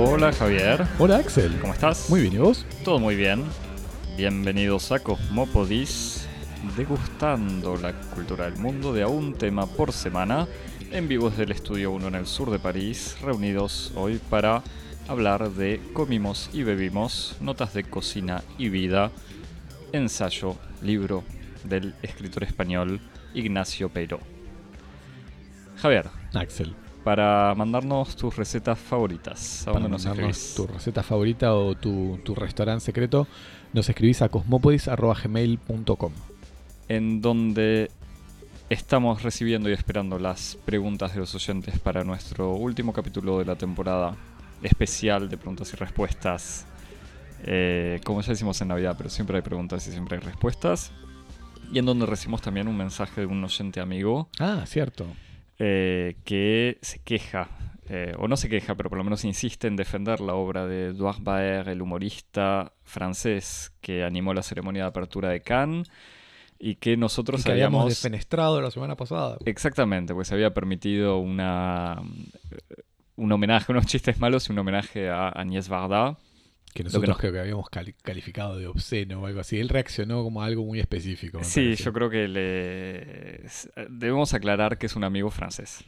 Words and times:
Hola 0.00 0.32
Javier, 0.32 0.86
Hola 1.00 1.16
Axel. 1.16 1.58
¿cómo 1.60 1.72
estás? 1.72 2.08
Muy 2.08 2.20
bien, 2.20 2.34
¿y 2.34 2.38
vos? 2.38 2.64
Todo 2.84 3.00
muy 3.00 3.16
bien. 3.16 3.42
Bienvenidos 4.16 4.92
a 4.92 5.00
Cosmopodis, 5.00 6.28
degustando 6.76 7.76
la 7.76 7.92
cultura 8.14 8.44
del 8.44 8.60
mundo 8.60 8.92
de 8.92 9.02
a 9.02 9.08
un 9.08 9.34
tema 9.34 9.66
por 9.66 9.92
semana, 9.92 10.46
en 10.92 11.08
vivo 11.08 11.30
desde 11.30 11.42
el 11.42 11.50
Estudio 11.50 11.90
1 11.90 12.06
en 12.06 12.14
el 12.14 12.26
sur 12.28 12.52
de 12.52 12.60
París, 12.60 13.16
reunidos 13.22 13.92
hoy 13.96 14.20
para 14.30 14.62
hablar 15.08 15.50
de 15.50 15.80
Comimos 15.94 16.48
y 16.52 16.62
Bebimos, 16.62 17.34
notas 17.40 17.74
de 17.74 17.82
cocina 17.82 18.44
y 18.56 18.68
vida, 18.68 19.10
ensayo, 19.90 20.54
libro 20.80 21.24
del 21.64 21.96
escritor 22.02 22.44
español 22.44 23.00
Ignacio 23.34 23.88
Peiró. 23.88 24.20
Javier, 25.76 26.08
Axel. 26.34 26.76
Para 27.08 27.54
mandarnos 27.54 28.16
tus 28.16 28.36
recetas 28.36 28.78
favoritas, 28.78 29.62
¿a 29.62 29.72
Para 29.72 29.78
dónde 29.84 29.88
nos 29.88 30.04
mandarnos 30.04 30.36
escribís? 30.36 30.54
tu 30.54 30.66
receta 30.66 31.02
favorita 31.02 31.54
o 31.54 31.74
tu, 31.74 32.20
tu 32.22 32.34
restaurante 32.34 32.84
secreto, 32.84 33.26
nos 33.72 33.88
escribís 33.88 34.20
a 34.20 34.28
cosmopodis.gmail.com. 34.28 36.12
en 36.90 37.22
donde 37.22 37.90
estamos 38.68 39.22
recibiendo 39.22 39.70
y 39.70 39.72
esperando 39.72 40.18
las 40.18 40.58
preguntas 40.66 41.14
de 41.14 41.20
los 41.20 41.34
oyentes 41.34 41.78
para 41.78 42.04
nuestro 42.04 42.52
último 42.52 42.92
capítulo 42.92 43.38
de 43.38 43.46
la 43.46 43.56
temporada 43.56 44.14
especial 44.62 45.30
de 45.30 45.38
preguntas 45.38 45.72
y 45.72 45.76
respuestas. 45.76 46.66
Eh, 47.42 48.00
como 48.04 48.20
ya 48.20 48.32
decimos 48.32 48.60
en 48.60 48.68
Navidad, 48.68 48.96
pero 48.98 49.08
siempre 49.08 49.36
hay 49.36 49.42
preguntas 49.42 49.86
y 49.88 49.92
siempre 49.92 50.18
hay 50.18 50.22
respuestas. 50.22 50.92
Y 51.72 51.78
en 51.78 51.86
donde 51.86 52.04
recibimos 52.04 52.42
también 52.42 52.68
un 52.68 52.76
mensaje 52.76 53.22
de 53.22 53.26
un 53.26 53.42
oyente 53.42 53.80
amigo 53.80 54.28
Ah, 54.38 54.64
cierto. 54.66 55.06
Eh, 55.58 56.16
que 56.24 56.78
se 56.82 57.00
queja, 57.00 57.48
eh, 57.88 58.14
o 58.18 58.28
no 58.28 58.36
se 58.36 58.48
queja, 58.48 58.74
pero 58.74 58.90
por 58.90 58.98
lo 58.98 59.04
menos 59.04 59.24
insiste 59.24 59.66
en 59.66 59.76
defender 59.76 60.20
la 60.20 60.34
obra 60.34 60.66
de 60.66 60.88
Edouard 60.88 61.20
Baer, 61.20 61.68
el 61.68 61.82
humorista 61.82 62.72
francés 62.84 63.72
que 63.80 64.04
animó 64.04 64.34
la 64.34 64.42
ceremonia 64.42 64.82
de 64.82 64.88
apertura 64.88 65.30
de 65.30 65.40
Cannes, 65.40 65.90
y 66.58 66.76
que 66.76 66.96
nosotros 66.96 67.40
Y 67.40 67.44
que 67.44 67.52
habíamos 67.52 67.80
habíamos... 67.82 68.02
defenestrado 68.02 68.60
la 68.60 68.70
semana 68.70 68.96
pasada. 68.96 69.38
Exactamente, 69.44 70.14
pues 70.14 70.28
se 70.28 70.34
había 70.34 70.52
permitido 70.52 71.18
una, 71.18 72.02
un 73.16 73.32
homenaje, 73.32 73.72
unos 73.72 73.86
chistes 73.86 74.18
malos 74.18 74.48
y 74.48 74.52
un 74.52 74.58
homenaje 74.58 75.08
a 75.08 75.28
Agnès 75.28 75.68
Varda. 75.68 76.16
Que 76.74 76.84
nosotros 76.84 77.08
nos- 77.08 77.18
creo 77.18 77.32
que 77.32 77.40
habíamos 77.40 77.68
cali- 77.70 77.94
calificado 78.02 78.56
de 78.56 78.66
obsceno 78.66 79.20
o 79.22 79.26
algo 79.26 79.40
así. 79.40 79.58
Él 79.58 79.68
reaccionó 79.68 80.22
como 80.22 80.42
a 80.42 80.46
algo 80.46 80.64
muy 80.64 80.78
específico. 80.80 81.42
Sí, 81.42 81.60
parece. 81.64 81.82
yo 81.84 81.92
creo 81.92 82.10
que 82.10 82.28
le... 82.28 83.42
debemos 83.90 84.34
aclarar 84.34 84.78
que 84.78 84.86
es 84.86 84.94
un 84.96 85.04
amigo 85.04 85.30
francés. 85.30 85.82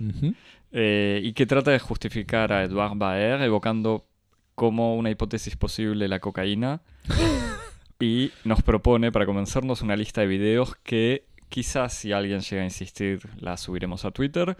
Eh, 0.72 1.20
y 1.22 1.32
que 1.32 1.46
trata 1.46 1.70
de 1.70 1.78
justificar 1.78 2.52
a 2.52 2.64
Edouard 2.64 2.96
Baer 2.96 3.42
evocando 3.42 4.06
como 4.54 4.96
una 4.96 5.10
hipótesis 5.10 5.56
posible 5.56 6.06
la 6.08 6.18
cocaína 6.20 6.80
y 8.00 8.30
nos 8.44 8.62
propone 8.62 9.10
para 9.12 9.26
convencernos 9.26 9.82
una 9.82 9.96
lista 9.96 10.20
de 10.22 10.26
videos 10.26 10.76
que 10.76 11.24
quizás 11.48 11.92
si 11.94 12.12
alguien 12.12 12.40
llega 12.40 12.62
a 12.62 12.64
insistir 12.64 13.20
la 13.40 13.56
subiremos 13.56 14.04
a 14.04 14.10
Twitter 14.10 14.56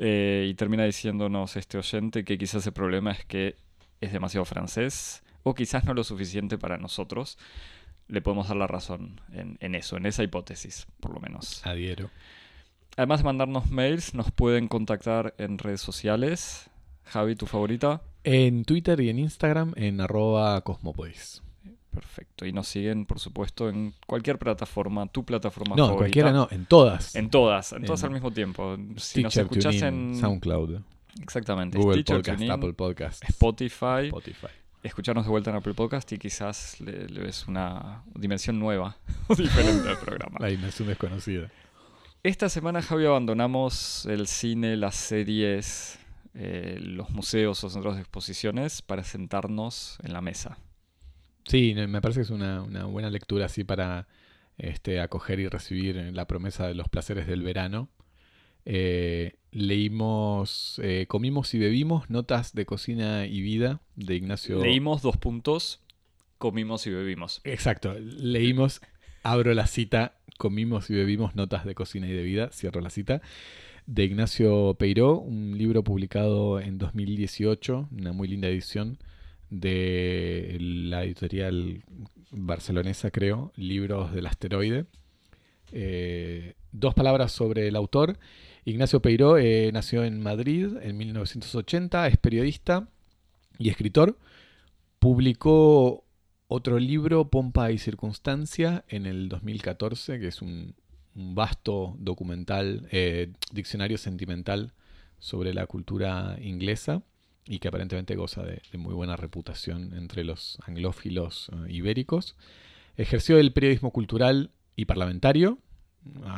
Eh, 0.00 0.46
y 0.48 0.54
termina 0.54 0.84
diciéndonos 0.84 1.56
este 1.56 1.76
oyente 1.76 2.24
que 2.24 2.38
quizás 2.38 2.64
el 2.66 2.72
problema 2.72 3.10
es 3.10 3.24
que 3.24 3.56
es 4.00 4.12
demasiado 4.12 4.44
francés 4.44 5.24
o 5.48 5.54
quizás 5.54 5.84
no 5.84 5.94
lo 5.94 6.04
suficiente 6.04 6.58
para 6.58 6.78
nosotros. 6.78 7.38
Le 8.06 8.22
podemos 8.22 8.48
dar 8.48 8.56
la 8.56 8.66
razón 8.66 9.20
en, 9.32 9.58
en 9.60 9.74
eso, 9.74 9.96
en 9.96 10.06
esa 10.06 10.22
hipótesis, 10.22 10.86
por 11.00 11.12
lo 11.12 11.20
menos. 11.20 11.64
Adhiero. 11.66 12.10
Además 12.96 13.20
de 13.20 13.24
mandarnos 13.24 13.70
mails, 13.70 14.14
nos 14.14 14.30
pueden 14.30 14.66
contactar 14.66 15.34
en 15.38 15.58
redes 15.58 15.80
sociales. 15.80 16.70
Javi, 17.04 17.36
¿tu 17.36 17.46
favorita? 17.46 18.02
En 18.24 18.64
Twitter 18.64 19.00
y 19.00 19.10
en 19.10 19.18
Instagram 19.18 19.72
en 19.76 20.00
arroba 20.00 20.60
cosmopodis. 20.62 21.42
Perfecto. 21.90 22.46
Y 22.46 22.52
nos 22.52 22.68
siguen, 22.68 23.06
por 23.06 23.18
supuesto, 23.18 23.68
en 23.68 23.94
cualquier 24.06 24.38
plataforma, 24.38 25.06
tu 25.06 25.24
plataforma 25.24 25.74
No, 25.76 25.84
en 25.84 25.88
favorita. 25.90 25.98
cualquiera 25.98 26.32
no, 26.32 26.48
en 26.50 26.66
todas. 26.66 27.14
En 27.14 27.30
todas, 27.30 27.72
en 27.72 27.84
todas 27.84 28.04
al 28.04 28.10
mismo 28.10 28.30
tiempo. 28.30 28.76
Si 28.96 29.22
nos 29.22 29.34
TuneIn, 29.34 29.84
en... 29.84 30.16
SoundCloud, 30.16 30.80
Exactamente. 31.22 31.78
Google 31.78 31.94
Stitcher, 31.94 32.16
Podcast, 32.16 32.36
TuneIn, 32.38 32.52
Apple 32.52 32.72
Podcast, 32.74 33.24
Spotify. 33.28 34.06
Spotify. 34.06 34.46
Escucharnos 34.82 35.24
de 35.24 35.30
vuelta 35.30 35.50
en 35.50 35.56
Apple 35.56 35.74
Podcast 35.74 36.10
y 36.12 36.18
quizás 36.18 36.80
le, 36.80 37.08
le 37.08 37.20
ves 37.20 37.48
una 37.48 38.04
dimensión 38.14 38.58
nueva 38.58 38.96
o 39.28 39.34
diferente 39.34 39.88
al 39.88 39.98
programa. 39.98 40.38
La 40.40 40.48
dimensión 40.48 40.88
desconocida. 40.88 41.50
Esta 42.22 42.48
semana, 42.48 42.82
Javi, 42.82 43.06
abandonamos 43.06 44.04
el 44.06 44.26
cine, 44.26 44.76
las 44.76 44.96
series, 44.96 45.98
eh, 46.34 46.78
los 46.80 47.10
museos 47.10 47.62
o 47.64 47.70
centros 47.70 47.94
de 47.94 48.00
exposiciones 48.00 48.82
para 48.82 49.04
sentarnos 49.04 49.98
en 50.02 50.12
la 50.12 50.20
mesa. 50.20 50.58
Sí, 51.44 51.74
me 51.74 52.00
parece 52.00 52.20
que 52.20 52.24
es 52.24 52.30
una, 52.30 52.62
una 52.62 52.84
buena 52.84 53.08
lectura 53.08 53.46
así 53.46 53.64
para 53.64 54.06
este, 54.58 55.00
acoger 55.00 55.40
y 55.40 55.48
recibir 55.48 55.96
la 56.12 56.26
promesa 56.26 56.66
de 56.66 56.74
los 56.74 56.88
placeres 56.88 57.26
del 57.26 57.42
verano. 57.42 57.88
Eh, 58.64 59.34
leímos, 59.50 60.80
eh, 60.82 61.06
comimos 61.08 61.54
y 61.54 61.58
bebimos 61.58 62.10
notas 62.10 62.54
de 62.54 62.66
cocina 62.66 63.26
y 63.26 63.40
vida 63.40 63.80
de 63.96 64.16
Ignacio. 64.16 64.60
Leímos 64.60 65.02
dos 65.02 65.16
puntos, 65.16 65.80
comimos 66.38 66.86
y 66.86 66.90
bebimos. 66.90 67.40
Exacto, 67.44 67.94
leímos, 67.98 68.80
abro 69.22 69.54
la 69.54 69.66
cita, 69.66 70.18
comimos 70.36 70.90
y 70.90 70.94
bebimos 70.94 71.34
notas 71.34 71.64
de 71.64 71.74
cocina 71.74 72.06
y 72.06 72.12
de 72.12 72.22
vida, 72.22 72.50
cierro 72.52 72.80
la 72.80 72.90
cita, 72.90 73.22
de 73.86 74.04
Ignacio 74.04 74.74
Peiró, 74.78 75.18
un 75.18 75.56
libro 75.56 75.82
publicado 75.82 76.60
en 76.60 76.76
2018, 76.76 77.88
una 77.90 78.12
muy 78.12 78.28
linda 78.28 78.48
edición 78.48 78.98
de 79.50 80.58
la 80.60 81.04
editorial 81.04 81.82
barcelonesa, 82.30 83.10
creo, 83.10 83.52
Libros 83.56 84.12
del 84.12 84.26
Asteroide. 84.26 84.86
Eh, 85.72 86.54
dos 86.72 86.94
palabras 86.94 87.32
sobre 87.32 87.68
el 87.68 87.76
autor. 87.76 88.18
Ignacio 88.68 89.00
Peiró 89.00 89.38
eh, 89.38 89.70
nació 89.72 90.04
en 90.04 90.20
Madrid 90.20 90.76
en 90.82 90.98
1980, 90.98 92.06
es 92.06 92.18
periodista 92.18 92.86
y 93.58 93.70
escritor. 93.70 94.18
Publicó 94.98 96.04
otro 96.48 96.78
libro, 96.78 97.30
Pompa 97.30 97.72
y 97.72 97.78
Circunstancia, 97.78 98.84
en 98.88 99.06
el 99.06 99.30
2014, 99.30 100.20
que 100.20 100.26
es 100.26 100.42
un, 100.42 100.74
vasto 101.14 101.96
documental, 101.98 102.86
eh, 102.92 103.32
diccionario 103.52 103.96
sentimental 103.96 104.74
sobre 105.18 105.54
la 105.54 105.66
cultura 105.66 106.36
inglesa 106.38 107.02
y 107.46 107.60
que 107.60 107.68
aparentemente 107.68 108.16
goza 108.16 108.42
de, 108.42 108.60
muy 108.76 108.92
buena 108.92 109.16
reputación 109.16 109.94
entre 109.94 110.24
los 110.24 110.58
anglófilos 110.66 111.50
eh, 111.52 111.72
ibéricos. 111.72 112.36
Ejerció 112.98 113.38
el 113.38 113.54
periodismo 113.54 113.92
cultural 113.92 114.50
y 114.76 114.84
parlamentario, 114.84 115.58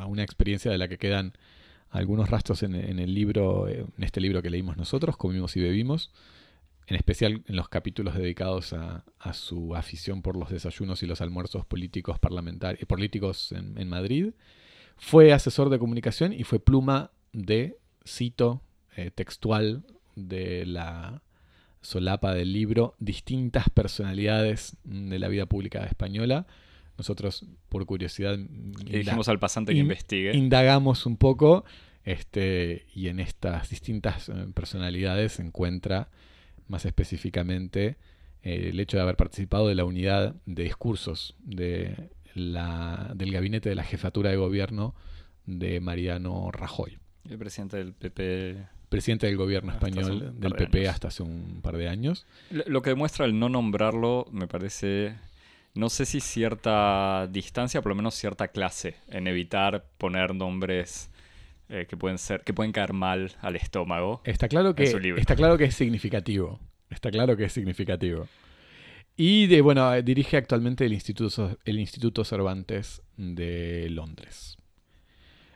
una 0.07 0.23
experiencia 0.23 0.71
de 0.71 0.79
la 0.79 0.89
que 0.89 0.99
quedan 0.99 1.35
algunos 1.91 2.31
rastros 2.31 2.63
en, 2.63 2.75
en 2.75 2.99
el 2.99 3.15
libro, 3.15 3.69
eh, 3.69 3.85
en 3.97 4.05
este 4.05 4.21
libro 4.21 4.43
que 4.43 4.51
leímos 4.51 4.77
nosotros, 4.77 5.17
Comimos 5.17 5.57
y 5.57 5.61
Bebimos, 5.61 6.11
en 6.87 6.97
especial 6.97 7.43
en 7.47 7.57
los 7.57 7.69
capítulos 7.69 8.15
dedicados 8.17 8.73
a, 8.73 9.05
a 9.19 9.33
su 9.33 9.75
afición 9.77 10.23
por 10.23 10.37
los 10.37 10.51
desayunos 10.51 11.03
y 11.03 11.07
los 11.07 11.21
almuerzos 11.21 11.65
políticos 11.65 12.19
parlamentarios 12.19 12.85
políticos 12.87 13.53
en, 13.53 13.79
en 13.79 13.89
Madrid. 13.89 14.31
Fue 14.97 15.33
asesor 15.33 15.69
de 15.71 15.79
comunicación 15.79 16.33
y 16.33 16.43
fue 16.45 16.59
pluma 16.59 17.11
de, 17.33 17.79
cito, 18.07 18.61
eh, 18.97 19.11
textual 19.13 19.85
de 20.17 20.67
la 20.67 21.23
solapa 21.81 22.35
del 22.35 22.53
libro, 22.53 22.95
distintas 22.99 23.71
personalidades 23.71 24.77
de 24.85 25.19
la 25.19 25.29
vida 25.29 25.47
pública 25.47 25.85
española. 25.85 26.47
Nosotros, 26.99 27.47
por 27.71 27.87
curiosidad, 27.87 28.37
Le 28.85 28.99
dijimos 28.99 29.29
al 29.29 29.39
pasante 29.39 29.73
que 29.73 29.79
in- 29.79 29.85
investigue. 29.87 30.37
indagamos 30.37 31.07
un 31.07 31.17
poco 31.17 31.65
este, 32.05 32.87
y 32.95 33.09
en 33.09 33.21
estas 33.21 33.71
distintas 33.71 34.29
eh, 34.29 34.47
personalidades 34.55 35.33
se 35.33 35.43
encuentra 35.43 36.09
más 36.69 36.87
específicamente 36.87 37.97
eh, 38.43 38.71
el 38.71 38.81
hecho 38.81 38.97
de 38.97 39.03
haber 39.03 39.17
participado 39.17 39.69
de 39.69 39.75
la 39.75 39.85
unidad 39.85 40.35
de 40.47 40.63
discursos 40.63 41.37
de 41.41 42.11
la, 42.35 43.13
del 43.15 43.33
gabinete 43.33 43.69
de 43.69 43.75
la 43.75 43.85
jefatura 43.85 44.31
de 44.31 44.37
gobierno 44.37 44.95
de 45.47 45.81
Mariano 45.81 46.51
Rajoy, 46.53 46.99
El 47.29 47.39
presidente 47.39 47.77
del 47.77 47.93
PP. 47.93 48.57
presidente 48.89 49.27
del 49.27 49.37
gobierno 49.37 49.73
español 49.73 50.41
del 50.41 50.53
de 50.53 50.59
PP 50.59 50.89
hasta 50.89 51.09
hace 51.09 51.23
un 51.23 51.61
par 51.61 51.77
de 51.77 51.89
años. 51.89 52.27
Lo 52.51 52.83
que 52.83 52.91
demuestra 52.91 53.27
el 53.27 53.39
no 53.39 53.49
nombrarlo, 53.49 54.27
me 54.33 54.47
parece. 54.47 55.17
No 55.75 55.89
sé 55.89 56.05
si 56.05 56.21
cierta 56.21 57.29
distancia, 57.31 57.81
por 57.81 57.91
lo 57.91 57.97
menos 57.97 58.15
cierta 58.15 58.49
clase, 58.49 58.97
en 59.09 59.29
evitar 59.29 59.87
poner 59.99 60.35
nombres 60.35 61.10
eh, 61.71 61.87
que 61.89 61.97
pueden 61.97 62.19
ser, 62.19 62.43
que 62.43 62.53
pueden 62.53 62.73
caer 62.73 62.93
mal 62.93 63.33
al 63.41 63.57
estómago. 63.57 64.21
Está 64.25 64.49
claro 64.49 64.75
que, 64.75 64.85
está 65.17 65.37
claro 65.37 65.57
que 65.57 65.65
es 65.65 65.75
significativo. 65.75 66.59
Está 66.91 67.11
claro 67.11 67.37
que 67.37 67.45
es 67.45 67.53
significativo. 67.53 68.27
Y 69.17 69.47
de, 69.47 69.61
bueno, 69.61 69.95
eh, 69.95 70.03
dirige 70.03 70.37
actualmente 70.37 70.85
el 70.85 70.93
Instituto, 70.93 71.59
el 71.65 71.79
Instituto 71.79 72.25
Cervantes 72.25 73.03
de 73.17 73.89
Londres. 73.91 74.57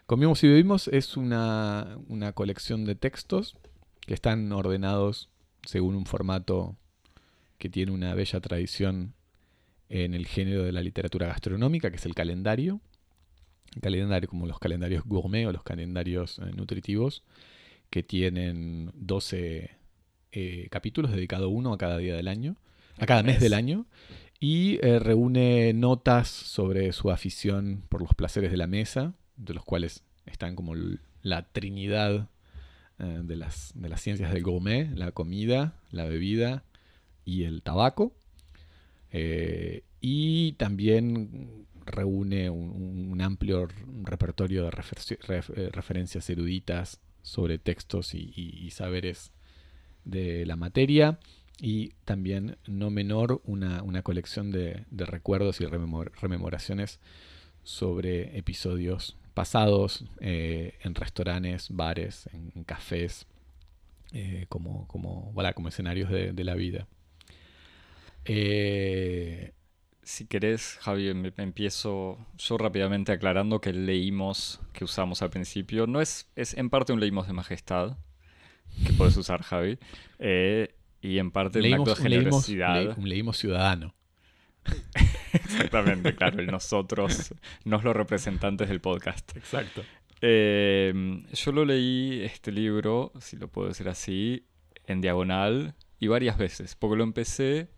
Comimos 0.07 0.45
y 0.45 0.49
Bebimos 0.49 0.87
es 0.89 1.17
una, 1.17 1.99
una 2.09 2.33
colección 2.33 2.85
de 2.85 2.95
textos 2.95 3.57
que 4.07 4.15
están 4.15 4.53
ordenados 4.53 5.31
según 5.65 5.95
un 5.95 6.07
formato 6.07 6.77
que 7.59 7.71
tiene 7.71 7.91
una 7.91 8.15
bella 8.15 8.41
tradición 8.41 9.15
en 9.89 10.15
el 10.15 10.27
género 10.27 10.63
de 10.63 10.73
la 10.73 10.83
literatura 10.83 11.27
gastronómica, 11.27 11.91
que 11.91 11.97
es 11.97 12.07
el 12.07 12.15
calendario. 12.15 12.81
Calendario 13.81 14.29
como 14.29 14.47
los 14.47 14.59
calendarios 14.59 15.05
gourmet 15.05 15.47
o 15.47 15.53
los 15.53 15.63
calendarios 15.63 16.39
eh, 16.39 16.53
nutritivos, 16.55 17.23
que 17.91 18.03
tienen 18.03 18.93
12 18.95 19.71
eh, 20.33 20.69
capítulos 20.71 21.11
dedicados 21.11 21.51
uno 21.53 21.73
a 21.73 21.79
cada 21.79 21.99
día 21.99 22.15
del 22.15 22.29
año, 22.29 22.57
a 22.99 23.07
cada 23.07 23.23
mes 23.23 23.41
del 23.41 23.55
año, 23.55 23.87
y 24.41 24.79
eh, 24.83 24.99
reúne 24.99 25.73
notas 25.73 26.29
sobre 26.29 26.93
su 26.93 27.11
afición 27.11 27.83
por 27.89 28.01
los 28.01 28.15
placeres 28.15 28.51
de 28.51 28.57
la 28.57 28.67
mesa, 28.67 29.15
de 29.37 29.55
los 29.55 29.65
cuales 29.65 30.05
están 30.27 30.55
como 30.55 30.75
la 31.23 31.43
trinidad 31.53 32.29
de, 32.99 33.37
las, 33.37 33.73
de 33.75 33.89
las 33.89 34.01
ciencias 34.01 34.33
del 34.33 34.45
gourmet, 34.45 34.89
la 34.95 35.11
comida, 35.11 35.75
la 35.91 36.05
bebida 36.05 36.63
y 37.25 37.43
el 37.43 37.63
tabaco. 37.63 38.13
y 40.01 40.53
también 40.53 41.67
reúne 41.87 42.51
un, 42.51 43.21
amplio 43.21 43.69
repertorio 44.03 44.65
de 44.65 44.71
eh, 44.71 45.71
referencias 45.73 46.29
eruditas 46.29 47.01
sobre 47.23 47.59
textos 47.59 48.15
y, 48.15 48.71
saberes 48.71 49.33
de 50.05 50.45
la 50.45 50.57
materia 50.57 51.19
y 51.61 51.91
también 52.05 52.59
no 52.67 52.91
menor 52.91 53.41
una, 53.45 54.03
colección 54.03 54.51
de, 54.51 54.85
recuerdos 54.91 55.61
y 55.61 55.67
rememoraciones 55.67 57.01
sobre 57.63 58.37
episodios 58.37 59.17
pasados 59.33 60.05
eh, 60.21 60.75
en 60.83 60.95
restaurantes, 60.95 61.69
bares, 61.71 62.29
en, 62.33 62.65
cafés, 62.65 63.27
eh, 64.13 64.47
como, 64.49 64.87
como, 64.87 65.33
como 65.55 65.69
escenarios 65.69 66.11
de, 66.11 66.45
la 66.45 66.55
vida. 66.55 66.87
Si 70.05 70.27
querés, 70.27 70.79
Javi, 70.81 71.09
em, 71.09 71.33
empiezo 71.39 72.19
yo 72.37 72.59
rápidamente 72.59 73.13
aclarando 73.13 73.61
que 73.61 73.71
el 73.71 73.87
leímos 73.87 74.61
que 74.73 74.85
usamos 74.85 75.23
al 75.23 75.31
principio 75.31 75.87
no 75.87 76.01
es, 76.01 76.31
es 76.37 76.55
en 76.55 76.71
parte 76.71 76.93
un 76.93 77.01
leímos 77.01 77.27
de 77.27 77.33
majestad, 77.33 77.97
que 78.87 78.93
puedes 78.93 79.17
usar, 79.17 79.43
Javi, 79.43 79.79
eh, 80.19 80.75
y 81.01 81.19
en 81.19 81.31
parte 81.31 81.61
un 81.61 81.75
acto 81.75 81.95
de 81.95 82.03
generosidad. 82.03 82.99
Un 82.99 83.09
leímos, 83.09 83.39
ciudadano. 83.39 83.95
Exactamente, 85.33 86.15
claro, 86.15 86.41
el 86.41 86.47
nosotros, 86.47 87.35
no 87.65 87.81
los 87.83 87.95
representantes 87.95 88.69
del 88.69 88.81
podcast. 88.81 89.37
Exacto. 89.37 89.83
Em, 90.21 91.27
yo 91.33 91.53
lo 91.53 91.65
leí, 91.65 92.23
este 92.23 92.53
libro, 92.53 93.13
si 93.21 93.37
lo 93.37 93.49
puedo 93.49 93.69
decir 93.69 93.89
así, 93.89 94.47
en 94.87 95.01
diagonal 95.01 95.75
y 95.99 96.07
varias 96.07 96.39
veces, 96.39 96.75
porque 96.75 96.97
lo 96.97 97.05
empecé 97.05 97.69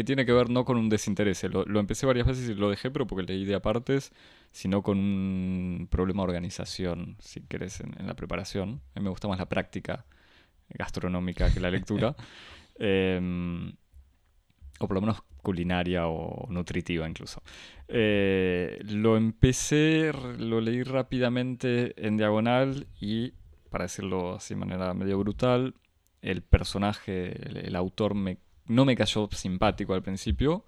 que 0.00 0.04
tiene 0.04 0.24
que 0.24 0.32
ver 0.32 0.48
no 0.48 0.64
con 0.64 0.78
un 0.78 0.88
desinterés. 0.88 1.44
Lo, 1.44 1.78
empecé 1.78 2.06
varias 2.06 2.26
veces 2.26 2.48
y 2.48 2.54
lo 2.54 2.70
dejé, 2.70 2.90
pero 2.90 3.06
porque 3.06 3.30
leí 3.30 3.44
de 3.44 3.54
apartes, 3.54 4.12
sino 4.50 4.82
con 4.82 4.96
un 4.96 5.88
problema 5.90 6.22
de 6.22 6.28
organización, 6.28 7.16
si 7.18 7.42
querés, 7.42 7.80
en, 7.80 8.06
la 8.06 8.14
preparación. 8.14 8.80
A 8.94 9.00
mí 9.00 9.04
me 9.04 9.10
gusta 9.10 9.28
más 9.28 9.38
la 9.38 9.46
práctica 9.46 10.06
gastronómica 10.70 11.52
que 11.52 11.60
la 11.60 11.70
lectura. 11.76 12.16
Em, 12.78 13.74
o 14.78 14.88
por 14.88 14.94
lo 14.94 15.02
menos 15.02 15.22
culinaria 15.42 16.06
o 16.06 16.46
nutritiva 16.48 17.06
incluso. 17.06 17.42
Eh, 17.86 18.78
lo 18.88 19.18
empecé, 19.18 20.12
lo 20.38 20.62
leí 20.62 20.82
rápidamente 20.82 21.92
en 22.06 22.16
diagonal 22.16 22.86
y, 22.98 23.34
para 23.68 23.84
decirlo 23.84 24.36
así 24.36 24.54
de 24.54 24.60
manera 24.60 24.94
medio 24.94 25.18
brutal, 25.18 25.74
el 26.22 26.40
personaje, 26.40 27.66
el 27.66 27.76
autor 27.76 28.14
me 28.14 28.38
no 28.70 28.84
me 28.84 28.96
cayó 28.96 29.28
simpático 29.32 29.94
al 29.94 30.02
principio. 30.02 30.64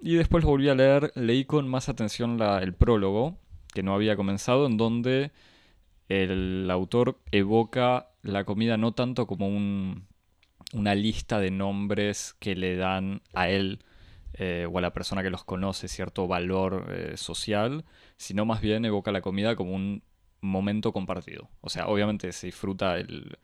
Y 0.00 0.14
después 0.14 0.44
lo 0.44 0.50
volví 0.50 0.68
a 0.68 0.74
leer, 0.74 1.12
leí 1.14 1.44
con 1.44 1.68
más 1.68 1.88
atención 1.88 2.40
el 2.40 2.74
prólogo, 2.74 3.38
que 3.72 3.82
no 3.82 3.94
había 3.94 4.16
comenzado, 4.16 4.66
en 4.66 4.76
donde 4.76 5.32
el 6.08 6.70
autor 6.70 7.18
evoca 7.32 8.10
la 8.22 8.44
comida 8.44 8.76
no 8.76 8.92
tanto 8.92 9.26
como 9.26 9.48
una 10.72 10.94
lista 10.94 11.38
de 11.40 11.50
nombres 11.50 12.34
que 12.38 12.56
le 12.56 12.76
dan 12.76 13.22
a 13.34 13.48
él 13.48 13.80
eh, 14.34 14.66
o 14.70 14.78
a 14.78 14.80
la 14.80 14.92
persona 14.92 15.22
que 15.22 15.30
los 15.30 15.44
conoce 15.44 15.88
cierto 15.88 16.26
valor 16.26 16.86
eh, 16.90 17.16
social, 17.16 17.84
sino 18.16 18.44
más 18.44 18.60
bien 18.60 18.84
evoca 18.84 19.12
la 19.12 19.22
comida 19.22 19.56
como 19.56 19.74
un 19.74 20.02
momento 20.40 20.92
compartido. 20.92 21.48
O 21.60 21.70
sea, 21.70 21.88
obviamente 21.88 22.32
se 22.32 22.46
disfruta 22.48 22.98
el, 22.98 23.38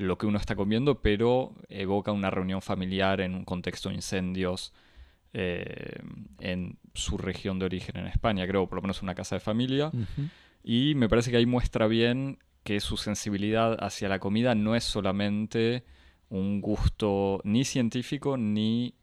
lo 0.00 0.16
que 0.16 0.26
uno 0.26 0.38
está 0.38 0.56
comiendo, 0.56 1.02
pero 1.02 1.54
evoca 1.68 2.10
una 2.10 2.30
reunión 2.30 2.62
familiar 2.62 3.20
en 3.20 3.34
un 3.34 3.44
contexto 3.44 3.90
de 3.90 3.96
incendios 3.96 4.72
eh, 5.34 6.00
en 6.38 6.78
su 6.94 7.18
región 7.18 7.58
de 7.58 7.66
origen 7.66 7.98
en 7.98 8.06
España, 8.06 8.46
creo, 8.46 8.66
por 8.66 8.76
lo 8.76 8.82
menos 8.82 9.02
una 9.02 9.14
casa 9.14 9.36
de 9.36 9.40
familia. 9.40 9.92
Y 10.64 10.94
me 10.94 11.08
parece 11.08 11.30
que 11.30 11.36
ahí 11.36 11.44
muestra 11.44 11.86
bien 11.86 12.38
que 12.64 12.80
su 12.80 12.96
sensibilidad 12.96 13.76
hacia 13.84 14.08
la 14.08 14.18
comida 14.20 14.54
no 14.54 14.74
es 14.74 14.84
solamente 14.84 15.84
un 16.30 16.62
gusto 16.62 17.42
ni 17.44 17.66
científico 17.66 18.38
ni 18.38 18.94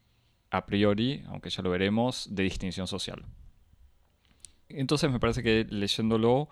a 0.50 0.66
priori, 0.66 1.24
aunque 1.28 1.52
ya 1.52 1.62
lo 1.62 1.70
veremos, 1.70 2.28
de 2.32 2.42
distinción 2.42 2.88
social. 2.88 3.24
Entonces 4.70 5.12
me 5.12 5.20
parece 5.20 5.44
que 5.44 5.68
leyéndolo 5.70 6.50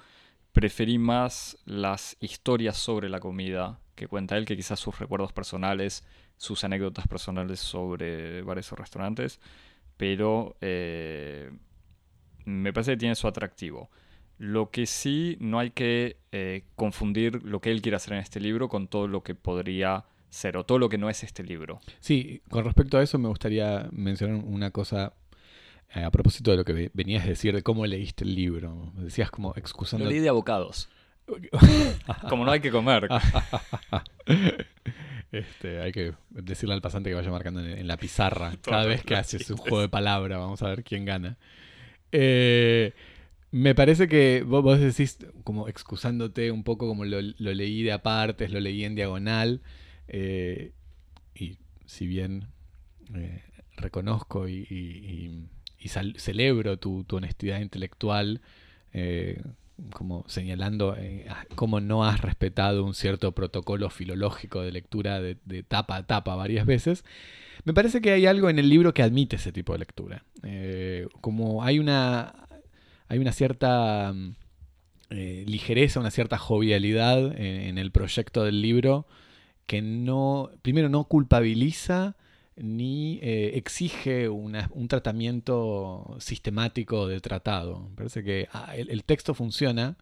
preferí 0.56 0.98
más 0.98 1.58
las 1.66 2.16
historias 2.22 2.78
sobre 2.78 3.10
la 3.10 3.20
comida 3.20 3.82
que 3.94 4.08
cuenta 4.08 4.38
él, 4.38 4.46
que 4.46 4.56
quizás 4.56 4.80
sus 4.80 4.98
recuerdos 4.98 5.34
personales, 5.34 6.06
sus 6.38 6.64
anécdotas 6.64 7.10
personales 7.10 7.60
sobre 7.60 8.42
bares 8.42 8.72
o 8.72 8.78
restaurantes, 8.78 9.42
pero 9.98 10.56
eh, 10.62 11.52
me 12.46 12.72
parece 12.72 12.92
que 12.92 12.98
tiene 12.98 13.16
su 13.16 13.28
atractivo. 13.28 13.90
Lo 14.38 14.72
que 14.72 14.86
sí 14.86 15.36
no 15.42 15.60
hay 15.60 15.72
que 15.72 16.20
eh, 16.32 16.64
confundir 16.78 17.44
lo 17.44 17.60
que 17.60 17.72
él 17.72 17.82
quiere 17.82 17.98
hacer 17.98 18.14
en 18.14 18.20
este 18.20 18.40
libro 18.40 18.70
con 18.70 18.88
todo 18.88 19.10
lo 19.10 19.24
que 19.24 19.36
podría 19.36 20.06
ser 20.30 20.56
o 20.56 20.66
todo 20.66 20.80
lo 20.80 20.88
que 20.88 20.98
no 20.98 21.10
es 21.10 21.22
este 21.26 21.44
libro. 21.44 21.82
Sí, 22.00 22.42
con 22.50 22.64
respecto 22.64 22.98
a 22.98 23.04
eso 23.04 23.20
me 23.20 23.28
gustaría 23.28 23.90
mencionar 23.92 24.42
una 24.46 24.72
cosa 24.72 25.12
eh, 25.94 26.04
a 26.04 26.12
propósito 26.12 26.52
de 26.52 26.58
lo 26.58 26.66
que 26.66 26.92
venías 26.94 27.26
a 27.26 27.28
decir 27.28 27.54
de 27.54 27.64
cómo 27.64 27.86
leíste 27.86 28.24
el 28.24 28.36
libro. 28.36 28.92
Decías 28.96 29.32
como 29.32 29.54
excusando. 29.56 30.06
Lo 30.06 30.12
leí 30.12 30.20
de 30.20 30.30
abocados. 30.30 30.90
Como 32.30 32.46
no 32.46 32.52
hay 32.52 32.60
que 32.60 32.70
comer. 32.70 33.10
Este, 35.32 35.82
hay 35.82 35.92
que 35.92 36.14
decirle 36.30 36.76
al 36.76 36.82
pasante 36.82 37.10
que 37.10 37.16
vaya 37.16 37.30
marcando 37.30 37.60
en, 37.60 37.88
la 37.88 37.98
pizarra 37.98 38.54
cada 38.62 38.86
vez 38.86 39.04
que 39.04 39.16
haces 39.16 39.50
un 39.50 39.58
juego 39.58 39.82
de 39.82 39.90
palabra. 39.90 40.38
Vamos 40.38 40.62
a 40.62 40.70
ver 40.70 40.84
quién 40.84 41.04
gana. 41.04 41.38
Eh, 42.14 42.94
me 43.52 43.76
parece 43.76 44.08
que 44.08 44.44
vos, 44.48 44.80
decís, 44.80 45.18
como 45.44 45.68
excusándote 45.68 46.52
un 46.52 46.64
poco, 46.64 46.88
como 46.88 47.04
lo, 47.04 47.20
leí 47.22 47.84
de 47.84 47.92
apartes, 47.92 48.52
lo 48.52 48.62
leí 48.62 48.86
en 48.86 48.96
diagonal. 48.96 49.62
Eh, 50.08 50.72
y 51.34 51.58
si 51.86 52.08
bien 52.08 52.48
eh, 53.14 53.44
reconozco 53.76 54.48
y, 54.48 55.48
celebro 55.90 56.78
tu, 56.78 57.04
tu, 57.04 57.18
honestidad 57.18 57.60
intelectual, 57.60 58.42
como 59.92 60.24
señalando 60.28 60.96
eh, 60.98 61.28
cómo 61.56 61.82
no 61.82 62.06
has 62.06 62.22
respetado 62.22 62.86
un 62.86 62.94
cierto 62.94 63.34
protocolo 63.34 63.90
filológico 63.90 64.62
de 64.62 64.72
lectura 64.72 65.20
de, 65.22 65.36
tapa 65.68 65.98
a 65.98 66.04
tapa 66.04 66.36
varias 66.36 66.66
veces, 66.66 67.04
me 67.64 67.74
parece 67.74 68.02
que 68.02 68.12
hay 68.12 68.26
algo 68.26 68.50
en 68.50 68.60
el 68.60 68.70
libro 68.70 68.94
que 68.94 69.04
admite 69.04 69.36
ese 69.36 69.52
tipo 69.52 69.74
de 69.74 69.80
lectura. 69.80 70.24
Eh, 70.44 71.08
como 71.22 71.64
hay 71.64 71.80
una, 71.80 72.48
hay 73.08 73.20
una 73.20 73.32
cierta 73.32 74.14
eh, 75.10 75.44
ligereza, 75.48 76.00
una 76.00 76.12
cierta 76.12 76.38
jovialidad 76.38 77.38
en, 77.40 77.78
el 77.78 77.92
proyecto 77.92 78.44
del 78.44 78.62
libro 78.62 79.08
que 79.66 79.82
no, 79.82 80.52
primero 80.62 80.90
no 80.90 81.06
culpabiliza 81.06 82.16
ni 82.58 83.20
exige 83.22 84.30
un 84.30 84.88
tratamiento 84.88 86.16
sistemático 86.20 87.08
del 87.08 87.22
tratado. 87.22 87.90
Parece 87.96 88.24
que 88.24 88.48
ah, 88.54 88.76
el, 88.76 89.04
texto 89.04 89.34
funciona 89.34 89.98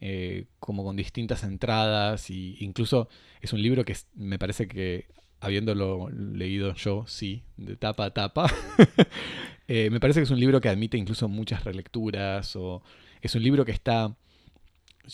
eh, 0.00 0.46
como 0.58 0.82
con 0.82 0.96
distintas 0.96 1.44
entradas 1.44 2.28
e 2.30 2.56
incluso 2.58 3.08
es 3.40 3.52
un 3.52 3.62
libro 3.62 3.84
que 3.84 3.96
me 4.16 4.38
parece 4.38 4.66
que, 4.66 5.06
habiéndolo 5.40 6.10
leído 6.10 6.74
yo, 6.74 7.04
sí, 7.06 7.44
de 7.56 7.76
tapa 7.76 8.06
a 8.06 8.10
tapa, 8.12 8.52
eh, 9.68 9.90
me 9.90 10.00
parece 10.00 10.18
que 10.18 10.24
es 10.24 10.30
un 10.30 10.40
libro 10.40 10.60
que 10.60 10.68
admite 10.68 10.98
incluso 10.98 11.28
muchas 11.28 11.62
relecturas 11.62 12.56
o 12.56 12.82
es 13.20 13.34
un 13.36 13.44
libro 13.44 13.64
que 13.64 13.70
está 13.72 14.16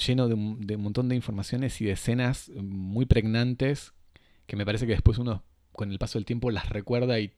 lleno 0.07 0.27
de 0.27 0.35
de 0.35 0.77
un 0.77 0.83
montón 0.83 1.09
de 1.11 1.17
informaciones 1.17 1.81
y 1.83 1.85
de 1.85 1.93
escenas 1.93 2.51
muy 2.57 3.05
pregnantes 3.05 3.93
que 4.47 4.57
me 4.57 4.65
parece 4.65 4.87
que 4.87 4.93
después 4.93 5.19
uno 5.19 5.45
con 5.79 5.91
el 5.91 5.99
paso 5.99 6.19
del 6.19 6.27
tiempo 6.27 6.51
las 6.51 6.69
recuerda 6.69 7.19
y 7.21 7.33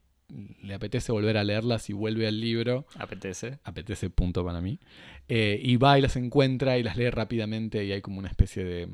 le 0.63 0.75
apetece 0.75 1.13
volver 1.13 1.37
a 1.37 1.45
leerlas 1.45 1.91
y 1.91 1.93
vuelve 1.93 2.27
al 2.27 2.41
libro. 2.41 2.87
Apetece. 2.97 3.59
Apetece, 3.65 4.11
punto 4.11 4.45
para 4.45 4.61
mí. 4.61 4.79
Eh, 5.29 5.61
y 5.63 5.77
va 5.77 5.99
y 5.99 6.03
las 6.03 6.17
encuentra 6.17 6.79
y 6.79 6.83
las 6.83 6.97
lee 6.97 7.11
rápidamente 7.11 7.85
y 7.85 7.93
hay 7.93 8.01
como 8.01 8.19
una 8.19 8.29
especie 8.29 8.65
de, 8.65 8.89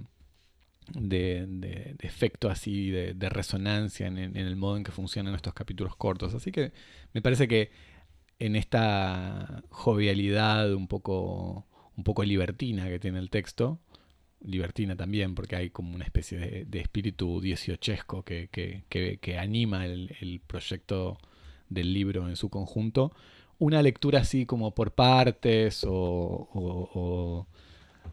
de, 0.94 1.46
de- 1.46 1.94
de 1.98 2.06
efecto 2.06 2.48
así, 2.50 2.90
de, 2.90 3.14
de 3.14 3.28
resonancia 3.28 4.06
en, 4.06 4.18
en 4.18 4.36
el 4.36 4.56
modo 4.56 4.76
en 4.76 4.84
que 4.84 4.92
funcionan 4.92 5.34
estos 5.34 5.54
capítulos 5.54 5.94
cortos. 5.96 6.34
Así 6.34 6.52
que 6.52 6.72
me 7.12 7.22
parece 7.22 7.48
que 7.48 7.70
en 8.38 8.56
esta 8.56 9.62
jovialidad 9.70 10.72
un 10.74 10.88
poco, 10.88 11.66
un 11.96 12.04
poco 12.04 12.24
libertina 12.24 12.86
que 12.88 12.98
tiene 12.98 13.18
el 13.18 13.30
texto, 13.30 13.78
libertina 14.40 14.96
también, 14.96 15.34
porque 15.34 15.56
hay 15.56 15.70
como 15.70 15.94
una 15.94 16.04
especie 16.04 16.64
de, 16.64 16.80
espíritu 16.80 17.40
dieciochesco 17.40 18.22
que, 18.22 18.48
que, 18.50 18.84
que- 19.20 19.38
anima 19.38 19.86
el, 19.86 20.14
el 20.20 20.40
proyecto 20.46 21.18
del 21.68 21.92
libro 21.92 22.28
en 22.28 22.36
su 22.36 22.48
conjunto. 22.48 23.12
Una 23.58 23.82
lectura 23.82 24.20
así 24.20 24.46
como 24.46 24.74
por 24.74 24.92
partes 24.92 25.84
o, 25.88 27.46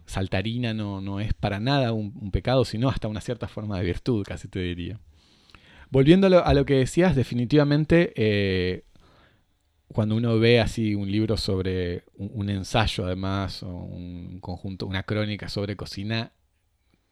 saltarina 0.06 0.74
no, 0.74 1.02
no 1.02 1.20
es 1.20 1.34
para 1.34 1.60
nada 1.60 1.94
un, 1.94 2.14
un 2.20 2.32
pecado, 2.32 2.66
sino 2.66 2.90
hasta 2.90 3.08
una 3.08 3.22
cierta 3.22 3.48
forma 3.48 3.78
de 3.78 3.86
virtud, 3.86 4.24
casi 4.26 4.48
te 4.48 4.60
diría. 4.60 5.00
Volviendo 5.90 6.28
a 6.28 6.30
lo, 6.30 6.46
a 6.46 6.54
lo 6.54 6.66
que 6.66 6.76
decías, 6.76 7.16
definitivamente 7.16 8.14
eh, 8.16 8.84
cuando 9.94 10.16
uno 10.16 10.38
ve 10.40 10.60
así 10.60 10.96
un 10.96 11.12
libro 11.12 11.38
sobre 11.38 12.04
un, 12.16 12.50
ensayo 12.50 13.06
además, 13.06 13.64
o 13.64 13.70
un 13.70 14.40
conjunto, 14.40 14.88
una 14.88 15.04
crónica 15.04 15.50
sobre 15.50 15.76
cocina, 15.76 16.34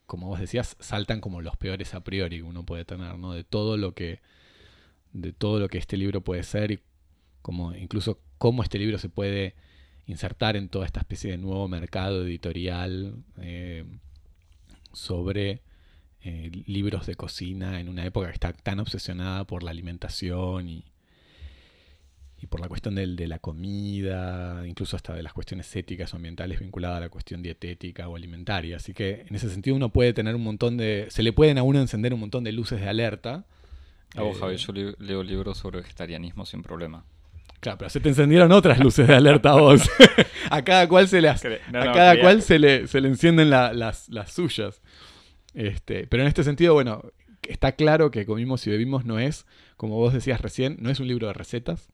como 0.06 0.28
vos 0.28 0.40
decías, 0.40 0.76
saltan 0.80 1.20
como 1.20 1.40
los 1.40 1.56
peores 1.56 1.94
a 1.94 2.04
priori 2.04 2.38
que 2.38 2.42
uno 2.42 2.66
puede 2.66 2.84
tener, 2.84 3.18
¿no? 3.18 3.32
De 3.32 3.44
todo 3.44 3.76
lo 3.76 3.94
que, 3.94 4.20
de 5.12 5.32
todo 5.32 5.60
lo 5.60 5.68
que 5.68 5.78
este 5.78 5.96
libro 5.96 6.22
puede 6.22 6.42
ser 6.42 6.82
como 7.40 7.74
incluso 7.74 8.20
cómo 8.38 8.62
este 8.62 8.78
libro 8.78 8.98
se 8.98 9.08
puede 9.08 9.54
insertar 10.06 10.56
en 10.56 10.68
toda 10.68 10.86
esta 10.86 11.00
especie 11.00 11.30
de 11.30 11.38
nuevo 11.38 11.68
mercado 11.68 12.24
editorial 12.24 13.24
eh, 13.38 13.84
sobre 14.92 15.62
eh, 16.22 16.50
libros 16.66 17.06
de 17.06 17.14
cocina 17.14 17.80
en 17.80 17.88
una 17.88 18.04
época 18.04 18.28
que 18.28 18.34
está 18.34 18.52
tan 18.52 18.80
obsesionada 18.80 19.44
por 19.44 19.62
la 19.62 19.70
alimentación 19.70 20.68
y, 20.68 20.91
y 22.42 22.46
por 22.46 22.60
la 22.60 22.66
cuestión 22.68 22.96
del- 22.96 23.14
de 23.14 23.28
la 23.28 23.38
comida, 23.38 24.66
incluso 24.66 24.96
hasta 24.96 25.14
de 25.14 25.22
las 25.22 25.32
cuestiones 25.32 25.74
éticas 25.76 26.12
o 26.12 26.16
ambientales 26.16 26.58
vinculadas 26.60 26.96
a 26.98 27.00
la 27.00 27.08
cuestión 27.08 27.40
dietética 27.42 28.08
o 28.08 28.16
alimentaria. 28.16 28.76
Así 28.76 28.92
que 28.92 29.24
en 29.28 29.34
ese 29.36 29.48
sentido 29.48 29.76
uno 29.76 29.90
puede 29.90 30.12
tener 30.12 30.34
un 30.34 30.42
montón 30.42 30.76
de... 30.76 31.06
Se 31.10 31.22
le 31.22 31.32
pueden 31.32 31.56
a 31.58 31.62
uno 31.62 31.80
encender 31.80 32.12
un 32.12 32.20
montón 32.20 32.42
de 32.44 32.52
luces 32.52 32.80
de 32.80 32.88
alerta. 32.88 33.44
A 34.16 34.22
vos, 34.22 34.36
Eh, 34.36 34.40
Javi, 34.40 34.56
yo 34.56 34.72
li- 34.72 34.94
leo 34.98 35.22
libros 35.22 35.58
sobre 35.58 35.80
vegetarianismo 35.80 36.44
sin 36.44 36.62
problema. 36.62 37.04
Claro, 37.60 37.78
pero 37.78 37.90
se 37.90 38.00
te 38.00 38.08
encendieron 38.08 38.50
otras 38.50 38.80
luces 38.80 39.06
de 39.06 39.14
alerta 39.14 39.50
a 39.52 39.60
vos. 39.60 39.82
a 40.50 40.62
cada 40.64 40.88
cual 40.88 41.06
se 41.06 41.20
las, 41.20 41.44
no, 41.44 41.80
a 41.80 41.84
no, 41.84 41.92
cada 41.92 42.12
quería- 42.14 42.22
cual 42.22 42.42
se 42.42 42.58
le, 42.58 42.88
se 42.88 43.00
le 43.00 43.06
encienden 43.08 43.50
la- 43.50 43.72
las, 43.72 44.08
las 44.08 44.32
suyas. 44.32 44.82
Este, 45.54 46.06
pero 46.08 46.22
en 46.24 46.28
este 46.28 46.42
sentido, 46.44 46.74
bueno, 46.74 47.04
está 47.48 47.72
claro 47.72 48.10
que 48.10 48.26
comimos 48.26 48.66
y 48.66 48.70
bebimos 48.70 49.04
no 49.04 49.18
es, 49.20 49.46
como 49.76 49.94
vos 49.96 50.12
decías 50.12 50.40
recién, 50.40 50.76
no 50.80 50.90
es 50.90 50.98
un 51.00 51.06
libro 51.08 51.28
de 51.28 51.34
recetas. 51.34 51.88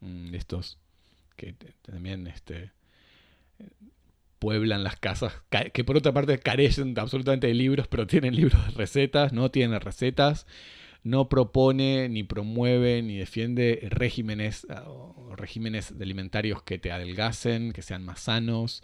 Mm, 0.00 0.34
estos 0.34 0.78
que 1.36 1.54
también 1.82 2.26
este, 2.26 2.72
pueblan 4.38 4.84
las 4.84 4.96
casas, 4.96 5.32
ca- 5.48 5.70
que 5.70 5.84
por 5.84 5.96
otra 5.96 6.12
parte 6.12 6.38
carecen 6.38 6.94
absolutamente 6.98 7.48
de 7.48 7.54
libros, 7.54 7.88
pero 7.88 8.06
tienen 8.06 8.36
libros 8.36 8.64
de 8.66 8.72
recetas, 8.72 9.32
no 9.32 9.50
tienen 9.50 9.80
recetas, 9.80 10.46
no 11.04 11.28
propone, 11.28 12.08
ni 12.08 12.24
promueve, 12.24 13.02
ni 13.02 13.16
defiende 13.18 13.88
regímenes, 13.90 14.66
ah, 14.70 14.84
o 14.88 15.34
regímenes 15.36 15.92
alimentarios 16.00 16.62
que 16.62 16.78
te 16.78 16.92
adelgacen, 16.92 17.72
que 17.72 17.82
sean 17.82 18.04
más 18.04 18.20
sanos, 18.20 18.82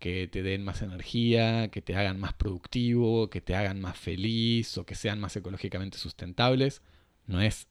que 0.00 0.28
te 0.28 0.42
den 0.42 0.64
más 0.64 0.82
energía, 0.82 1.68
que 1.70 1.82
te 1.82 1.96
hagan 1.96 2.20
más 2.20 2.34
productivo, 2.34 3.30
que 3.30 3.40
te 3.42 3.54
hagan 3.56 3.80
más 3.80 3.98
feliz 3.98 4.78
o 4.78 4.86
que 4.86 4.94
sean 4.96 5.20
más 5.20 5.36
ecológicamente 5.36 5.98
sustentables. 5.98 6.82
No 7.26 7.40
es 7.42 7.68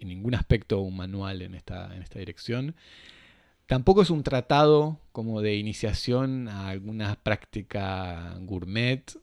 en 0.00 0.08
ningún 0.08 0.34
aspecto 0.34 0.80
un 0.80 0.96
manual 0.96 1.42
en 1.42 1.54
esta, 1.54 1.94
en 1.94 2.02
esta 2.02 2.18
dirección. 2.18 2.74
Tampoco 3.66 4.02
es 4.02 4.10
un 4.10 4.22
tratado 4.24 4.98
como 5.12 5.40
de 5.42 5.56
iniciación 5.56 6.48
a 6.48 6.68
alguna 6.70 7.14
práctica 7.22 8.36
gourmet 8.40 9.16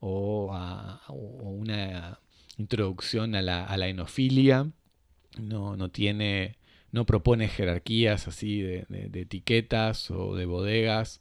o, 0.00 0.50
a, 0.52 1.00
o 1.08 1.14
una 1.50 2.18
introducción 2.58 3.34
a 3.34 3.40
la, 3.42 3.64
a 3.64 3.76
la 3.78 3.88
enofilia. 3.88 4.70
No, 5.40 5.76
no 5.76 5.90
tiene, 5.90 6.56
no 6.92 7.06
propone 7.06 7.48
jerarquías 7.48 8.28
así 8.28 8.60
de, 8.60 8.84
de- 8.88 9.08
de 9.08 9.20
etiquetas 9.22 10.10
o 10.10 10.34
de 10.34 10.44
bodegas 10.46 11.20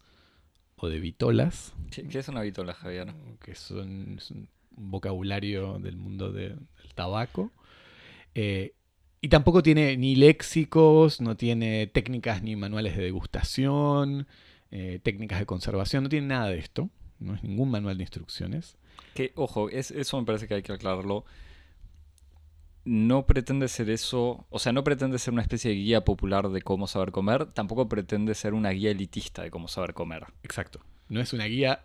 o 0.78 0.90
de 0.90 1.00
vitolas, 1.00 1.74
¿Qué, 1.90 2.06
qué 2.10 2.20
es 2.20 2.28
una 2.28 2.42
vitola, 2.42 2.74
Javier? 2.74 3.14
que 3.42 3.56
son, 3.56 4.16
es 4.18 4.30
un 4.32 4.50
vocabulario 4.72 5.80
del 5.80 5.96
mundo 5.96 6.34
de- 6.34 6.50
del 6.50 6.94
tabaco. 6.94 7.54
Eh, 8.36 8.74
y 9.26 9.28
tampoco 9.28 9.64
tiene 9.64 9.98
ni 9.98 10.16
léxicos, 10.16 11.20
no 11.20 11.36
tiene 11.36 11.88
técnicas 11.88 12.44
ni 12.44 12.56
manuales 12.56 12.96
de 12.96 13.02
degustación, 13.02 14.28
eh, 14.70 15.00
técnicas 15.02 15.40
de 15.40 15.48
conservación, 15.48 16.04
no 16.04 16.10
tiene 16.10 16.28
nada 16.28 16.50
de 16.50 16.60
esto. 16.60 16.92
No 17.18 17.34
es 17.34 17.42
ningún 17.42 17.72
manual 17.72 17.98
de 17.98 18.04
instrucciones. 18.04 18.78
Que, 19.16 19.32
ojo, 19.34 19.68
es, 19.72 19.90
eso 19.90 20.20
me 20.20 20.28
parece 20.28 20.48
que 20.48 20.54
hay 20.54 20.62
que 20.62 20.74
aclararlo. 20.74 21.26
No 22.84 23.26
pretende 23.26 23.68
ser 23.68 23.90
eso, 23.90 24.46
o 24.52 24.60
sea, 24.60 24.74
no 24.74 24.84
pretende 24.84 25.18
ser 25.18 25.34
una 25.34 25.42
especie 25.42 25.72
de 25.72 25.78
guía 25.78 26.06
popular 26.06 26.50
de 26.50 26.62
cómo 26.62 26.86
saber 26.86 27.12
comer, 27.12 27.48
tampoco 27.48 27.90
pretende 27.90 28.36
ser 28.36 28.54
una 28.54 28.70
guía 28.70 28.92
elitista 28.92 29.42
de 29.42 29.50
cómo 29.50 29.68
saber 29.68 29.96
comer. 29.96 30.26
Exacto. 30.44 30.82
No 31.10 31.20
es 31.20 31.34
una 31.34 31.46
guía 31.46 31.84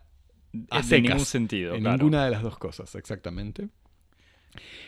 A 0.69 0.81
en 0.81 0.85
secas, 0.85 1.11
ningún 1.11 1.25
sentido, 1.25 1.75
en 1.75 1.81
claro. 1.81 1.97
ninguna 1.97 2.27
de 2.27 2.33
las 2.33 2.43
dos 2.43 2.59
cosas, 2.59 2.95
exactamente. 2.97 3.71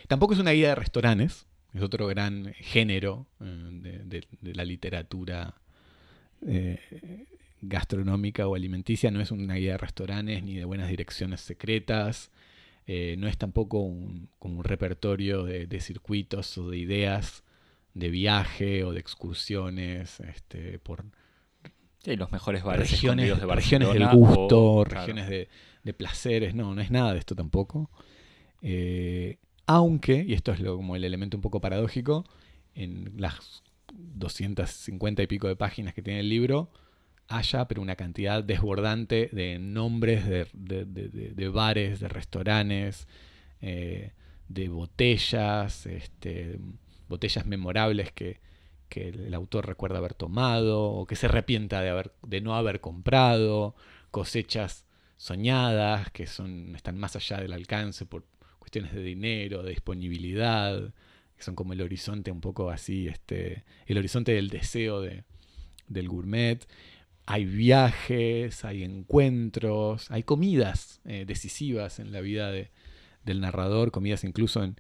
Tampoco 0.07 0.35
es 0.35 0.39
una 0.39 0.51
guía 0.51 0.69
de 0.69 0.75
restaurantes, 0.75 1.47
es 1.75 1.83
otro 1.83 2.07
gran 2.09 2.53
género 2.55 3.27
eh, 3.41 3.45
de, 3.73 3.99
de- 4.05 4.29
de 4.41 4.55
la 4.55 4.65
literatura 4.65 5.55
eh, 6.47 6.79
gastronómica 7.63 8.49
o 8.49 8.55
alimenticia. 8.55 9.11
No 9.11 9.21
es 9.21 9.31
una 9.31 9.55
guía 9.57 9.73
de 9.73 9.79
restaurantes 9.79 10.43
ni 10.43 10.57
de 10.57 10.65
buenas 10.65 10.89
direcciones 10.89 11.41
secretas. 11.41 12.31
eh, 12.87 13.17
no 13.19 13.29
es 13.29 13.39
tampoco 13.39 13.81
un, 13.81 14.29
como 14.39 14.59
un 14.61 14.65
repertorio 14.65 15.45
de, 15.45 15.67
de 15.67 15.81
circuitos 15.81 16.59
o 16.59 16.71
de 16.71 16.79
ideas 16.79 17.45
de 17.95 18.11
viaje 18.11 18.85
o 18.85 18.93
de 18.93 19.01
excursiones 19.01 20.21
este, 20.21 20.79
por 20.81 21.05
Sí, 22.05 22.17
los 22.17 22.33
mejores 22.33 22.65
bares 22.65 22.91
regiones, 22.91 23.29
de 23.39 23.47
regiones 23.47 23.93
del 23.93 24.09
gusto, 24.09 24.61
o- 24.61 24.85
claro. 24.85 25.07
regiones 25.07 25.29
de, 25.29 25.49
de 25.85 25.95
placeres, 25.95 26.55
no, 26.55 26.75
no 26.75 26.81
es 26.81 26.91
nada 26.91 27.13
de 27.13 27.19
esto 27.21 27.35
tampoco. 27.37 27.91
Eh, 28.63 29.39
aunque, 29.67 30.25
y 30.27 30.35
esto 30.35 30.53
es 30.53 30.61
lo, 30.61 30.77
como 30.77 30.97
el 30.97 31.05
elemento 31.05 31.37
un 31.37 31.43
poco 31.43 31.61
paradójico, 31.61 32.25
en 32.75 33.13
las 33.17 33.63
250 33.93 35.23
y 35.23 35.27
pico 35.27 35.49
de 35.49 35.57
páginas 35.57 35.95
que 35.95 36.03
tiene 36.03 36.21
el 36.21 36.29
libro, 36.29 36.71
haya, 37.29 37.67
pero 37.69 37.83
una 37.83 37.97
cantidad 37.97 38.43
desbordante 38.45 39.31
de 39.33 39.59
nombres 39.59 40.27
de, 40.27 40.47
de- 40.53 40.85
de- 40.85 41.09
de- 41.35 41.49
bares, 41.49 42.01
de 42.01 42.09
restaurantes, 42.09 43.07
eh, 43.61 44.13
de 44.49 44.69
botellas, 44.69 45.87
este, 45.87 46.59
botellas 47.09 47.47
memorables 47.47 48.13
que, 48.13 48.41
que 48.89 49.09
el 49.11 49.35
autor 49.35 49.67
recuerda 49.67 49.99
haber 49.99 50.15
tomado 50.15 50.83
o 50.91 51.07
que 51.07 51.17
se 51.17 51.27
arrepienta 51.27 51.81
de, 51.81 51.91
haber, 51.91 52.13
de 52.27 52.41
no 52.41 52.55
haber 52.55 52.81
comprado, 52.81 53.75
cosechas 54.11 54.85
soñadas 55.17 56.11
que 56.11 56.27
son, 56.27 56.75
están 56.77 56.99
más 56.99 57.17
allá 57.17 57.39
del 57.41 57.53
alcance 57.53 58.05
por 58.07 58.25
cuestiones 58.73 58.95
de 58.95 59.03
dinero, 59.03 59.63
de 59.63 59.69
disponibilidad, 59.71 60.95
que 61.37 61.43
son 61.43 61.55
como 61.55 61.75
el 61.75 61.83
horizonte 61.83 62.31
un 62.31 62.41
poco 62.41 62.71
así, 62.71 63.07
este, 63.07 63.65
el 63.87 63.99
horizonte 63.99 64.33
del 64.33 64.49
deseo 64.49 65.03
de, 65.03 65.25
del 65.89 66.09
gourmet. 66.09 66.67
Hay 67.27 67.45
viajes, 67.45 68.65
hay 68.65 68.83
encuentros, 68.83 70.11
hay 70.11 70.23
comidas 70.23 71.03
eh, 71.05 71.25
decisivas 71.27 71.99
en 71.99 72.13
la 72.13 72.23
vida 72.23 72.51
de- 72.51 72.71
del 73.27 73.43
narrador, 73.43 73.91
comidas 73.91 74.25
incluso 74.25 74.65
en, 74.65 74.77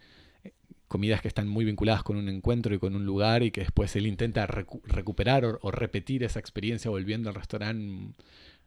comidas 0.88 1.20
que 1.20 1.28
están 1.28 1.46
muy 1.46 1.66
vinculadas 1.66 2.02
con 2.02 2.16
un 2.16 2.30
encuentro 2.30 2.74
y 2.74 2.78
con 2.78 2.96
un 2.96 3.04
lugar 3.04 3.42
y 3.42 3.50
que 3.50 3.60
después 3.60 3.94
él 3.96 4.06
intenta 4.06 4.46
recu- 4.48 4.80
recuperar 4.84 5.44
o, 5.60 5.70
repetir 5.70 6.24
esa 6.24 6.40
experiencia 6.40 6.90
volviendo 6.90 7.28
al 7.28 7.34
restaurante 7.34 8.14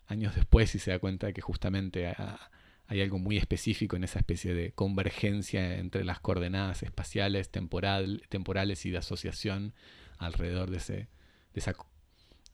años 0.06 0.36
después 0.36 0.76
y 0.76 0.80
se 0.80 0.92
da 0.92 1.00
cuenta 1.00 1.26
de 1.28 1.34
que 1.34 1.42
justamente 1.42 2.06
ha- 2.08 2.52
hay 2.88 3.02
algo 3.02 3.18
muy 3.18 3.38
específico 3.38 3.96
en 3.96 4.04
esa 4.04 4.20
especie 4.20 4.54
de 4.54 4.72
convergencia 4.72 5.78
entre 5.78 6.04
las 6.04 6.20
coordenadas 6.20 6.84
espaciales, 6.84 7.50
temporal, 7.50 8.24
temporales 8.30 8.86
y 8.86 8.92
de 8.92 9.00
asociación 9.00 9.74
alrededor 10.18 10.70
de, 10.70 10.78
ese, 10.78 10.94
de 10.94 11.08
esa, 11.56 11.76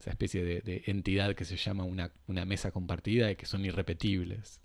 especie 0.06 0.44
de, 0.44 0.84
entidad 0.86 1.36
que 1.36 1.46
se 1.46 1.58
llama 1.58 1.84
una, 1.84 2.12
una 2.28 2.46
mesa 2.46 2.72
compartida 2.72 3.30
y 3.32 3.36
que 3.36 3.46
son 3.46 3.66
irrepetibles. 3.66 4.62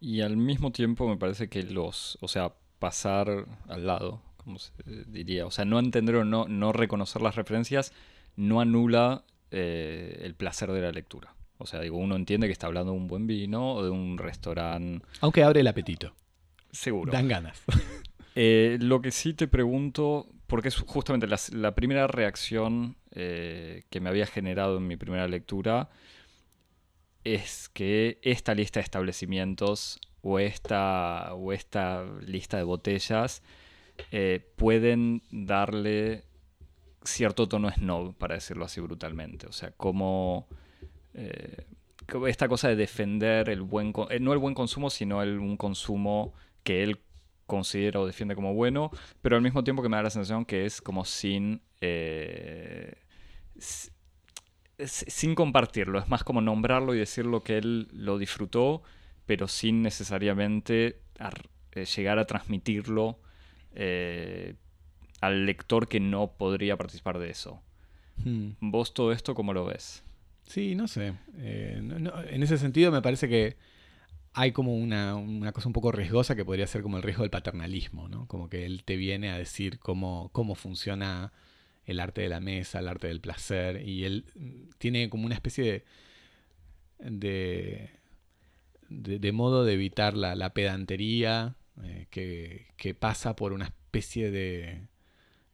Y 0.00 0.20
al 0.20 0.36
mismo 0.36 0.70
tiempo 0.70 1.08
me 1.08 1.16
parece 1.16 1.48
que 1.48 1.62
los, 1.62 2.18
o 2.20 2.28
sea, 2.28 2.54
pasar 2.78 3.46
al 3.68 3.86
lado, 3.86 4.22
como 4.36 4.58
se 4.58 4.72
diría, 5.06 5.46
o 5.46 5.50
sea, 5.50 5.64
no 5.64 5.78
entender 5.78 6.16
o 6.16 6.24
no, 6.24 6.46
no 6.46 6.72
reconocer 6.72 7.22
las 7.22 7.34
referencias 7.34 7.92
no 8.36 8.60
anula 8.60 9.24
eh, 9.50 10.20
el 10.22 10.34
placer 10.34 10.70
de 10.72 10.80
la 10.80 10.92
lectura. 10.92 11.34
O 11.58 11.66
sea, 11.66 11.80
digo, 11.80 11.96
uno 11.98 12.16
entiende 12.16 12.46
que 12.46 12.52
está 12.52 12.66
hablando 12.66 12.92
de 12.92 12.98
un 12.98 13.06
buen 13.06 13.26
vino 13.26 13.74
o 13.74 13.84
de 13.84 13.90
un 13.90 14.18
restaurante. 14.18 15.04
Aunque 15.20 15.42
abre 15.42 15.60
el 15.60 15.66
apetito. 15.66 16.14
seguro. 16.70 17.12
Dan 17.12 17.28
ganas. 17.28 17.62
Eh, 18.36 18.78
lo 18.80 19.00
que 19.00 19.12
sí 19.12 19.32
te 19.32 19.46
pregunto, 19.46 20.26
porque 20.48 20.66
es 20.66 20.74
justamente 20.74 21.28
la, 21.28 21.38
la 21.52 21.76
primera 21.76 22.08
reacción 22.08 22.96
eh, 23.12 23.84
que 23.90 24.00
me 24.00 24.08
había 24.08 24.26
generado 24.26 24.78
en 24.78 24.88
mi 24.88 24.96
primera 24.96 25.28
lectura, 25.28 25.88
es 27.22 27.68
que 27.68 28.18
esta 28.22 28.56
lista 28.56 28.80
de 28.80 28.84
establecimientos 28.84 30.00
o 30.20 30.38
esta, 30.38 31.34
o 31.34 31.52
esta 31.52 32.04
lista 32.26 32.56
de 32.56 32.64
botellas 32.64 33.42
eh, 34.10 34.44
pueden 34.56 35.22
darle 35.30 36.24
cierto 37.04 37.46
tono 37.46 37.70
snob, 37.70 38.14
para 38.14 38.34
decirlo 38.34 38.64
así 38.64 38.80
brutalmente. 38.80 39.46
O 39.46 39.52
sea, 39.52 39.70
como 39.72 40.48
eh, 41.14 41.66
esta 42.28 42.48
cosa 42.48 42.68
de 42.68 42.76
defender 42.76 43.48
el 43.48 43.62
buen, 43.62 43.92
eh, 44.10 44.20
no 44.20 44.32
el 44.32 44.38
buen 44.38 44.54
consumo, 44.54 44.90
sino 44.90 45.22
el, 45.22 45.38
un 45.38 45.56
consumo 45.56 46.34
que 46.62 46.82
él 46.82 47.00
considera 47.46 48.00
o 48.00 48.06
defiende 48.06 48.34
como 48.34 48.54
bueno, 48.54 48.90
pero 49.22 49.36
al 49.36 49.42
mismo 49.42 49.64
tiempo 49.64 49.82
que 49.82 49.88
me 49.88 49.96
da 49.96 50.02
la 50.02 50.10
sensación 50.10 50.44
que 50.44 50.64
es 50.64 50.80
como 50.80 51.04
sin... 51.04 51.60
sin 54.78 55.34
compartirlo, 55.34 55.98
es 55.98 56.08
más 56.08 56.24
como 56.24 56.40
nombrarlo 56.40 56.94
y 56.94 56.98
decir 56.98 57.26
lo 57.26 57.42
que 57.42 57.58
él 57.58 57.88
lo 57.92 58.18
disfrutó, 58.18 58.82
pero 59.26 59.46
sin 59.46 59.82
necesariamente 59.82 61.00
llegar 61.82 62.18
a 62.18 62.26
transmitirlo 62.26 63.18
eh, 63.74 64.54
al 65.20 65.46
lector 65.46 65.88
que 65.88 66.00
no 66.00 66.32
podría 66.32 66.76
participar 66.76 67.18
de 67.18 67.30
eso. 67.30 67.62
Hmm. 68.24 68.50
¿Vos 68.60 68.94
todo 68.94 69.12
esto 69.12 69.34
cómo 69.34 69.52
lo 69.52 69.64
ves? 69.64 70.04
Sí, 70.46 70.74
no 70.74 70.88
sé. 70.88 71.14
Eh, 71.38 71.80
en 72.30 72.42
ese 72.42 72.58
sentido 72.58 72.92
me 72.92 73.02
parece 73.02 73.28
que 73.28 73.56
hay 74.32 74.52
como 74.52 74.74
una, 74.76 75.52
cosa 75.52 75.68
un 75.68 75.72
poco 75.72 75.92
riesgosa 75.92 76.34
que 76.34 76.44
podría 76.44 76.66
ser 76.66 76.82
como 76.82 76.96
el 76.96 77.02
riesgo 77.02 77.22
del 77.22 77.30
paternalismo, 77.30 78.08
¿no? 78.08 78.26
Como 78.26 78.48
que 78.48 78.66
él 78.66 78.82
te 78.84 78.96
viene 78.96 79.30
a 79.30 79.38
decir 79.38 79.78
cómo, 79.78 80.30
cómo 80.32 80.54
funciona 80.54 81.32
el 81.86 82.00
arte 82.00 82.22
de 82.22 82.28
la 82.28 82.40
mesa, 82.40 82.80
el 82.80 82.88
arte 82.88 83.08
del 83.08 83.20
placer, 83.20 83.86
y 83.86 84.04
él 84.04 84.24
tiene 84.78 85.08
como 85.10 85.26
una 85.26 85.34
especie 85.34 85.84
de, 86.98 87.90
de, 88.88 89.32
modo 89.32 89.64
de 89.64 89.74
evitar 89.74 90.16
la 90.16 90.54
pedantería 90.54 91.56
eh, 91.82 92.06
que, 92.10 92.94
pasa 92.94 93.34
por 93.34 93.52
una 93.52 93.64
especie 93.64 94.30
de 94.30 94.86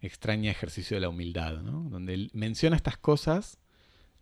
extraña 0.03 0.51
ejercicio 0.51 0.97
de 0.97 1.01
la 1.01 1.09
humildad, 1.09 1.63
¿no? 1.63 1.89
donde 1.89 2.15
él 2.15 2.31
menciona 2.35 2.77
estas 2.77 2.99
cosas 2.99 3.59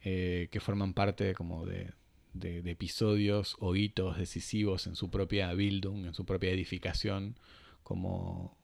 eh, 0.02 0.48
que 0.50 0.60
forman 0.60 0.94
parte 0.94 1.34
como 1.34 1.66
de, 1.66 1.92
episodios 2.40 3.56
o 3.58 3.74
hitos 3.74 4.16
decisivos 4.16 4.86
en 4.86 4.94
su 4.94 5.10
propia 5.10 5.52
Bildung, 5.54 6.06
en 6.06 6.14
su 6.14 6.24
propia 6.24 6.50
edificación, 6.50 7.36
como 7.82 8.56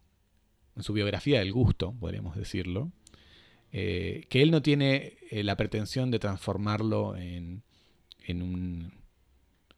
en 0.76 0.82
su 0.82 0.92
biografía 0.92 1.40
del 1.40 1.52
gusto, 1.52 1.92
podríamos 1.98 2.36
decirlo, 2.36 2.92
eh, 3.72 4.26
que 4.28 4.42
él 4.42 4.50
no 4.52 4.62
tiene 4.62 5.16
la 5.30 5.56
pretensión 5.56 6.10
de 6.12 6.20
transformarlo 6.20 7.16
en 7.16 7.62
un 8.28 8.92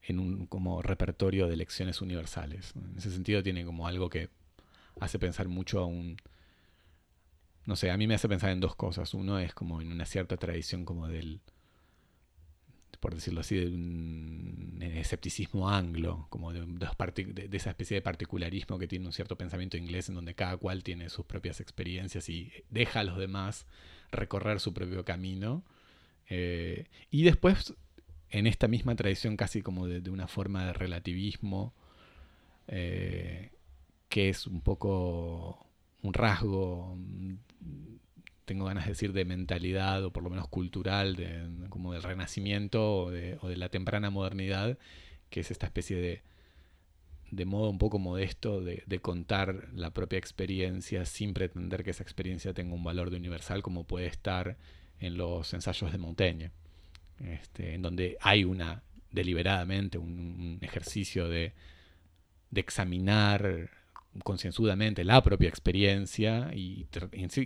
en 0.08 0.20
un 0.20 0.46
como 0.46 0.82
repertorio 0.82 1.48
de 1.48 1.56
lecciones 1.56 2.00
universales. 2.00 2.74
En 2.76 2.96
ese 2.96 3.10
sentido 3.10 3.42
tiene 3.42 3.64
como 3.64 3.86
algo 3.86 4.08
que 4.08 4.28
hace 5.00 5.18
pensar 5.18 5.48
mucho 5.48 5.80
a 5.80 5.86
un... 5.86 6.16
No 7.66 7.76
sé, 7.76 7.90
a 7.90 7.96
mí 7.96 8.06
me 8.06 8.14
hace 8.14 8.28
pensar 8.28 8.50
en 8.50 8.60
dos 8.60 8.76
cosas. 8.76 9.12
Uno 9.12 9.38
es 9.38 9.52
como 9.52 9.80
en 9.80 9.90
una 9.92 10.06
cierta 10.06 10.36
tradición 10.36 10.84
como 10.84 11.08
del, 11.08 11.40
por 13.00 13.14
decirlo 13.14 13.40
así, 13.40 13.56
de 13.56 13.66
un 13.66 14.78
escepticismo 14.80 15.68
anglo, 15.68 16.26
como 16.30 16.52
de, 16.52 16.64
esa 17.52 17.70
especie 17.70 17.96
de 17.96 18.02
particularismo 18.02 18.78
que 18.78 18.86
tiene 18.86 19.06
un 19.06 19.12
cierto 19.12 19.36
pensamiento 19.36 19.76
inglés 19.76 20.08
en 20.08 20.14
donde 20.14 20.34
cada 20.34 20.56
cual 20.56 20.84
tiene 20.84 21.08
sus 21.10 21.26
propias 21.26 21.60
experiencias 21.60 22.28
y 22.28 22.52
deja 22.70 23.00
a 23.00 23.04
los 23.04 23.18
demás 23.18 23.66
recorrer 24.12 24.60
su 24.60 24.72
propio 24.72 25.04
camino. 25.04 25.64
Eh, 26.28 26.86
y 27.10 27.24
después 27.24 27.74
en 28.30 28.46
esta 28.46 28.68
misma 28.68 28.94
tradición 28.94 29.36
casi 29.36 29.62
como 29.62 29.86
de, 29.86 30.08
una 30.10 30.28
forma 30.28 30.66
de 30.66 30.72
relativismo, 30.72 31.74
eh, 32.68 33.50
que 34.08 34.28
es 34.28 34.46
un 34.46 34.60
poco 34.60 35.66
un 36.02 36.12
rasgo, 36.12 36.96
tengo 38.44 38.66
ganas 38.66 38.84
de 38.84 38.92
decir, 38.92 39.12
de 39.12 39.24
mentalidad 39.24 40.04
o 40.04 40.12
por 40.12 40.22
lo 40.22 40.30
menos 40.30 40.48
cultural, 40.48 41.16
como 41.68 41.92
del 41.92 42.02
renacimiento 42.02 43.04
o 43.04 43.10
de, 43.10 43.38
la 43.56 43.68
temprana 43.68 44.10
modernidad, 44.10 44.78
que 45.30 45.40
es 45.40 45.50
esta 45.50 45.66
especie 45.66 45.96
de, 45.96 46.22
de 47.30 47.44
modo 47.44 47.70
un 47.70 47.78
poco 47.78 47.98
modesto 47.98 48.60
de, 48.60 48.84
de, 48.86 49.00
contar 49.00 49.68
la 49.74 49.90
propia 49.90 50.18
experiencia 50.18 51.04
sin 51.04 51.34
pretender 51.34 51.82
que 51.82 51.90
esa 51.90 52.04
experiencia 52.04 52.54
tenga 52.54 52.74
un 52.74 52.84
valor 52.84 53.10
de 53.10 53.16
universal 53.16 53.62
como 53.62 53.84
puede 53.84 54.06
estar 54.06 54.56
en 55.00 55.16
los 55.16 55.52
ensayos 55.52 55.90
de 55.92 55.98
Montaigne. 55.98 56.50
Este, 57.20 57.74
en 57.74 57.82
donde 57.82 58.18
hay 58.20 58.44
una 58.44 58.82
deliberadamente 59.10 59.96
un, 59.96 60.58
ejercicio 60.60 61.28
de, 61.28 61.54
examinar 62.54 63.70
concienzudamente 64.24 65.04
la 65.04 65.22
propia 65.22 65.48
experiencia 65.48 66.50
y 66.54 66.86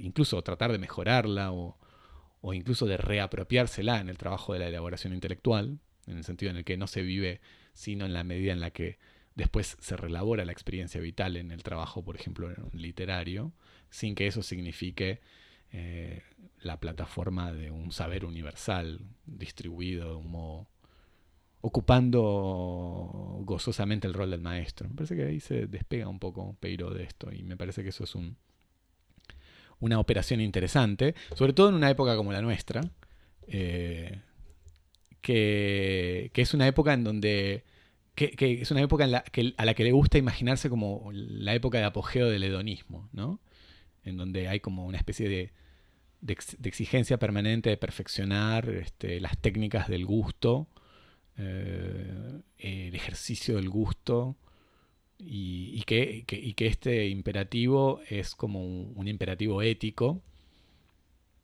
incluso 0.01 0.43
tratar 0.43 0.73
de 0.73 0.79
mejorarla 0.79 1.53
o, 1.53 1.77
incluso 2.53 2.87
de 2.87 2.97
reapropiársela 2.97 4.01
en 4.01 4.09
el 4.09 4.19
trabajo 4.19 4.53
de 4.53 4.61
la 4.61 4.69
elaboración 4.69 5.13
intelectual, 5.13 5.79
en 6.07 6.19
el 6.19 6.25
sentido 6.25 6.51
en 6.51 6.59
el 6.59 6.65
que 6.65 6.77
no 6.77 6.87
se 6.87 7.03
vive 7.03 7.41
sino 7.73 8.05
en 8.05 8.13
la 8.13 8.25
medida 8.25 8.53
en 8.53 8.61
la 8.61 8.71
que 8.71 8.99
después 9.35 9.77
se 9.81 9.97
relabora 9.97 10.45
la 10.45 10.53
experiencia 10.53 11.01
vital 11.01 11.37
en 11.37 11.51
el 11.51 11.63
trabajo, 11.63 12.03
por 12.05 12.17
ejemplo, 12.17 12.51
literario, 12.73 13.53
sin 13.91 14.15
que 14.15 14.27
eso 14.27 14.43
signifique 14.43 15.21
eh, 15.73 16.23
la 16.61 16.81
plataforma 16.81 17.53
de 17.53 17.71
un 17.71 17.93
saber 17.93 18.25
universal 18.25 19.01
distribuido 19.27 20.11
de 20.11 20.17
un 20.17 20.31
modo 20.31 20.70
ocupando 21.61 23.41
gozosamente 23.45 24.07
el 24.07 24.15
rol 24.15 24.31
del 24.31 24.41
maestro. 24.41 24.89
Me 24.89 24.95
parece 24.95 25.17
que 25.17 25.25
ahí 25.25 25.41
se 25.41 25.67
despega 25.67 26.09
un 26.09 26.19
poco 26.19 26.57
Peiro 26.61 26.91
de 26.91 27.05
esto 27.05 27.33
y 27.33 27.43
me 27.43 27.57
parece 27.57 27.83
que 27.83 27.91
eso 27.91 28.05
es 28.05 28.15
un, 28.15 28.37
una 29.79 29.99
operación 29.99 30.41
interesante, 30.41 31.15
sobre 31.35 31.53
todo 31.53 31.69
en 31.69 31.75
una 31.75 31.91
época 31.91 32.17
como 32.17 32.33
la 32.33 32.43
nuestra, 32.43 32.81
eh, 33.47 34.21
que, 35.21 36.31
es 36.35 36.55
una 36.55 36.67
época 36.67 36.93
en 36.95 37.05
donde... 37.05 37.65
Que, 38.15 38.59
es 38.61 38.71
una 38.71 38.83
época 38.83 39.05
a 39.05 39.65
la 39.65 39.75
que 39.75 39.85
le 39.85 39.93
gusta 39.93 40.19
imaginarse 40.19 40.69
como 40.69 41.11
la 41.13 41.55
época 41.55 41.79
de 41.79 41.85
apogeo 41.85 42.29
del 42.29 42.43
hedonismo, 42.43 43.09
¿no? 43.13 43.41
En 44.05 44.19
donde 44.19 44.49
hay 44.49 44.61
como 44.61 44.85
una 44.85 44.99
especie 44.99 45.29
de 45.29 45.53
de, 46.21 46.37
exigencia 46.65 47.19
permanente 47.19 47.71
de 47.71 47.77
perfeccionar 47.77 48.69
este, 48.69 49.21
las 49.21 49.39
técnicas 49.39 49.89
del 49.89 50.07
gusto, 50.07 50.69
eh, 51.39 52.41
el 52.59 52.95
ejercicio 52.95 53.57
del 53.57 53.69
gusto, 53.69 54.37
y, 55.19 55.83
que, 55.83 56.25
este 56.59 57.09
imperativo 57.09 58.01
es 58.09 58.35
como 58.35 58.65
un, 58.65 59.07
imperativo 59.07 59.61
ético, 59.63 60.23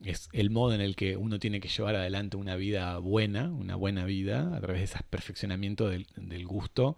es 0.03 0.29
el 0.33 0.51
modo 0.51 0.75
en 0.75 0.81
el 0.81 0.96
que 0.96 1.16
uno 1.16 1.38
tiene 1.38 1.61
que 1.61 1.68
llevar 1.68 1.96
adelante 1.96 2.37
una 2.37 2.57
vida 2.57 2.99
buena, 2.99 3.51
una 3.51 3.77
buena 3.77 4.05
vida, 4.05 4.57
a 4.57 4.61
través 4.61 4.81
de 4.81 4.85
ese 4.85 4.99
perfeccionamiento 5.11 5.88
del, 5.88 6.07
del 6.16 6.46
gusto, 6.46 6.96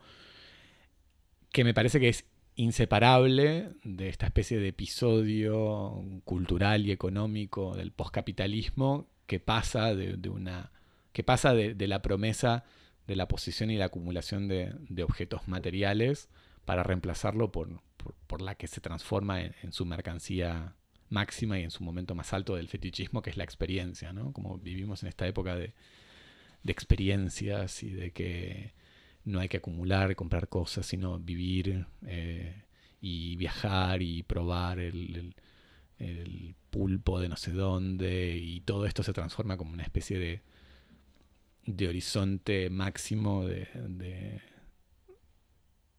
que 1.53 1.64
me 1.64 1.74
parece 1.74 2.01
que 2.01 2.09
es 2.09 2.24
inseparable 2.59 3.70
de 3.85 4.09
esta 4.09 4.27
especie 4.27 4.59
de 4.59 4.68
episodio 4.68 6.05
cultural 6.24 6.87
y 6.87 6.90
económico 6.90 7.77
del 7.77 7.92
poscapitalismo 7.92 9.07
que 9.29 9.38
pasa 9.38 9.94
de, 9.94 10.29
una 10.29 10.72
que 11.12 11.23
pasa 11.23 11.55
de, 11.55 11.88
la 11.88 12.03
promesa 12.03 12.64
de 13.07 13.16
la 13.16 13.29
posición 13.29 13.71
y 13.71 13.77
la 13.77 13.87
acumulación 13.87 14.49
de, 14.49 15.03
objetos 15.03 15.49
materiales 15.49 16.29
para 16.64 16.83
reemplazarlo 16.83 17.51
por, 17.51 17.68
la 18.40 18.55
que 18.55 18.66
se 18.66 18.81
transforma 18.81 19.42
en, 19.42 19.73
su 19.73 19.87
mercancía 19.87 20.75
máxima 21.09 21.59
y 21.59 21.64
en 21.64 21.71
su 21.71 21.83
momento 21.83 22.14
más 22.14 22.33
alto 22.33 22.57
del 22.57 22.68
fetichismo, 22.68 23.23
que 23.23 23.31
es 23.31 23.37
la 23.37 23.44
experiencia, 23.44 24.12
¿no? 24.12 24.33
Como 24.33 24.59
vivimos 24.59 25.03
en 25.03 25.09
esta 25.09 25.27
época 25.27 25.57
de, 25.57 25.73
de 26.62 26.73
experiencias 26.73 27.83
y 27.83 27.90
de 27.90 28.11
que 28.12 28.75
no 29.25 29.40
hay 29.40 29.49
que 29.49 29.59
acumular, 29.59 30.14
comprar 30.16 30.49
cosas, 30.49 30.87
sino 30.87 31.18
vivir 31.18 31.87
eh, 32.07 32.64
y 33.01 33.37
viajar 33.37 34.03
y 34.03 34.23
probar 34.23 34.79
el, 34.79 35.35
pulpo 36.71 37.18
de 37.18 37.29
no 37.29 37.37
sé 37.37 37.51
dónde 37.51 38.37
y 38.37 38.61
todo 38.61 38.87
esto 38.87 39.03
se 39.03 39.12
transforma 39.12 39.57
como 39.57 39.73
una 39.73 39.83
especie 39.83 40.18
de, 40.18 40.42
de 41.69 41.89
horizonte 41.89 42.71
máximo 42.71 43.45
de, 43.47 43.69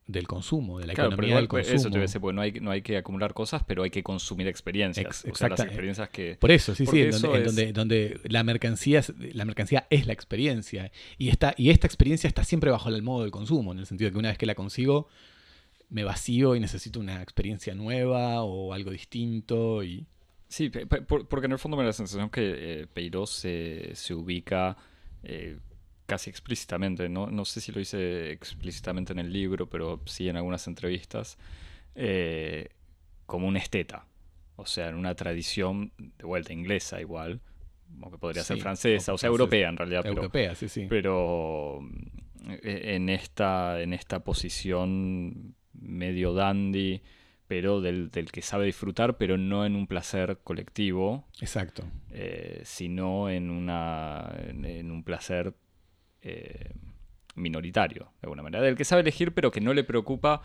del 0.08 0.28
consumo, 0.28 0.80
de 0.80 0.88
la 0.88 0.94
economía 0.94 1.36
del 1.36 1.48
consumo. 1.48 1.76
Eso 1.76 1.92
te 1.92 2.00
decir, 2.00 2.20
porque 2.20 2.34
no 2.34 2.42
hay, 2.42 2.54
no 2.54 2.72
hay 2.72 2.82
que 2.82 2.98
acumular 2.98 3.36
cosas, 3.36 3.64
pero 3.68 3.84
hay 3.84 3.92
que 3.92 4.02
consumir 4.02 4.48
experiencias. 4.48 5.24
las 5.26 5.60
experiencias 5.60 6.10
que... 6.10 6.38
Por 6.40 6.50
eso, 6.50 6.74
sí, 6.74 6.88
sí, 6.88 7.02
en, 7.02 7.12
donde, 7.12 7.72
donde, 7.72 8.20
la, 8.24 8.44
mercancía, 8.44 9.04
la 9.34 9.46
mercancía 9.46 9.86
es 9.92 10.08
la 10.08 10.14
experiencia. 10.14 10.92
Y, 11.20 11.30
está, 11.30 11.54
y 11.56 11.70
esta 11.70 11.86
experiencia 11.86 12.28
está 12.28 12.44
siempre 12.44 12.72
bajo 12.72 12.90
el 12.90 13.04
modo 13.04 13.22
del 13.22 13.32
consumo, 13.32 13.72
en 13.72 13.80
el 13.80 13.86
sentido 13.86 14.08
de 14.08 14.14
que 14.14 14.18
una 14.18 14.30
vez 14.30 14.40
que 14.40 14.48
la 14.48 14.56
consigo, 14.56 15.08
me 15.90 16.04
vacío 16.04 16.56
y 16.56 16.60
necesito 16.60 17.00
una 17.00 17.22
experiencia 17.22 17.76
nueva 17.76 18.42
o 18.42 18.74
algo 18.74 18.90
distinto 18.90 19.84
y... 19.84 20.08
Sí, 20.48 20.72
porque 20.72 21.46
en 21.46 21.52
el 21.52 21.60
fondo 21.60 21.78
me 21.78 21.84
da 21.84 21.90
la 21.90 21.94
sensación 21.94 22.32
que 22.32 22.88
eh, 22.96 23.12
se, 23.28 23.92
se, 23.94 24.14
ubica 24.16 24.76
eh, 25.24 25.58
casi 26.06 26.30
explícitamente, 26.30 27.08
¿no? 27.08 27.28
no 27.28 27.46
sé 27.46 27.62
si 27.62 27.72
lo 27.72 27.80
hice 27.80 28.32
explícitamente 28.32 29.14
en 29.14 29.20
el 29.20 29.32
libro, 29.32 29.70
pero 29.70 30.02
sí 30.06 30.28
en 30.28 30.38
algunas 30.38 30.68
entrevistas, 30.68 31.38
eh, 31.96 32.70
como 33.26 33.48
un 33.48 33.58
esteta, 33.58 34.06
o 34.56 34.66
sea, 34.66 34.90
en 34.90 34.96
una 34.96 35.16
tradición 35.16 35.94
de 35.98 36.26
vuelta 36.26 36.52
inglesa 36.52 37.00
igual, 37.00 37.42
como 37.92 38.12
que 38.12 38.18
podría 38.18 38.44
ser 38.44 38.60
francesa, 38.60 39.14
o, 39.14 39.18
sea, 39.18 39.28
europea 39.28 39.70
en 39.70 39.78
realidad. 39.78 40.06
Europea, 40.06 40.56
sí, 40.56 40.68
sí. 40.68 40.88
Pero 40.90 41.80
eh, 42.48 42.96
en 42.96 43.10
esta, 43.10 43.82
en 43.82 43.94
esta 43.94 44.24
posición 44.24 45.56
medio 45.74 46.34
dandy, 46.34 47.02
pero 47.50 47.82
del, 47.82 48.12
que 48.32 48.44
sabe 48.44 48.68
disfrutar, 48.68 49.18
pero 49.18 49.36
no 49.36 49.66
en 49.66 49.76
un 49.76 49.88
placer 49.88 50.38
colectivo. 50.44 51.26
Exacto. 51.42 51.84
Eh, 52.12 52.62
sino 52.64 53.28
en, 53.28 53.50
una, 53.50 54.32
en, 54.38 54.92
un 54.92 55.04
placer 55.04 55.56
eh, 56.22 56.70
minoritario, 57.34 58.12
de 58.22 58.28
alguna 58.28 58.44
manera. 58.44 58.64
Del 58.64 58.76
que 58.76 58.86
sabe 58.86 59.02
elegir, 59.02 59.34
pero 59.34 59.50
que 59.50 59.62
no 59.62 59.74
le 59.74 59.84
preocupa. 59.84 60.44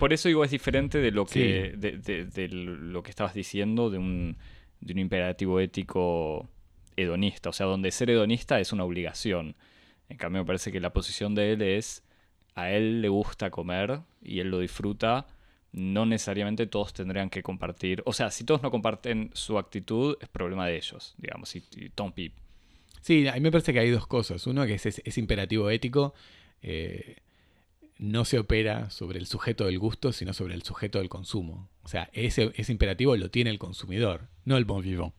Por 0.00 0.12
eso 0.12 0.26
digo, 0.26 0.42
es 0.42 0.50
diferente 0.50 0.98
de 0.98 1.12
lo 1.12 1.26
que, 1.26 1.74
de, 1.76 2.48
lo 2.48 3.04
que 3.04 3.10
estabas 3.10 3.34
diciendo, 3.34 3.88
de 3.88 3.98
un, 3.98 4.36
de 4.80 4.94
un 4.94 4.98
imperativo 4.98 5.60
ético 5.60 6.48
hedonista. 6.96 7.50
O 7.50 7.52
sea, 7.52 7.66
donde 7.66 7.92
ser 7.92 8.10
hedonista 8.10 8.58
es 8.58 8.72
una 8.72 8.82
obligación. 8.82 9.54
En 10.08 10.16
cambio, 10.16 10.42
me 10.42 10.46
parece 10.48 10.72
que 10.72 10.80
la 10.80 10.92
posición 10.92 11.36
de 11.36 11.52
él 11.52 11.62
es, 11.62 12.02
a 12.56 12.72
él 12.72 13.00
le 13.00 13.10
gusta 13.10 13.50
comer 13.50 14.00
y 14.20 14.40
él 14.40 14.50
lo 14.50 14.58
disfruta, 14.58 15.28
no 15.72 16.06
necesariamente 16.06 16.66
todos 16.66 16.92
tendrían 16.92 17.30
que 17.30 17.42
compartir. 17.42 18.02
O 18.06 18.12
sea, 18.12 18.30
si 18.30 18.44
todos 18.44 18.62
no 18.62 18.70
comparten 18.70 19.30
su 19.32 19.58
actitud, 19.58 20.16
es 20.20 20.28
problema 20.28 20.66
de 20.66 20.76
ellos, 20.76 21.14
digamos, 21.16 21.54
y, 21.56 21.62
Tom 21.94 22.12
Pip. 22.12 22.34
Sí, 23.00 23.26
a 23.26 23.34
mí 23.34 23.40
me 23.40 23.50
parece 23.50 23.72
que 23.72 23.80
hay 23.80 23.90
dos 23.90 24.06
cosas. 24.06 24.46
Uno 24.46 24.64
que 24.66 24.74
es, 24.74 25.18
imperativo 25.18 25.70
ético. 25.70 26.14
Eh, 26.62 27.16
no 27.98 28.24
se 28.24 28.38
opera 28.38 28.90
sobre 28.90 29.18
el 29.18 29.26
sujeto 29.26 29.66
del 29.66 29.78
gusto, 29.78 30.12
sino 30.12 30.32
sobre 30.32 30.54
el 30.54 30.62
sujeto 30.62 30.98
del 30.98 31.08
consumo. 31.08 31.68
O 31.82 31.88
sea, 31.88 32.10
ese 32.12 32.52
imperativo 32.68 33.16
lo 33.16 33.30
tiene 33.30 33.50
el 33.50 33.58
consumidor, 33.58 34.28
no 34.44 34.56
el 34.56 34.64
bon 34.64 34.82
vivant. 34.82 35.14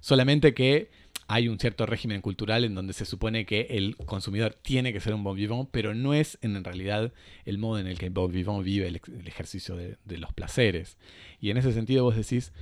Solamente 0.00 0.54
que 0.54 0.90
hay 1.28 1.48
un 1.48 1.58
cierto 1.58 1.86
régimen 1.86 2.20
cultural 2.20 2.64
en 2.64 2.74
donde 2.74 2.92
se 2.92 3.04
supone 3.04 3.46
que 3.46 3.66
el 3.70 3.96
consumidor 3.96 4.54
tiene 4.62 4.92
que 4.92 5.00
ser 5.00 5.12
un 5.14 5.24
bon 5.24 5.36
vivant, 5.36 5.68
pero 5.72 5.94
no 5.94 6.14
es 6.14 6.38
en 6.40 6.62
realidad 6.62 7.12
el 7.44 7.58
modo 7.58 7.80
en 7.80 7.88
el 7.88 7.98
que 7.98 8.06
el 8.06 8.12
bon 8.12 8.30
vivant 8.30 8.64
vive 8.64 8.86
el, 8.86 9.00
ejercicio 9.26 9.76
de, 9.76 10.18
los 10.18 10.32
placeres. 10.32 10.98
Y 11.40 11.50
en 11.50 11.56
ese 11.56 11.72
sentido 11.72 12.04
vos 12.04 12.16
decís 12.16 12.52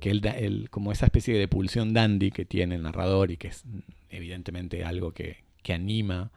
que 0.00 0.10
el, 0.10 0.70
como 0.70 0.90
esa 0.90 1.06
especie 1.06 1.38
de 1.38 1.46
pulsión 1.46 1.94
dandy 1.94 2.32
que 2.32 2.44
tiene 2.44 2.74
el 2.74 2.82
narrador 2.82 3.30
y 3.30 3.36
que 3.36 3.48
es 3.48 3.64
evidentemente 4.08 4.84
algo 4.84 5.12
que, 5.12 5.38
anima 5.72 6.32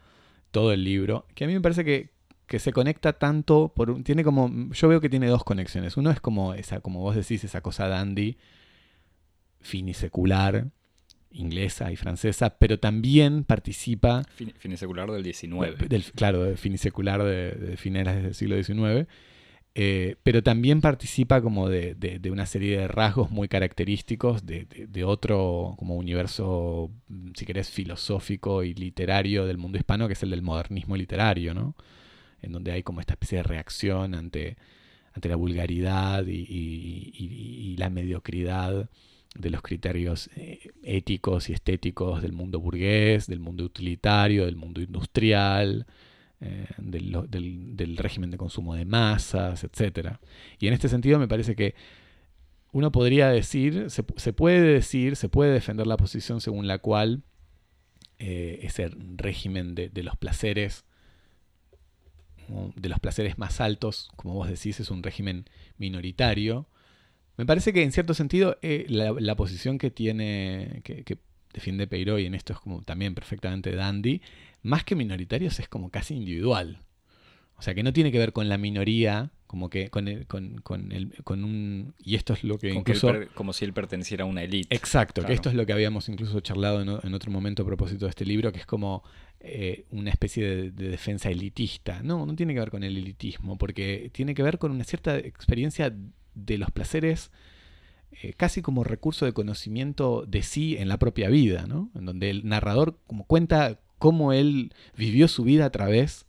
todo 0.52 0.74
el 0.74 0.84
libro, 0.84 1.26
que 1.34 1.46
a 1.46 1.48
mí 1.48 1.54
me 1.54 1.62
parece 1.62 1.84
que, 1.84 2.12
que 2.46 2.60
se 2.60 2.72
conecta 2.72 3.14
tanto 3.14 3.74
por 3.76 4.04
tiene 4.04 4.24
como 4.24 4.72
yo 4.72 4.88
veo 4.88 5.02
que 5.02 5.10
tiene 5.10 5.26
dos 5.26 5.44
conexiones. 5.44 5.98
Uno 5.98 6.12
es 6.12 6.20
como 6.20 6.54
esa 6.54 6.82
como 6.82 7.00
vos 7.00 7.16
decís 7.16 7.44
esa 7.44 7.62
cosa 7.62 7.88
dandy 7.88 8.38
finisecular 9.60 10.68
inglesa 11.34 11.92
y 11.92 11.96
francesa, 11.96 12.58
pero 12.58 12.80
también 12.80 13.44
participa... 13.44 14.24
finisecular 14.58 15.12
del 15.12 15.24
XIX. 15.24 16.12
claro, 16.16 16.56
finisecular 16.56 17.24
de, 17.24 17.52
de 17.52 17.78
finales 17.78 18.24
del 18.24 18.34
siglo 18.34 18.62
XIX. 18.62 19.08
Eh, 19.76 20.18
pero 20.22 20.44
también 20.44 20.82
participa 20.82 21.42
como 21.42 21.68
de, 21.68 22.20
una 22.32 22.46
serie 22.46 22.78
de 22.78 22.88
rasgos 22.88 23.32
muy 23.32 23.48
característicos 23.48 24.46
de, 24.46 25.04
otro 25.04 25.74
como 25.78 25.96
universo, 25.96 26.92
si 27.34 27.46
querés, 27.46 27.72
filosófico 27.72 28.64
y 28.64 28.76
literario 28.76 29.46
del 29.48 29.58
mundo 29.58 29.80
hispano, 29.80 30.08
que 30.08 30.14
es 30.14 30.22
el 30.24 30.30
del 30.30 30.44
modernismo 30.44 30.96
literario, 30.96 31.54
¿no? 31.56 31.76
En 32.42 32.52
donde 32.52 32.72
hay 32.72 32.84
como 32.84 33.00
esta 33.00 33.14
especie 33.14 33.38
de 33.40 33.44
reacción 33.44 34.14
ante, 34.14 34.58
ante 35.14 35.30
la 35.30 35.38
vulgaridad 35.38 36.24
y 36.28 37.76
la 37.78 37.90
mediocridad 37.90 38.90
de 39.34 39.50
los 39.50 39.62
criterios 39.62 40.30
eh, 40.36 40.72
éticos 40.84 41.50
y 41.50 41.54
estéticos 41.54 42.22
del 42.22 42.34
mundo 42.34 42.60
burgués, 42.60 43.28
del 43.28 43.40
mundo 43.40 43.64
utilitario, 43.64 44.46
del 44.46 44.56
mundo 44.56 44.82
industrial, 44.82 45.88
eh, 46.40 46.68
del, 46.78 47.98
régimen 47.98 48.32
de 48.32 48.38
consumo 48.38 48.76
de 48.76 48.86
masas, 48.86 49.64
etc. 49.64 50.18
Y 50.60 50.68
en 50.68 50.74
este 50.74 50.90
sentido 50.90 51.20
me 51.20 51.28
parece 51.28 51.56
que 51.56 51.76
uno 52.72 52.92
podría 52.92 53.30
decir, 53.30 53.90
se, 53.90 54.04
puede 54.04 54.62
decir, 54.62 55.16
se 55.16 55.30
puede 55.30 55.52
defender 55.52 55.88
la 55.88 55.98
posición 55.98 56.42
según 56.42 56.68
la 56.68 56.80
cual 56.80 57.24
eh, 58.20 58.60
ese 58.64 58.90
régimen 59.16 59.76
de, 59.76 59.90
de 59.90 60.04
los 60.04 60.18
placeres 60.18 60.86
de 62.76 62.90
los 62.90 63.00
placeres 63.00 63.38
más 63.38 63.62
altos, 63.62 64.10
como 64.16 64.34
vos 64.34 64.50
decís, 64.50 64.80
es 64.80 64.92
un 64.92 65.02
régimen 65.02 65.46
minoritario, 65.78 66.68
me 67.38 67.46
parece 67.46 67.74
que 67.74 67.84
en 67.84 67.92
cierto 67.92 68.14
sentido 68.14 68.58
eh, 68.62 68.86
la, 68.90 69.36
posición 69.36 69.78
que 69.78 69.90
tiene, 69.90 70.82
que, 70.84 71.18
defiende 71.52 71.88
Peiro, 71.88 72.20
y 72.20 72.26
en 72.26 72.36
esto 72.36 72.54
es 72.54 72.60
como 72.60 72.82
también 72.84 73.16
perfectamente 73.16 73.76
dandy, 73.76 74.22
más 74.62 74.84
que 74.84 74.96
minoritarios 74.96 75.60
es 75.60 75.68
como 75.68 75.90
casi 75.90 76.16
individual. 76.16 76.80
O 77.56 77.62
sea, 77.62 77.74
que 77.74 77.84
no 77.84 77.94
tiene 77.94 78.12
que 78.12 78.18
ver 78.20 78.34
con 78.34 78.50
la 78.50 78.58
minoría, 78.58 79.32
como 79.48 79.70
que 79.70 79.90
con, 79.90 80.08
el, 80.08 80.28
con, 80.28 80.60
con, 80.62 80.92
el, 80.92 81.14
con 81.24 81.44
un... 81.44 81.94
Y 82.04 82.16
esto 82.16 82.34
es 82.34 82.44
lo 82.44 82.58
que 82.58 82.72
incluso... 82.72 83.14
como 83.36 83.54
si 83.54 83.66
él 83.66 83.74
perteneciera 83.74 84.24
a 84.24 84.28
una 84.28 84.44
élite. 84.44 84.76
Exacto, 84.76 85.24
que 85.24 85.34
esto 85.34 85.50
es 85.50 85.56
lo 85.56 85.66
que 85.66 85.74
habíamos 85.74 86.10
incluso 86.10 86.40
charlado 86.40 86.82
en, 86.82 87.14
otro 87.14 87.32
momento 87.32 87.64
a 87.64 87.66
propósito 87.66 88.06
de 88.06 88.10
este 88.10 88.26
libro, 88.26 88.52
que 88.52 88.60
es 88.60 88.66
como 88.66 89.04
eh, 89.40 89.86
una 89.92 90.10
especie 90.10 90.44
de, 90.44 90.72
de, 90.72 90.90
defensa 90.90 91.30
elitista. 91.30 92.02
No, 92.04 92.26
no 92.26 92.36
tiene 92.36 92.54
que 92.54 92.60
ver 92.60 92.72
con 92.72 92.84
el 92.84 92.98
elitismo, 92.98 93.58
porque 93.58 94.10
tiene 94.12 94.34
que 94.34 94.44
ver 94.44 94.58
con 94.58 94.72
una 94.72 94.84
cierta 94.84 95.18
experiencia 95.18 95.94
de 96.36 96.58
los 96.58 96.72
placeres 96.72 97.32
eh, 98.22 98.34
casi 98.34 98.62
como 98.62 98.84
recurso 98.84 99.26
de 99.26 99.34
conocimiento 99.34 100.26
de 100.28 100.44
sí 100.44 100.78
en 100.78 100.88
la 100.88 100.98
propia 100.98 101.30
vida, 101.30 101.66
¿no? 101.68 101.90
En 101.96 102.06
donde 102.06 102.30
el 102.30 102.48
narrador 102.48 103.00
como 103.08 103.26
cuenta 103.26 103.80
cómo 103.98 104.34
él 104.34 104.74
vivió 104.96 105.28
su 105.28 105.44
vida 105.44 105.66
a 105.66 105.72
través 105.72 106.26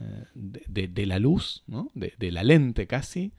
eh, 0.00 0.24
de, 0.34 1.06
la 1.06 1.18
luz, 1.18 1.62
¿no? 1.66 1.90
De, 1.94 2.30
la 2.30 2.44
lente 2.44 2.86
casi, 2.86 3.32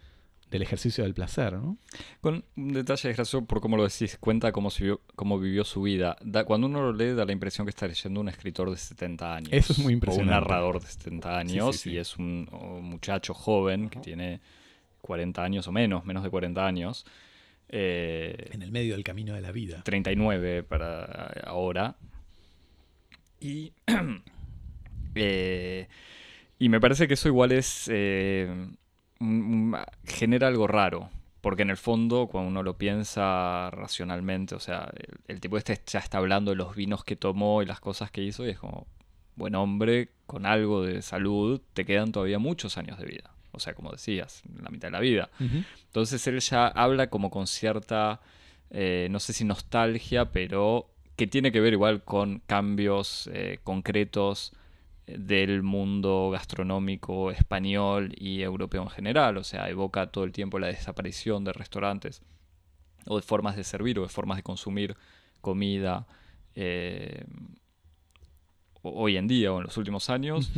del 0.52 0.62
ejercicio 0.62 1.04
del 1.04 1.14
placer, 1.14 1.54
¿no? 1.54 1.78
Con 2.22 2.44
un 2.58 2.74
detalle 2.74 3.14
gracioso 3.14 3.46
por 3.46 3.62
cómo 3.62 3.78
lo 3.78 3.84
decís, 3.84 4.18
cuenta 4.20 4.52
cómo, 4.52 4.70
vivió, 4.78 5.02
cómo 5.16 5.40
vivió 5.40 5.64
su 5.64 5.82
vida. 5.82 6.18
cuando 6.46 6.68
uno 6.68 6.82
lo 6.82 6.94
lee 6.94 7.14
da 7.14 7.26
la 7.26 7.32
impresión 7.32 7.66
que 7.66 7.70
está 7.70 7.88
leyendo 7.88 8.20
un 8.20 8.30
escritor 8.30 8.70
de 8.72 8.78
70 8.78 9.36
años. 9.36 9.50
Eso 9.52 9.74
es 9.74 9.80
muy 9.80 9.94
impresionante. 9.94 10.34
O 10.34 10.38
un 10.38 10.42
narrador 10.42 10.82
de 10.82 10.88
70 10.88 11.38
años 11.38 11.86
y 11.86 11.98
es 11.98 12.18
un, 12.18 12.50
muchacho 12.82 13.34
joven 13.34 13.90
que 13.90 14.00
tiene 14.00 14.42
40 15.06 15.44
años 15.44 15.68
o 15.68 15.72
menos, 15.72 16.06
menos 16.06 16.24
de 16.24 16.30
40 16.30 16.66
años. 16.66 17.06
Eh, 17.70 18.50
en 18.52 18.62
el 18.62 18.72
medio 18.72 18.94
del 18.94 19.04
camino 19.04 19.34
de 19.34 19.42
la 19.42 19.52
vida. 19.52 19.82
39 19.84 20.64
para 20.64 21.06
ahora. 21.46 21.96
Y, 23.40 23.74
eh, 25.16 25.88
y 26.60 26.70
me 26.70 26.80
parece 26.80 27.08
que 27.08 27.14
eso 27.16 27.28
igual 27.28 27.52
es... 27.52 27.90
Eh, 27.92 28.68
genera 30.06 30.48
algo 30.48 30.68
raro. 30.68 31.10
Porque 31.42 31.62
en 31.62 31.70
el 31.70 31.78
fondo, 31.78 32.28
cuando 32.28 32.50
uno 32.50 32.64
lo 32.64 32.78
piensa 32.78 33.70
racionalmente, 33.72 34.56
o 34.56 34.60
sea, 34.60 34.92
el, 35.28 35.40
tipo 35.40 35.58
este 35.58 35.80
ya 35.86 36.00
está 36.00 36.18
hablando 36.18 36.50
de 36.50 36.58
los 36.58 36.76
vinos 36.76 37.04
que 37.04 37.16
tomó 37.16 37.62
y 37.62 37.68
las 37.68 37.80
cosas 37.80 38.10
que 38.10 38.24
hizo, 38.24 38.48
y 38.48 38.50
es 38.50 38.58
como, 38.58 38.88
buen 39.36 39.54
hombre, 39.54 40.10
con 40.26 40.48
algo 40.48 40.82
de 40.82 41.04
salud, 41.04 41.62
te 41.74 41.86
quedan 41.86 42.12
todavía 42.12 42.40
muchos 42.40 42.80
años 42.80 42.98
de 42.98 43.06
vida 43.06 43.35
o 43.56 43.60
sea, 43.60 43.74
como 43.74 43.92
decías, 43.92 44.44
la 44.62 44.70
mitad 44.70 44.90
de 44.90 44.92
la 44.92 45.00
vida. 45.00 45.30
Entonces 45.40 46.26
él 46.28 46.40
ya 46.40 46.68
habla 46.68 47.10
como 47.10 47.30
con 47.30 47.48
cierta, 47.48 48.22
eh, 48.70 49.08
no 49.10 49.20
sé 49.20 49.34
si 49.34 49.46
nostalgia, 49.46 50.32
pero 50.32 50.90
que 51.16 51.28
tiene 51.28 51.52
que 51.52 51.62
ver 51.62 51.74
igual 51.74 52.04
con 52.04 52.40
cambios 52.46 53.30
eh, 53.34 53.60
concretos 53.64 54.54
eh, 55.08 55.16
del 55.18 55.64
mundo 55.64 56.30
gastronómico 56.32 57.32
español 57.32 58.14
y 58.18 58.42
europeo 58.42 58.84
en 58.84 58.90
general. 58.90 59.38
O 59.38 59.44
sea, 59.44 59.70
evoca 59.70 60.08
todo 60.08 60.26
el 60.26 60.32
tiempo 60.32 60.60
la 60.60 60.68
desaparición 60.68 61.44
de 61.44 61.54
restaurantes 61.54 62.22
o 63.08 63.16
de 63.16 63.22
formas 63.22 63.56
de 63.56 63.64
servir 63.64 64.00
o 64.00 64.04
de 64.04 64.10
formas 64.10 64.38
de 64.38 64.44
consumir 64.44 64.98
comida 65.42 66.06
hoy 68.82 69.18
en 69.18 69.28
día 69.28 69.52
o 69.52 69.58
en 69.58 69.64
los 69.64 69.78
últimos 69.78 70.10
años. 70.10 70.52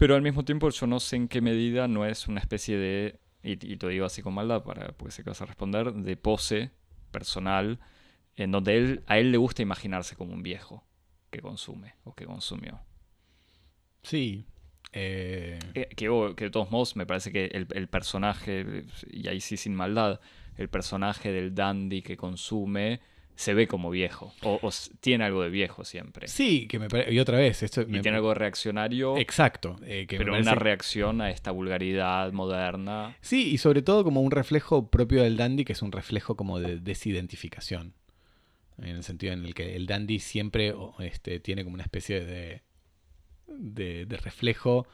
Pero 0.00 0.14
al 0.14 0.22
mismo 0.22 0.46
tiempo 0.46 0.70
yo 0.70 0.86
no 0.86 0.98
sé 0.98 1.16
en 1.16 1.28
qué 1.28 1.42
medida 1.42 1.86
no 1.86 2.06
es 2.06 2.26
una 2.26 2.40
especie 2.40 2.78
de, 2.78 3.20
y, 3.42 3.56
te 3.56 3.86
digo 3.86 4.06
así 4.06 4.22
con 4.22 4.32
maldad 4.32 4.62
para, 4.64 4.92
porque 4.92 5.12
sé 5.12 5.22
que 5.22 5.28
vas 5.28 5.42
a 5.42 5.44
responder, 5.44 5.92
de 5.92 6.16
pose 6.16 6.70
personal, 7.10 7.78
en 8.34 8.50
donde 8.50 8.78
él, 8.78 9.04
a 9.08 9.18
él 9.18 9.30
le 9.30 9.36
gusta 9.36 9.60
imaginarse 9.60 10.16
como 10.16 10.32
un 10.32 10.42
viejo 10.42 10.86
que 11.28 11.42
consume 11.42 11.96
o 12.04 12.14
que 12.14 12.24
consumió. 12.24 12.80
Sí, 14.02 14.46
Eh, 14.92 15.58
Eh, 15.74 15.90
que, 15.94 16.08
oh, 16.08 16.34
que 16.34 16.44
de 16.44 16.50
todos 16.50 16.70
modos 16.70 16.96
me 16.96 17.04
parece 17.04 17.30
que 17.30 17.44
el, 17.52 17.68
el 17.70 17.86
personaje, 17.86 18.86
y 19.06 19.28
ahí 19.28 19.42
sí 19.42 19.58
sin 19.58 19.74
maldad, 19.74 20.18
el 20.56 20.70
personaje 20.70 21.30
del 21.30 21.54
dandy 21.54 22.00
que 22.00 22.16
consume 22.16 23.02
se 23.40 23.54
ve 23.54 23.66
como 23.66 23.88
viejo. 23.88 24.34
O, 24.42 24.70
tiene 25.00 25.24
algo 25.24 25.42
de 25.42 25.48
viejo 25.48 25.84
siempre. 25.86 26.28
sí, 26.28 26.66
que 26.68 26.78
me 26.78 26.88
parece. 26.90 27.10
Y 27.14 27.18
otra 27.20 27.38
vez, 27.38 27.62
esto. 27.62 27.80
y 27.82 28.00
tiene 28.00 28.16
algo 28.18 28.34
reaccionario, 28.34 29.16
Exacto. 29.16 29.76
eh, 29.82 30.06
que 30.06 30.18
pero 30.18 30.32
parece- 30.32 30.50
una 30.50 30.58
reacción 30.58 31.20
a 31.22 31.30
esta 31.30 31.50
vulgaridad 31.50 32.32
moderna. 32.32 33.16
Sí, 33.22 33.48
y 33.50 33.56
sobre 33.56 33.80
todo 33.80 34.04
como 34.04 34.20
un 34.20 34.30
reflejo 34.30 34.90
propio 34.90 35.22
del 35.22 35.38
dandy, 35.38 35.64
que 35.64 35.72
es 35.72 35.80
un 35.80 35.90
reflejo 35.90 36.36
como 36.36 36.60
de 36.60 36.78
desidentificación. 36.80 37.94
En 38.76 38.96
el 38.96 39.04
sentido 39.04 39.32
en 39.32 39.44
el 39.46 39.54
que 39.54 39.74
el 39.74 39.86
dandy 39.86 40.18
siempre 40.18 40.74
este, 40.98 41.40
tiene 41.40 41.64
como 41.64 41.74
una 41.74 41.82
especie 41.82 42.22
de, 42.24 42.62
de, 43.46 44.04
de 44.04 44.16
reflejo 44.18 44.86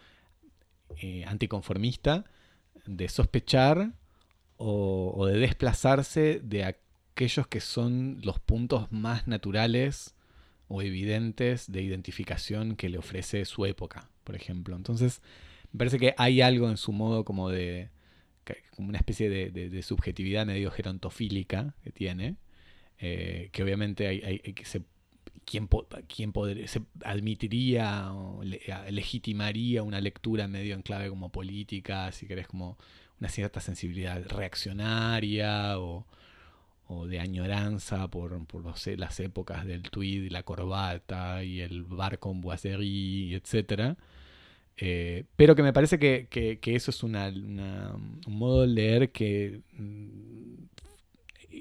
eh, 1.03 1.25
anticonformista, 1.27 2.25
de 2.85 3.09
sospechar 3.09 3.91
o, 4.57 5.13
o 5.17 5.27
de 5.27 5.37
desplazarse 5.39 6.41
de 6.45 6.65
aquellos 7.17 7.47
que 7.47 7.61
son 7.61 8.21
los 8.23 8.39
puntos 8.39 8.93
más 8.93 9.27
naturales 9.27 10.15
o 10.69 10.83
evidentes 10.83 11.73
de 11.73 11.81
identificación 11.81 12.77
que 12.77 12.91
le 12.91 12.99
ofrece 12.99 13.47
su 13.47 13.65
época, 13.65 14.11
por 14.23 14.37
ejemplo. 14.37 14.77
Entonces, 14.77 15.23
me 15.73 15.79
parece 15.79 15.99
que 15.99 16.15
hay 16.19 16.43
algo 16.43 16.69
en 16.69 16.77
su 16.77 16.93
modo 16.93 17.25
como 17.25 17.49
de 17.49 17.89
como 18.77 18.91
una 18.91 18.99
especie 18.99 19.31
de, 19.31 19.83
subjetividad 19.83 20.45
medio 20.45 20.71
gerontofílica 20.71 21.75
que 21.83 21.91
tiene, 21.91 22.37
eh, 22.99 23.49
que 23.51 23.63
obviamente 23.63 24.07
hay, 24.07 24.39
que 24.41 24.65
se, 24.67 24.83
¿quién, 25.47 25.69
quién 26.15 26.33
poder- 26.33 26.69
se 26.69 26.83
admitiría 27.03 28.13
o 28.13 28.45
le- 28.45 28.61
legitimaría 28.91 29.83
una 29.83 30.03
lectura 30.03 30.49
medio 30.49 30.75
en 30.75 30.83
clave 30.83 31.09
como 31.09 31.31
política, 31.33 32.13
si 32.13 32.27
querés 32.27 32.47
como 32.47 32.77
una 33.21 33.31
cierta 33.31 33.61
sensibilidad 33.61 34.23
reaccionaria 34.27 35.79
o, 35.81 36.07
o 36.89 37.07
de 37.07 37.19
añoranza 37.21 38.09
por, 38.09 38.47
por 38.47 38.63
los- 38.65 38.87
las 38.99 39.19
épocas 39.21 39.67
del 39.67 39.83
tweed 39.83 40.25
y 40.25 40.31
la 40.31 40.43
corbata 40.45 41.43
y 41.45 41.61
el 41.61 41.83
bar 41.85 42.19
con 42.19 42.41
boiserie, 42.41 43.35
etcétera. 43.37 43.97
Eh, 44.79 45.25
pero 45.37 45.55
que 45.57 45.63
me 45.63 45.73
parece 45.73 45.99
que, 45.99 46.29
que- 46.31 46.59
eso 46.77 46.91
es 46.91 47.03
un 47.03 47.13
modo 48.29 48.61
de 48.63 48.67
leer 48.69 49.11
que, 49.11 49.63
mm, 49.73 50.65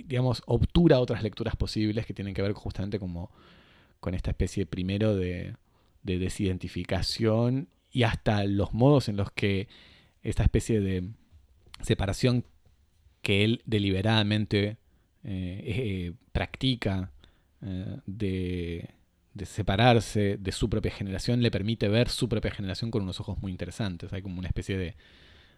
digamos, 0.07 0.43
obtura 0.45 0.99
otras 0.99 1.23
lecturas 1.23 1.55
posibles 1.55 2.05
que 2.05 2.13
tienen 2.13 2.33
que 2.33 2.41
ver 2.41 2.53
justamente 2.53 2.99
como 2.99 3.31
con 3.99 4.13
esta 4.13 4.31
especie 4.31 4.65
primero 4.65 5.15
de 5.15 5.55
desidentificación 6.03 7.67
y 7.91 8.03
hasta 8.03 8.43
los 8.45 8.73
modos 8.73 9.09
en 9.09 9.17
los 9.17 9.31
que 9.31 9.67
esta 10.21 10.43
especie 10.43 10.81
de 10.81 11.09
separación 11.81 12.43
que 13.21 13.43
él 13.43 13.61
deliberadamente 13.65 14.77
eh, 15.25 16.13
practica 16.31 17.11
eh, 17.61 17.97
de, 18.05 18.89
separarse 19.45 20.37
de 20.39 20.51
su 20.51 20.69
propia 20.69 20.91
generación 20.91 21.41
le 21.41 21.51
permite 21.51 21.89
ver 21.89 22.09
su 22.09 22.29
propia 22.29 22.51
generación 22.51 22.91
con 22.91 23.03
unos 23.03 23.19
ojos 23.19 23.37
muy 23.41 23.51
interesantes. 23.51 24.13
Hay 24.13 24.21
como 24.21 24.39
una 24.39 24.47
especie 24.47 24.77
de 24.77 24.95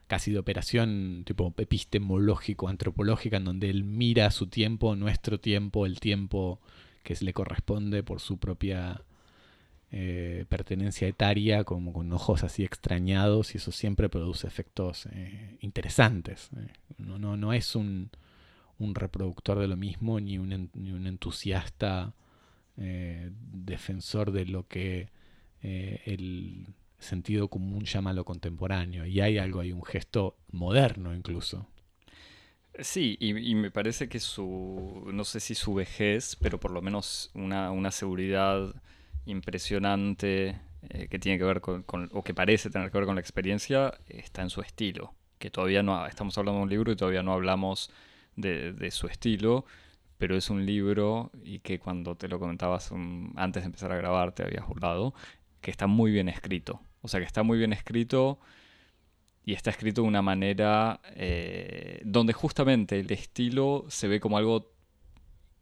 casi 0.07 0.31
de 0.31 0.39
operación 0.39 1.23
tipo 1.25 1.53
epistemológico, 1.57 2.69
antropológica, 2.69 3.37
en 3.37 3.45
donde 3.45 3.69
él 3.69 3.83
mira 3.83 4.31
su 4.31 4.47
tiempo, 4.47 4.95
nuestro 4.95 5.39
tiempo, 5.39 5.85
el 5.85 5.99
tiempo 5.99 6.61
que 7.03 7.15
le 7.19 7.33
corresponde 7.33 8.03
por 8.03 8.21
su 8.21 8.37
propia 8.37 9.03
eh, 9.91 10.45
pertenencia 10.49 11.07
etaria, 11.07 11.65
como 11.65 11.93
con 11.93 12.11
ojos 12.13 12.43
así 12.43 12.63
extrañados, 12.63 13.53
y 13.53 13.57
eso 13.57 13.71
siempre 13.71 14.09
produce 14.09 14.47
efectos 14.47 15.07
interesantes. 15.59 16.49
No, 16.97 17.19
no, 17.19 17.37
no 17.37 17.53
es 17.53 17.75
un, 17.75 18.09
un 18.79 18.95
reproductor 18.95 19.59
de 19.59 19.67
lo 19.67 19.77
mismo, 19.77 20.19
ni 20.19 20.37
un, 20.37 20.51
entusiasta 21.07 22.13
eh, 22.77 23.31
defensor 23.53 24.31
de 24.31 24.45
lo 24.45 24.67
que 24.67 25.09
eh, 25.63 26.01
el 26.05 26.67
sentido 26.99 27.47
común 27.49 27.85
llama 27.85 28.13
lo 28.13 28.25
contemporáneo. 28.25 29.05
Y 29.05 29.21
hay 29.21 29.37
algo, 29.37 29.61
hay 29.61 29.71
un 29.71 29.83
gesto 29.83 30.37
moderno 30.51 31.15
incluso. 31.15 31.67
Sí, 32.79 33.17
y, 33.19 33.35
y 33.51 33.55
me 33.55 33.71
parece 33.71 34.07
que 34.07 34.19
su, 34.19 35.09
no 35.11 35.23
sé 35.23 35.39
si 35.39 35.55
su 35.55 35.73
vejez, 35.73 36.35
pero 36.39 36.59
por 36.59 36.71
lo 36.71 36.81
menos 36.81 37.31
una, 37.33 37.71
una 37.71 37.89
seguridad 37.91 38.75
impresionante 39.25 40.59
eh, 40.89 41.07
que 41.09 41.17
tiene 41.19 41.39
que 41.39 41.43
ver 41.43 41.59
con, 41.61 41.81
con- 41.83 42.09
o 42.13 42.23
que 42.23 42.33
parece 42.35 42.69
tener 42.69 42.91
que 42.91 42.97
ver 42.99 43.07
con 43.07 43.15
la 43.15 43.21
experiencia, 43.21 43.93
está 44.09 44.43
en 44.43 44.49
su 44.51 44.61
estilo. 44.61 45.13
Que 45.39 45.49
todavía 45.49 45.81
no, 45.83 46.05
estamos 46.05 46.37
hablando 46.37 46.59
de 46.59 46.63
un 46.65 46.69
libro 46.69 46.91
y 46.91 46.95
todavía 46.95 47.23
no 47.23 47.33
hablamos 47.33 47.89
de, 48.37 48.71
de 48.71 48.91
su 48.91 49.07
estilo, 49.07 49.65
pero 50.17 50.37
es 50.37 50.49
un 50.49 50.65
libro 50.65 51.29
y 51.43 51.59
que 51.59 51.77
cuando 51.79 52.15
te 52.15 52.27
lo 52.29 52.39
comentabas 52.39 52.91
um, 52.91 53.33
antes 53.35 53.63
de 53.63 53.67
empezar 53.67 53.91
a 53.91 53.97
grabar 53.97 54.31
te 54.31 54.43
habías 54.43 54.65
burlado, 54.65 55.13
que 55.59 55.69
está 55.71 55.85
muy 55.87 56.11
bien 56.11 56.29
escrito. 56.29 56.79
O 57.01 57.07
sea, 57.09 57.19
que 57.19 57.25
está 57.25 57.43
muy 57.43 57.57
bien 57.57 57.73
escrito 57.73 58.39
y 59.43 59.53
está 59.53 59.69
escrito 59.69 60.01
de 60.03 60.07
una 60.07 60.21
manera 60.21 60.99
eh, 61.15 62.01
donde 62.05 62.33
justamente 62.33 62.99
el 62.99 63.11
estilo 63.11 63.85
se 63.89 64.07
ve 64.07 64.19
como 64.19 64.37
algo 64.37 64.71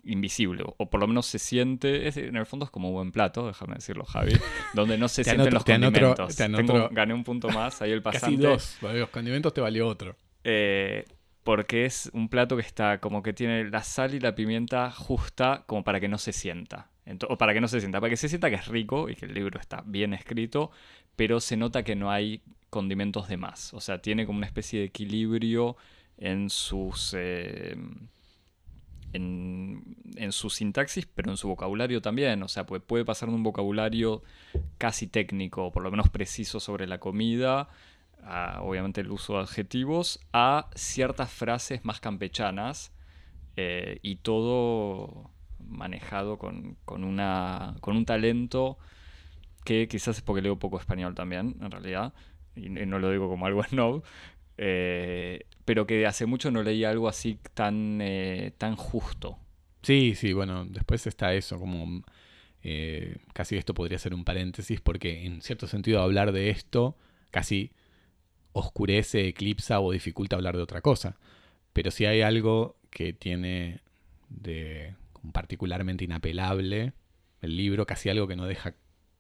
invisible, 0.08 0.64
o 0.78 0.90
por 0.90 1.00
lo 1.00 1.08
menos 1.08 1.26
se 1.26 1.40
siente, 1.40 2.08
es- 2.08 2.18
en 2.18 2.36
el 2.36 2.46
fondo 2.46 2.66
es 2.66 2.72
como 2.72 2.90
un 2.90 2.94
buen 2.94 3.12
plato, 3.12 3.48
déjame 3.48 3.74
decirlo 3.76 4.06
Javi, 4.06 4.34
donde 4.76 4.98
no 5.00 5.08
se 5.08 5.24
Te 5.24 5.32
sienten 5.32 5.48
anoto- 5.48 5.54
los 5.54 5.66
te 5.66 5.74
anoto- 5.74 5.92
condimentos. 5.94 6.36
te 6.36 6.44
anoto- 6.44 6.58
Tengo- 6.74 6.90
gané 6.92 7.14
un 7.16 7.24
punto 7.24 7.50
más, 7.50 7.82
ahí 7.82 7.92
el 7.92 8.04
Casi 8.04 8.18
pasante. 8.20 8.42
dos. 8.48 8.78
Para 8.82 8.94
los 8.94 9.10
condimentos 9.10 9.52
te 9.54 9.62
valió 9.62 9.88
otro. 9.88 10.16
Eh, 10.44 11.06
porque 11.46 11.86
es 11.86 12.10
un 12.12 12.28
plato 12.28 12.58
que 12.58 12.64
está 12.64 13.00
como 13.00 13.22
que 13.24 13.32
tiene 13.32 13.70
la 13.70 13.84
sal 13.84 14.16
y 14.16 14.20
la 14.20 14.34
pimienta 14.34 14.90
justa 14.92 15.64
como 15.68 15.84
para 15.86 16.00
que 16.02 16.10
no 16.10 16.18
se 16.18 16.34
sienta. 16.34 16.90
Ento- 17.06 17.28
o 17.30 17.38
para 17.38 17.54
que 17.54 17.62
no 17.62 17.68
se 17.68 17.80
sienta, 17.80 18.02
para 18.02 18.10
que 18.10 18.18
se 18.18 18.28
sienta 18.28 18.50
que 18.50 18.56
es 18.56 18.68
rico 18.68 19.10
y 19.10 19.16
que 19.16 19.28
el 19.28 19.34
libro 19.36 19.60
está 19.60 19.84
bien 19.86 20.14
escrito, 20.16 20.72
pero 21.16 21.40
se 21.40 21.56
nota 21.56 21.84
que 21.84 21.96
no 21.96 22.10
hay 22.10 22.42
condimentos 22.72 23.28
de 23.30 23.38
más. 23.38 23.74
O 23.76 23.80
sea, 23.80 24.02
tiene 24.02 24.26
como 24.26 24.38
una 24.40 24.48
especie 24.48 24.80
de 24.80 24.86
equilibrio 24.88 25.78
en 26.18 26.50
sus... 26.50 27.14
eh, 27.16 27.78
en, 29.14 29.98
en 30.16 30.32
su 30.32 30.50
sintaxis, 30.50 31.06
pero 31.06 31.32
en 31.32 31.38
su 31.38 31.48
vocabulario 31.48 32.02
también. 32.02 32.42
O 32.44 32.48
sea, 32.48 32.66
puede, 32.66 32.82
puede 32.82 33.06
pasar 33.06 33.30
de 33.30 33.36
un 33.36 33.44
vocabulario 33.44 34.24
casi 34.78 35.08
técnico, 35.08 35.72
por 35.72 35.84
lo 35.84 35.92
menos 35.92 36.10
preciso 36.10 36.60
sobre 36.60 36.88
la 36.88 37.00
comida, 37.00 37.70
obviamente 38.62 39.02
el 39.02 39.12
uso 39.12 39.34
de 39.34 39.40
adjetivos, 39.42 40.20
a 40.34 40.70
ciertas 40.76 41.32
frases 41.32 41.86
más 41.86 42.00
campechanas 42.00 42.92
eh, 43.56 44.00
y 44.02 44.18
todo 44.18 45.32
manejado 45.60 46.38
con, 46.38 46.78
con, 46.86 47.04
una, 47.04 47.76
con 47.82 47.96
un 47.96 48.06
talento 48.06 48.78
que 49.64 49.88
quizás 49.88 50.18
es 50.18 50.22
porque 50.22 50.42
leo 50.42 50.60
poco 50.60 50.80
español 50.80 51.16
también, 51.16 51.56
en 51.62 51.72
realidad, 51.72 52.14
y, 52.56 52.68
y 52.68 52.86
no 52.86 53.00
lo 53.00 53.10
digo 53.12 53.30
como 53.30 53.46
algo 53.46 53.64
snob, 53.70 54.04
eh, 54.58 55.46
pero 55.66 55.86
que 55.88 56.06
hace 56.06 56.26
mucho 56.26 56.52
no 56.52 56.64
leía 56.64 56.90
algo 56.90 57.08
así 57.08 57.40
tan, 57.54 58.00
eh, 58.02 58.54
tan 58.58 58.76
justo. 58.76 59.38
Sí, 59.82 60.16
sí, 60.16 60.34
bueno, 60.34 60.66
después 60.66 61.06
está 61.08 61.34
eso, 61.34 61.60
como 61.60 62.04
eh, 62.64 63.18
casi 63.34 63.58
esto 63.58 63.74
podría 63.74 64.00
ser 64.00 64.14
un 64.14 64.24
paréntesis, 64.24 64.82
porque 64.82 65.26
en 65.26 65.42
cierto 65.42 65.68
sentido 65.68 66.02
hablar 66.02 66.32
de 66.32 66.50
esto 66.50 66.98
casi 67.32 67.72
oscurece, 68.56 69.28
eclipsa 69.28 69.82
o 69.82 69.92
dificulta 69.92 70.38
hablar 70.38 70.56
de 70.56 70.64
otra 70.64 70.82
cosa. 70.82 71.18
Pero 71.74 71.92
si 71.92 72.06
hay 72.06 72.22
algo 72.22 72.78
que 72.90 73.12
tiene 73.12 73.82
de 74.30 74.96
particularmente 75.34 76.06
inapelable 76.06 76.94
el 77.42 77.58
libro, 77.58 77.86
casi 77.86 78.10
algo 78.10 78.28
que 78.28 78.38
no 78.38 78.46
deja 78.46 78.74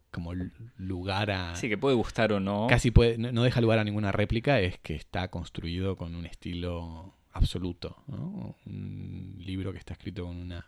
como 0.09 0.33
lugar 0.77 1.31
a... 1.31 1.55
Sí, 1.55 1.67
que 1.67 1.77
puede 1.77 1.95
gustar 1.95 2.31
o 2.31 2.39
no. 2.39 2.67
Casi 2.67 2.91
puede, 2.91 3.17
no 3.17 3.33
no 3.33 3.43
deja 3.43 3.59
lugar 3.59 3.79
a 3.79 3.83
ninguna 3.83 4.13
réplica, 4.13 4.61
es 4.61 4.79
que 4.79 4.95
está 4.95 5.27
construido 5.27 5.97
con 5.97 6.15
un 6.15 6.25
estilo 6.25 7.17
absoluto. 7.33 8.03
¿no? 8.07 8.55
Un 8.65 9.35
libro 9.39 9.73
que 9.73 9.79
está 9.79 9.93
escrito 9.93 10.23
con 10.23 10.37
una, 10.37 10.65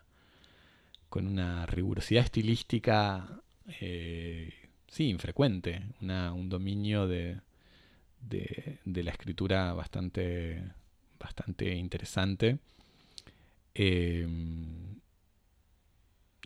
con 1.07 1.25
una 1.25 1.65
rigurosidad 1.67 2.25
estilística, 2.25 3.41
eh, 3.79 4.53
sí, 4.89 5.07
infrecuente. 5.07 5.83
Una, 6.01 6.33
un 6.33 6.49
dominio 6.49 7.07
de, 7.07 7.39
de, 8.21 8.79
de 8.85 9.03
la 9.03 9.11
escritura 9.11 9.73
bastante, 9.73 10.63
bastante 11.19 11.75
interesante. 11.75 12.59
Eh, 13.75 14.27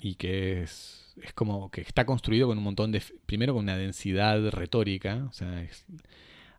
y 0.02 0.16
que 0.16 0.64
es, 0.64 1.14
es 1.22 1.34
como 1.34 1.70
que 1.70 1.82
está 1.82 2.06
construido 2.06 2.48
con 2.48 2.58
un 2.58 2.64
montón 2.64 2.92
de, 2.92 3.02
primero 3.26 3.54
con 3.54 3.64
una 3.64 3.78
densidad 3.78 4.50
retórica, 4.50 5.28
o 5.30 5.34
sea, 5.34 5.66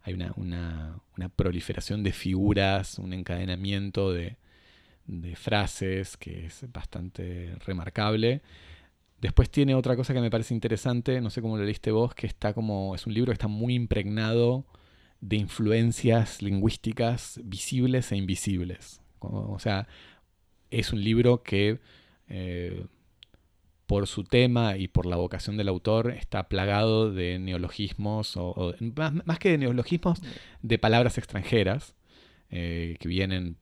hay 0.03 0.15
una, 0.15 0.33
una, 0.37 1.01
una 1.17 1.29
proliferación 1.29 2.03
de 2.05 2.13
figuras, 2.13 2.99
un 2.99 3.13
encadenamiento 3.13 4.13
de, 4.13 4.37
de 5.07 5.35
frases 5.37 6.17
que 6.17 6.47
es 6.47 6.65
bastante 6.73 7.57
remarcable, 7.67 8.43
Después 9.23 9.51
tiene 9.51 9.77
otra 9.77 9.95
cosa 9.95 10.13
que 10.13 10.21
me 10.21 10.33
parece 10.33 10.53
interesante, 10.53 11.21
no 11.21 11.31
sé 11.31 11.41
cómo 11.41 11.57
lo 11.57 11.63
leíste 11.63 11.93
vos, 11.93 12.13
que 12.13 12.27
está 12.27 12.53
como, 12.53 12.97
es 12.97 13.07
un 13.07 13.15
libro 13.15 13.31
que 13.31 13.35
está 13.35 13.47
muy 13.47 13.73
impregnado 13.75 14.65
de 15.23 15.37
influencias 15.37 16.43
lingüísticas 16.43 17.41
visibles 17.45 18.13
e 18.13 18.17
invisibles. 18.17 19.01
O 19.21 19.59
sea, 19.61 19.87
es 20.71 20.93
un 20.93 21.03
libro 21.03 21.43
que 21.45 21.79
eh, 22.29 22.87
por 23.87 24.09
su 24.09 24.25
tema 24.25 24.77
y 24.77 24.89
por 24.89 25.07
la 25.07 25.17
vocación 25.17 25.57
del 25.57 25.69
autor 25.69 26.11
está 26.11 26.49
plagado 26.49 27.13
de 27.13 27.39
neologismos, 27.39 28.37
o, 28.37 28.75
más, 29.25 29.39
que 29.39 29.51
de 29.51 29.59
neologismos, 29.59 30.21
de 30.61 30.79
palabras 30.79 31.19
extranjeras 31.19 31.95
eh, 32.51 32.97
que 32.99 33.09
vienen 33.09 33.59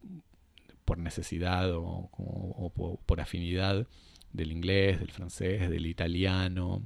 por 0.86 0.96
necesidad 0.98 1.70
o, 1.74 2.72
por 3.04 3.20
afinidad 3.20 3.86
del 4.32 4.50
inglés, 4.50 4.98
del 4.98 5.10
francés, 5.10 5.68
del 5.68 5.86
italiano, 5.86 6.82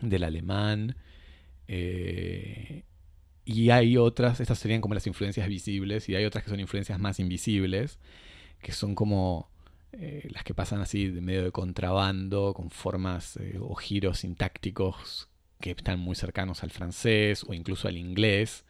del 0.00 0.22
alemán. 0.22 0.96
Eh, 1.66 2.84
y 3.48 3.70
hay 3.70 3.96
otras, 3.96 4.40
estas 4.40 4.58
serían 4.58 4.80
como 4.80 4.94
las 4.94 5.06
influencias 5.06 5.48
visibles, 5.48 6.08
y 6.08 6.14
hay 6.14 6.24
otras 6.24 6.44
que 6.44 6.50
son 6.50 6.60
influencias 6.60 6.98
más 6.98 7.18
invisibles, 7.18 7.98
que 8.60 8.72
son 8.72 8.94
como 8.94 9.50
eh, 9.92 10.28
las 10.30 10.44
que 10.44 10.54
pasan 10.54 10.80
así 10.80 11.08
de 11.08 11.20
medio 11.20 11.44
de 11.44 11.52
contrabando, 11.52 12.52
con 12.54 12.70
formas 12.70 13.36
eh, 13.38 13.58
o 13.60 13.74
giros 13.74 14.18
sintácticos 14.18 15.28
que 15.60 15.70
están 15.72 15.98
muy 15.98 16.14
cercanos 16.14 16.62
al 16.62 16.70
francés 16.70 17.44
o 17.46 17.54
incluso 17.54 17.88
al 17.88 17.96
inglés, 17.96 18.64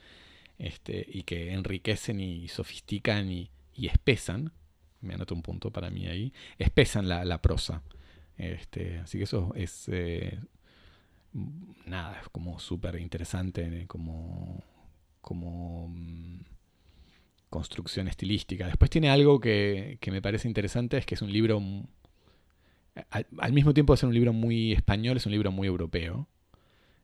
este, 0.59 1.07
y 1.09 1.25
que 1.25 1.53
enriquecen 1.53 2.21
y 2.21 2.49
sofistican 2.49 3.31
y, 3.31 3.51
y 3.75 3.89
espesan 3.89 4.53
me 5.01 5.15
anoto 5.15 5.35
un 5.35 5.43
punto 5.43 5.71
para 5.71 5.91
mí 5.91 6.07
ahí, 6.07 6.33
espesan 6.59 7.09
la, 7.09 7.25
la 7.25 7.41
prosa. 7.41 7.83
Este, 8.37 8.99
así 8.99 9.19
que 9.19 9.25
eso 9.25 9.53
es, 9.57 9.89
eh, 9.89 10.39
nada, 11.33 12.19
es 12.21 12.29
como 12.31 12.59
súper 12.59 12.97
interesante 13.01 13.83
eh, 13.83 13.87
como, 13.87 14.63
como 15.21 15.89
mm, 15.89 16.41
construcción 17.51 18.09
estilística. 18.09 18.67
Después 18.67 18.91
tiene 18.91 19.11
algo 19.11 19.41
que, 19.41 19.99
que, 20.01 20.11
me 20.11 20.23
parece 20.23 20.49
interesante, 20.49 20.99
es 20.99 21.07
que 21.07 21.15
es 21.15 21.23
un 21.23 21.33
libro, 21.33 21.63
al, 23.11 23.53
mismo 23.53 23.75
tiempo 23.75 23.93
de 23.93 23.99
ser 23.99 24.09
un 24.09 24.15
libro 24.15 24.33
muy 24.33 24.73
español, 24.73 25.17
es 25.17 25.27
un 25.27 25.33
libro 25.33 25.51
muy 25.51 25.69
europeo. 25.69 26.29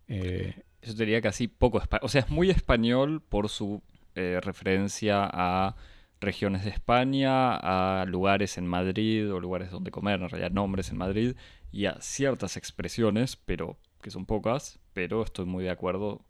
Eh, 0.08 0.54
Yo 0.82 0.94
diría 0.94 1.20
casi 1.20 1.48
poco 1.48 1.80
español, 1.80 2.04
o 2.04 2.08
sea, 2.08 2.22
es 2.22 2.30
muy 2.30 2.50
español 2.50 3.22
por 3.22 3.48
su 3.48 3.82
referencia 4.14 5.28
a 5.28 5.74
regiones 6.20 6.64
de 6.64 6.70
España, 6.70 7.56
a 7.56 8.04
lugares 8.06 8.58
en 8.58 8.66
Madrid 8.66 9.32
o 9.32 9.40
lugares 9.40 9.70
donde 9.70 9.90
comer, 9.90 10.20
en 10.20 10.28
realidad 10.28 10.50
nombres 10.50 10.90
en 10.90 10.98
Madrid, 10.98 11.36
y 11.70 11.86
a 11.86 12.00
ciertas 12.00 12.56
expresiones, 12.56 13.36
pero 13.36 13.78
que 14.04 14.10
son 14.10 14.26
pocas, 14.26 14.78
pero 14.92 15.24
estoy 15.24 15.46
muy 15.46 15.64
de 15.64 15.70
acuerdo 15.70 16.24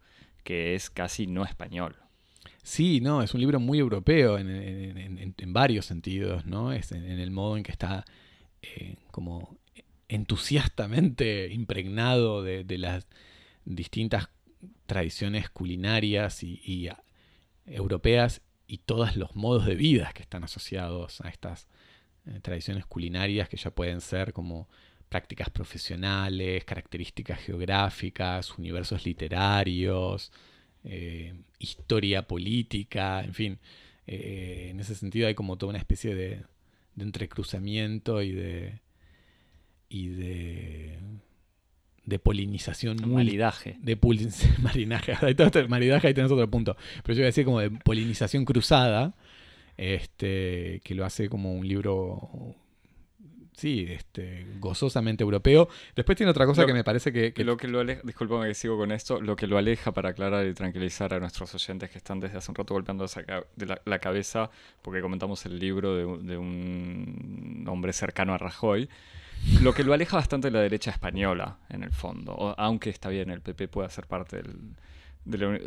que 0.44 0.74
es 0.74 0.88
casi 0.88 1.26
no 1.26 1.44
español. 1.44 1.96
Sí, 2.62 3.00
no, 3.00 3.22
es 3.22 3.34
un 3.34 3.40
libro 3.40 3.58
muy 3.60 3.78
europeo 3.78 4.38
en, 4.38 5.34
varios 5.48 5.86
sentidos, 5.86 6.46
¿no? 6.46 6.72
Es 6.72 6.92
en, 6.92 7.04
el 7.04 7.30
modo 7.30 7.56
en 7.56 7.62
que 7.62 7.72
está 7.72 8.04
eh, 8.62 8.96
como 9.10 9.58
entusiastamente 10.08 11.52
impregnado 11.52 12.42
de, 12.42 12.64
las 12.78 13.06
distintas 13.64 14.30
tradiciones 14.86 15.50
culinarias 15.50 16.42
y 16.42 16.88
europeas 17.66 18.40
y 18.66 18.78
todos 18.78 19.16
los 19.16 19.34
modos 19.34 19.66
de 19.66 19.74
vida 19.74 20.12
que 20.14 20.22
están 20.22 20.44
asociados 20.44 21.20
a 21.20 21.28
estas 21.28 21.66
eh, 22.26 22.40
tradiciones 22.40 22.86
culinarias 22.86 23.48
que 23.48 23.56
ya 23.56 23.70
pueden 23.70 24.00
ser 24.00 24.32
como 24.32 24.68
prácticas 25.14 25.48
profesionales, 25.48 26.64
características 26.64 27.38
geográficas, 27.38 28.58
universos 28.58 29.06
literarios, 29.06 30.32
eh, 30.82 31.34
historia 31.60 32.26
política, 32.26 33.22
en 33.22 33.32
fin. 33.32 33.58
Eh, 34.08 34.70
en 34.72 34.80
ese 34.80 34.96
sentido 34.96 35.28
hay 35.28 35.36
como 35.36 35.56
toda 35.56 35.70
una 35.70 35.78
especie 35.78 36.16
de, 36.16 36.42
de 36.96 37.04
entrecruzamiento 37.04 38.22
y 38.22 38.32
de, 38.32 38.80
y 39.88 40.08
de 40.08 40.98
de 42.06 42.18
polinización. 42.18 42.96
Maridaje. 43.06 43.76
De 43.80 43.96
marinaje. 44.62 45.14
maridaje, 45.68 46.08
ahí 46.08 46.14
tenés 46.14 46.32
otro 46.32 46.50
punto. 46.50 46.76
Pero 47.04 47.14
yo 47.14 47.20
iba 47.20 47.26
a 47.26 47.32
decir 47.32 47.44
como 47.44 47.60
de 47.60 47.70
polinización 47.70 48.44
cruzada, 48.44 49.14
este, 49.76 50.80
que 50.82 50.96
lo 50.96 51.04
hace 51.04 51.28
como 51.28 51.54
un 51.54 51.68
libro, 51.68 52.56
sí, 53.64 53.86
este, 53.88 54.46
gozosamente 54.60 55.24
europeo. 55.24 55.70
Después 55.96 56.16
tiene 56.16 56.30
otra 56.30 56.44
cosa 56.44 56.66
que 56.66 56.74
me 56.74 56.84
parece 56.84 57.14
que... 57.14 57.32
Lo 57.44 57.56
que 57.56 57.66
lo 57.66 57.80
aleja, 57.80 58.02
discúlpame 58.04 58.48
que 58.48 58.54
sigo 58.54 58.76
con 58.76 58.92
esto, 58.92 59.22
lo 59.22 59.36
que 59.36 59.46
lo 59.46 59.56
aleja 59.56 59.90
para 59.92 60.10
aclarar 60.10 60.46
y 60.46 60.52
tranquilizar 60.52 61.14
a 61.14 61.18
nuestros 61.18 61.54
oyentes 61.54 61.88
que 61.88 61.96
están 61.96 62.20
desde 62.20 62.36
hace 62.36 62.50
un 62.50 62.56
rato 62.56 62.74
golpeando 62.74 63.06
de 63.56 63.78
la, 63.86 63.98
cabeza, 64.00 64.50
porque 64.82 65.00
comentamos 65.00 65.46
el 65.46 65.58
libro 65.58 65.96
de, 65.96 66.26
de 66.26 66.36
un 66.36 67.64
hombre 67.66 67.94
cercano 67.94 68.34
a 68.34 68.38
Rajoy. 68.38 68.86
Lo 69.62 69.72
que 69.72 69.82
lo 69.82 69.94
aleja 69.94 70.18
bastante 70.18 70.48
de 70.48 70.50
la 70.50 70.60
derecha 70.60 70.90
española, 70.90 71.56
en 71.70 71.84
el 71.84 71.92
fondo. 71.92 72.54
aunque 72.58 72.90
está 72.90 73.08
bien, 73.08 73.30
el 73.30 73.40
PP 73.40 73.68
puede 73.68 73.88
ser 73.88 74.06
parte 74.06 74.42
del, 74.42 74.58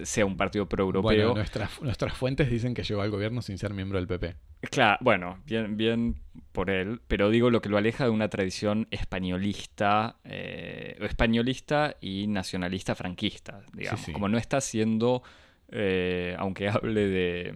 sea 0.04 0.26
un 0.26 0.38
partido 0.38 0.68
pro-europeo. 0.68 1.04
Bueno, 1.04 1.34
nuestras, 1.36 1.82
nuestras 1.82 2.14
fuentes 2.14 2.50
dicen 2.50 2.74
que 2.74 2.84
llegó 2.84 3.02
al 3.02 3.10
gobierno 3.10 3.42
sin 3.42 3.58
ser 3.58 3.74
miembro 3.74 3.98
del 3.98 4.08
PP. 4.08 4.36
Claro, 4.70 4.98
bueno, 5.02 5.40
bien, 5.46 5.78
bien 5.78 6.16
por 6.52 6.70
él, 6.70 7.02
pero 7.08 7.30
digo 7.30 7.50
lo 7.50 7.62
que 7.62 7.70
lo 7.70 7.78
aleja 7.78 8.04
de 8.06 8.10
una 8.10 8.30
tradición 8.30 8.88
españolista, 8.92 10.18
eh, 10.24 10.98
españolista 11.02 11.96
y 12.02 12.28
nacionalista 12.28 12.96
franquista, 12.96 13.62
digamos. 13.74 14.06
Como 14.14 14.30
no 14.30 14.38
está 14.38 14.62
siendo, 14.62 15.24
eh, 15.70 16.36
aunque 16.38 16.70
hable 16.70 17.08
de 17.08 17.54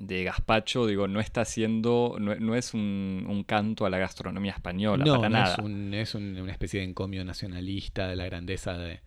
de 0.00 0.24
gazpacho, 0.24 0.86
digo, 0.86 1.06
no 1.08 1.20
está 1.20 1.42
haciendo, 1.42 2.16
no, 2.18 2.54
es 2.54 2.72
un, 2.72 3.44
canto 3.46 3.84
a 3.84 3.90
la 3.90 3.98
gastronomía 3.98 4.52
española, 4.52 5.04
no, 5.04 5.16
para 5.16 5.28
no 5.28 5.38
nada. 5.38 5.52
Es, 5.52 5.58
un, 5.58 5.92
es 5.92 6.14
una 6.14 6.50
especie 6.50 6.80
de 6.80 6.86
encomio 6.86 7.22
nacionalista 7.22 8.08
de 8.08 8.16
la 8.16 8.24
grandeza 8.24 8.78
de, 8.78 9.02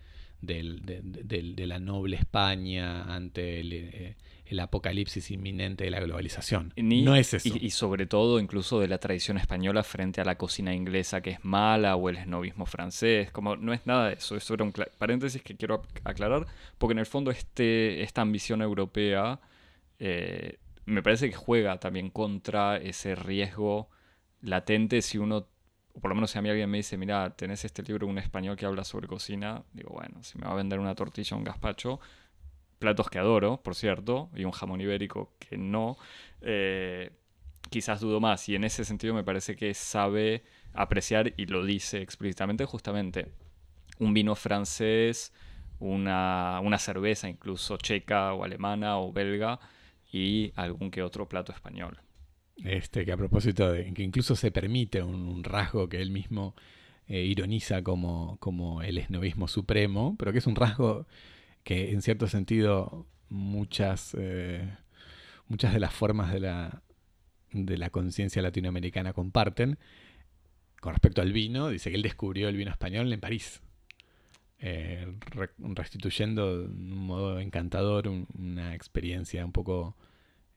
de, 0.45 1.65
la 1.65 1.79
noble 1.79 2.17
España 2.17 3.03
ante 3.03 3.61
eh, 3.61 4.15
el, 4.45 4.59
apocalipsis 4.59 5.31
inminente 5.31 5.85
de 5.85 5.91
la 5.91 5.99
globalización. 5.99 6.73
no 6.75 7.15
es 7.15 7.33
eso. 7.33 7.49
Y, 7.59 7.69
sobre 7.71 8.05
todo 8.05 8.39
incluso 8.39 8.79
de 8.79 8.87
la 8.87 8.97
tradición 8.97 9.37
española 9.37 9.83
frente 9.83 10.21
a 10.21 10.25
la 10.25 10.37
cocina 10.37 10.73
inglesa 10.73 11.21
que 11.21 11.31
es 11.31 11.43
mala 11.43 11.95
o 11.95 12.09
el 12.09 12.17
esnovismo 12.17 12.65
francés, 12.65 13.31
como 13.31 13.55
no 13.55 13.73
es 13.73 13.85
nada 13.85 14.09
de 14.09 14.15
eso. 14.15 14.35
Eso 14.35 14.53
era 14.53 14.63
un 14.63 14.73
paréntesis 14.97 15.41
que 15.41 15.55
quiero 15.55 15.83
aclarar, 16.03 16.45
porque 16.77 16.93
en 16.93 16.99
el 16.99 17.05
fondo 17.05 17.31
este, 17.31 18.01
esta 18.03 18.21
ambición 18.21 18.61
europea... 18.61 19.39
Eh, 19.99 20.57
me 20.85 21.01
parece 21.01 21.29
que 21.29 21.35
juega 21.35 21.79
también 21.79 22.09
contra 22.09 22.77
ese 22.77 23.15
riesgo 23.15 23.89
latente 24.41 25.01
si 25.01 25.17
uno, 25.17 25.47
o 25.93 25.99
por 25.99 26.09
lo 26.09 26.15
menos 26.15 26.31
si 26.31 26.39
a 26.39 26.41
mí 26.41 26.49
alguien 26.49 26.69
me 26.69 26.77
dice, 26.77 26.97
mira, 26.97 27.35
tenés 27.35 27.65
este 27.65 27.83
libro 27.83 28.07
un 28.07 28.17
español 28.17 28.55
que 28.55 28.65
habla 28.65 28.83
sobre 28.83 29.07
cocina, 29.07 29.63
digo, 29.73 29.91
bueno, 29.91 30.23
si 30.23 30.37
me 30.37 30.45
va 30.45 30.53
a 30.53 30.55
vender 30.55 30.79
una 30.79 30.95
tortilla 30.95 31.37
un 31.37 31.43
gazpacho, 31.43 31.99
platos 32.79 33.09
que 33.09 33.19
adoro, 33.19 33.61
por 33.63 33.75
cierto, 33.75 34.29
y 34.35 34.43
un 34.43 34.51
jamón 34.51 34.81
ibérico 34.81 35.33
que 35.39 35.57
no, 35.57 35.97
eh, 36.41 37.11
quizás 37.69 38.01
dudo 38.01 38.19
más. 38.19 38.49
Y 38.49 38.55
en 38.55 38.63
ese 38.65 38.85
sentido 38.85 39.13
me 39.13 39.23
parece 39.23 39.55
que 39.55 39.73
sabe 39.73 40.43
apreciar, 40.73 41.33
y 41.37 41.45
lo 41.45 41.63
dice 41.63 42.01
explícitamente, 42.01 42.65
justamente 42.65 43.31
un 43.99 44.13
vino 44.13 44.35
francés, 44.35 45.31
una, 45.79 46.59
una 46.61 46.79
cerveza 46.79 47.29
incluso 47.29 47.77
checa 47.77 48.33
o 48.33 48.43
alemana 48.43 48.97
o 48.97 49.13
belga, 49.13 49.59
y 50.11 50.51
algún 50.55 50.91
que 50.91 51.03
otro 51.03 51.27
plato 51.29 51.51
español. 51.51 51.99
Este, 52.57 53.03
que 53.03 53.11
a 53.11 53.17
propósito 53.17 53.71
de 53.71 53.91
que 53.93 54.03
incluso 54.03 54.35
se 54.35 54.51
permite 54.51 55.01
un, 55.01 55.43
rasgo 55.43 55.89
que 55.89 56.01
él 56.01 56.11
mismo 56.11 56.55
eh, 57.07 57.23
ironiza 57.23 57.81
como, 57.81 58.37
como 58.39 58.81
el 58.83 58.97
esnovismo 58.97 59.47
supremo, 59.47 60.15
pero 60.19 60.31
que 60.31 60.37
es 60.37 60.47
un 60.47 60.55
rasgo 60.55 61.07
que 61.63 61.91
en 61.91 62.01
cierto 62.01 62.27
sentido 62.27 63.07
muchas, 63.29 64.15
eh, 64.19 64.69
muchas 65.47 65.73
de 65.73 65.79
las 65.79 65.93
formas 65.93 66.31
de 66.31 66.39
la, 66.41 66.83
de 67.51 67.77
la 67.77 67.89
conciencia 67.89 68.41
latinoamericana 68.41 69.13
comparten. 69.13 69.79
Con 70.79 70.93
respecto 70.93 71.21
al 71.21 71.33
vino, 71.33 71.69
dice 71.69 71.89
que 71.89 71.95
él 71.95 72.01
descubrió 72.01 72.49
el 72.49 72.57
vino 72.57 72.71
español 72.71 73.11
en 73.11 73.19
París. 73.19 73.61
Eh, 74.59 75.17
restituyendo 75.57 76.59
de 76.59 76.65
un 76.67 77.05
modo 77.05 77.39
encantador 77.39 78.07
una 78.07 78.73
experiencia 78.75 79.45
un 79.45 79.51
poco 79.51 79.97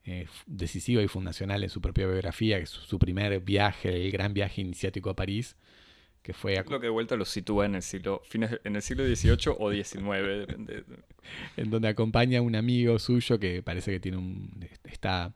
eh, 0.07 0.27
decisiva 0.47 1.03
y 1.03 1.09
fundacional 1.09 1.63
en 1.63 1.71
su 1.71 1.81
propia 1.81 2.07
biografía, 2.07 2.59
que 2.59 2.65
es 2.65 2.71
su 2.71 2.99
primer 2.99 3.41
viaje, 3.41 4.07
el 4.07 4.11
gran 4.11 4.33
viaje 4.33 4.63
iniciático 4.63 5.11
a 5.11 5.17
París, 5.17 5.57
que 6.23 6.33
fue... 6.33 6.59
A... 6.59 6.65
Creo 6.65 6.81
que 6.81 6.87
de 6.87 6.93
vuelta 6.93 7.17
lo 7.17 7.25
sitúa 7.25 7.67
en 7.67 7.75
el 7.75 7.83
siglo, 7.83 8.23
fines, 8.25 8.59
en 8.65 8.77
el 8.77 8.83
siglo 8.83 9.05
XVIII 9.05 9.57
o 9.59 9.73
XIX, 9.73 10.03
depende. 10.47 10.85
en 11.57 11.71
donde 11.71 11.89
acompaña 11.89 12.39
a 12.39 12.43
un 12.43 12.57
amigo 12.57 12.99
suyo 12.99 13.39
que 13.39 13.63
parece 13.63 13.93
que 13.93 14.01
tiene 14.01 14.19
un... 14.19 14.67
está... 14.85 15.35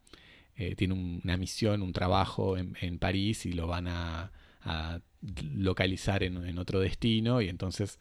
Eh, 0.57 0.75
tiene 0.75 0.93
una 0.93 1.39
misión, 1.39 1.81
un 1.81 1.95
trabajo 1.95 2.59
en, 2.59 2.77
en 2.83 2.99
París 2.99 3.47
y 3.47 3.53
lo 3.53 3.67
van 3.67 3.89
a 3.89 4.31
a 4.63 5.01
localizar 5.55 6.23
en, 6.23 6.45
en 6.47 6.59
otro 6.59 6.81
destino 6.81 7.41
y 7.41 7.49
entonces 7.49 7.99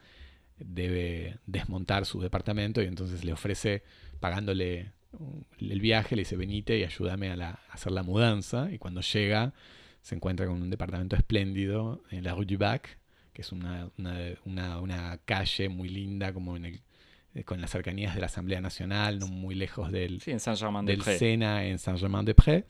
debe 0.57 1.39
desmontar 1.45 2.05
su 2.05 2.19
departamento 2.19 2.81
y 2.81 2.85
entonces 2.85 3.23
le 3.23 3.33
ofrece, 3.33 3.83
pagándole 4.19 4.91
el 5.59 5.79
viaje, 5.81 6.15
le 6.15 6.21
dice 6.21 6.35
venite 6.37 6.77
y 6.77 6.83
ayúdame 6.83 7.29
a, 7.31 7.35
la- 7.35 7.59
a 7.69 7.73
hacer 7.73 7.91
la 7.91 8.03
mudanza. 8.03 8.71
Y 8.71 8.77
cuando 8.77 9.01
llega, 9.01 9.53
se 10.01 10.15
encuentra 10.15 10.45
con 10.45 10.61
un 10.61 10.69
departamento 10.69 11.15
espléndido 11.15 12.03
en 12.11 12.23
la 12.23 12.33
Rue 12.35 12.45
du 12.45 12.57
Bac, 12.57 12.97
que 13.33 13.41
es 13.41 13.51
una, 13.51 13.89
una, 13.97 14.17
una- 14.45 14.79
una 14.79 15.19
calle 15.25 15.69
muy 15.69 15.89
linda, 15.89 16.33
como 16.33 16.55
en 16.57 16.65
el, 16.65 16.81
eh, 17.35 17.43
con 17.43 17.59
las 17.61 17.71
cercanías 17.71 18.13
de 18.15 18.21
la 18.21 18.27
Asamblea 18.27 18.61
Nacional, 18.61 19.19
no 19.19 19.27
muy 19.27 19.55
lejos 19.55 19.91
del, 19.91 20.21
Sí, 20.21 20.31
en 20.31 20.39
Saint-Germain 20.39 20.85
del 20.85 20.99
de. 20.99 21.17
Sena 21.17 21.65
en 21.65 21.79
Saint-Germain-des-Prés. 21.79 22.63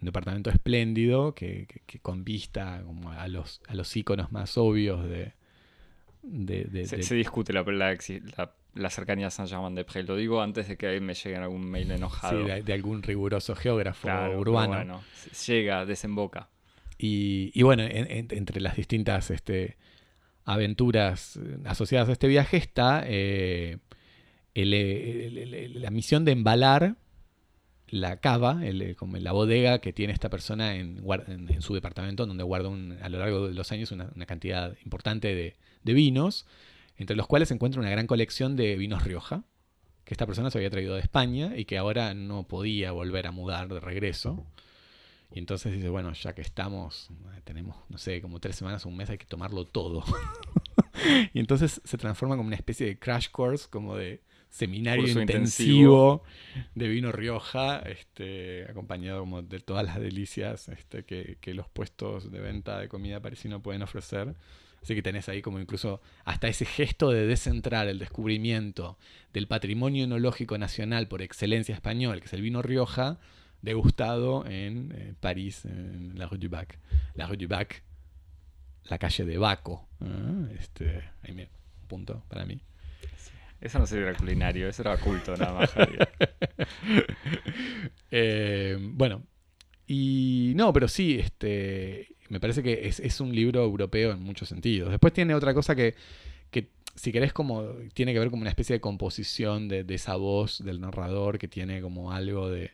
Un 0.00 0.06
departamento 0.06 0.50
espléndido 0.50 1.34
que, 1.34 1.66
que- 1.68 1.80
que 1.86 1.98
con 2.00 2.24
vista 2.24 2.82
como 2.84 3.10
a 3.12 3.28
los, 3.28 3.60
a 3.68 3.74
los 3.74 3.96
íconos 3.96 4.32
más 4.32 4.58
obvios 4.58 5.04
de, 5.08 5.32
de- 6.22 6.64
de- 6.64 6.86
Se, 6.86 7.14
discute 7.14 7.52
la, 7.52 7.62
la, 7.62 7.96
la- 8.36 8.54
la 8.74 8.88
cercanía 8.90 9.26
a 9.26 9.30
Saint-Germain-de-Prés. 9.30 10.06
Lo 10.08 10.16
digo 10.16 10.40
antes 10.42 10.68
de 10.68 10.76
que 10.76 10.98
me 11.00 11.14
lleguen 11.14 11.42
algún 11.42 11.64
mail 11.70 11.88
sí, 11.88 11.92
enojado. 11.94 12.44
de- 12.44 12.62
de 12.62 12.72
algún 12.72 13.02
riguroso 13.02 13.54
geógrafo 13.54 14.02
Claro, 14.08 14.38
urbano. 14.40 14.74
bueno, 14.74 15.02
llega, 15.46 15.84
desemboca. 15.84 16.48
Y, 16.98 17.50
y 17.54 17.62
bueno, 17.62 17.82
en- 17.82 18.10
en- 18.10 18.28
entre 18.30 18.60
las 18.60 18.76
distintas 18.76 19.30
este, 19.30 19.76
aventuras 20.44 21.36
eh, 21.36 21.58
asociadas 21.64 22.08
a 22.08 22.12
este 22.12 22.28
viaje 22.28 22.56
está 22.56 23.02
eh, 23.06 23.78
el- 24.54 24.74
el- 24.74 25.38
el- 25.38 25.54
el- 25.54 25.82
la 25.82 25.90
misión 25.90 26.24
de 26.24 26.32
embalar 26.32 26.96
la 27.88 28.16
cava, 28.20 28.60
eh, 28.62 28.94
como 28.96 29.16
la 29.18 29.32
bodega 29.32 29.80
que 29.80 29.92
tiene 29.92 30.12
esta 30.14 30.30
persona 30.30 30.76
en, 30.76 31.02
guar- 31.02 31.24
en- 31.28 31.52
en 31.52 31.60
su 31.62 31.74
departamento, 31.74 32.24
donde 32.26 32.42
guarda 32.42 32.68
un- 32.70 32.96
a 33.02 33.08
lo 33.10 33.18
largo 33.18 33.48
de 33.48 33.54
los 33.54 33.70
años 33.70 33.92
una, 33.92 34.10
una 34.14 34.24
cantidad 34.26 34.76
importante 34.84 35.34
de, 35.34 35.56
de 35.82 35.92
vinos, 35.92 36.46
entre 37.02 37.16
los 37.16 37.26
cuales 37.26 37.48
se 37.48 37.54
encuentra 37.54 37.80
una 37.80 37.90
gran 37.90 38.06
colección 38.06 38.56
de 38.56 38.76
vinos 38.76 39.04
Rioja, 39.04 39.44
que 40.04 40.14
esta 40.14 40.26
persona 40.26 40.50
se 40.50 40.58
había 40.58 40.70
traído 40.70 40.94
de 40.94 41.00
España 41.00 41.52
y 41.56 41.64
que 41.64 41.78
ahora 41.78 42.14
no 42.14 42.48
podía 42.48 42.92
volver 42.92 43.26
a 43.26 43.32
mudar 43.32 43.68
de 43.68 43.80
regreso. 43.80 44.46
Y 45.30 45.38
entonces 45.38 45.72
dice, 45.72 45.88
bueno, 45.88 46.12
ya 46.12 46.34
que 46.34 46.42
estamos, 46.42 47.10
eh, 47.34 47.40
tenemos, 47.44 47.76
no 47.88 47.98
sé, 47.98 48.20
como 48.20 48.38
tres 48.40 48.56
semanas 48.56 48.84
o 48.84 48.88
un 48.88 48.96
mes, 48.96 49.10
hay 49.10 49.18
que 49.18 49.26
tomarlo 49.26 49.64
todo. 49.64 50.04
y 51.34 51.38
entonces 51.38 51.80
se 51.84 51.98
transforma 51.98 52.36
como 52.36 52.48
una 52.48 52.56
especie 52.56 52.86
de 52.86 52.98
crash 52.98 53.28
course, 53.30 53.68
como 53.70 53.96
de 53.96 54.22
seminario 54.50 55.08
intensivo, 55.08 56.22
de 56.74 56.88
vino 56.88 57.10
Rioja, 57.10 57.78
este, 57.80 58.64
acompañado 58.68 59.20
como 59.20 59.40
de 59.40 59.60
todas 59.60 59.86
las 59.86 59.98
delicias 59.98 60.68
este, 60.68 61.04
que, 61.04 61.38
que 61.40 61.54
los 61.54 61.68
puestos 61.68 62.30
de 62.30 62.40
venta 62.40 62.78
de 62.78 62.88
comida 62.88 63.20
parisino 63.20 63.62
pueden 63.62 63.82
ofrecer. 63.82 64.34
Así 64.82 64.94
que 64.94 65.02
tenés 65.02 65.28
ahí 65.28 65.42
como 65.42 65.60
incluso 65.60 66.00
hasta 66.24 66.48
ese 66.48 66.64
gesto 66.64 67.10
de 67.10 67.26
descentrar 67.26 67.86
el 67.86 67.98
descubrimiento 67.98 68.98
del 69.32 69.46
patrimonio 69.46 70.04
enológico 70.04 70.58
nacional 70.58 71.06
por 71.06 71.22
excelencia 71.22 71.74
español, 71.74 72.18
que 72.18 72.26
es 72.26 72.32
el 72.32 72.42
vino 72.42 72.62
Rioja, 72.62 73.18
degustado 73.62 74.44
en 74.44 74.92
eh, 74.94 75.14
París, 75.20 75.64
en 75.64 76.18
la 76.18 76.26
Rue 76.26 76.38
du 76.38 76.48
Bac. 76.48 76.78
La 77.14 77.26
Rue 77.28 77.36
du 77.36 77.46
Bac, 77.46 77.82
la 78.84 78.98
calle 78.98 79.24
de 79.24 79.38
Baco. 79.38 79.88
Ah, 80.00 80.48
este, 80.58 81.04
ahí 81.22 81.32
me, 81.32 81.48
punto 81.86 82.24
para 82.28 82.44
mí. 82.44 82.60
Eso 83.60 83.78
no 83.78 83.86
sería 83.86 84.12
culinario, 84.14 84.68
eso 84.68 84.82
era 84.82 84.96
culto 84.96 85.36
nada 85.36 85.52
más. 85.52 85.72
Eh, 88.14 88.76
bueno, 88.78 89.22
y 89.86 90.52
no, 90.54 90.70
pero 90.70 90.86
sí, 90.86 91.18
este, 91.18 92.14
me 92.32 92.40
parece 92.40 92.62
que 92.62 92.88
es, 92.88 92.98
es 92.98 93.20
un 93.20 93.34
libro 93.34 93.62
europeo 93.62 94.12
en 94.12 94.22
muchos 94.22 94.48
sentidos. 94.48 94.90
Después 94.90 95.12
tiene 95.12 95.34
otra 95.34 95.52
cosa 95.52 95.76
que, 95.76 95.94
que 96.50 96.70
si 96.94 97.12
querés, 97.12 97.34
como 97.34 97.62
tiene 97.92 98.14
que 98.14 98.18
ver 98.18 98.30
como 98.30 98.40
una 98.40 98.48
especie 98.48 98.72
de 98.74 98.80
composición 98.80 99.68
de, 99.68 99.84
de 99.84 99.94
esa 99.96 100.16
voz 100.16 100.64
del 100.64 100.80
narrador 100.80 101.38
que 101.38 101.46
tiene 101.46 101.82
como 101.82 102.10
algo 102.10 102.48
de, 102.48 102.70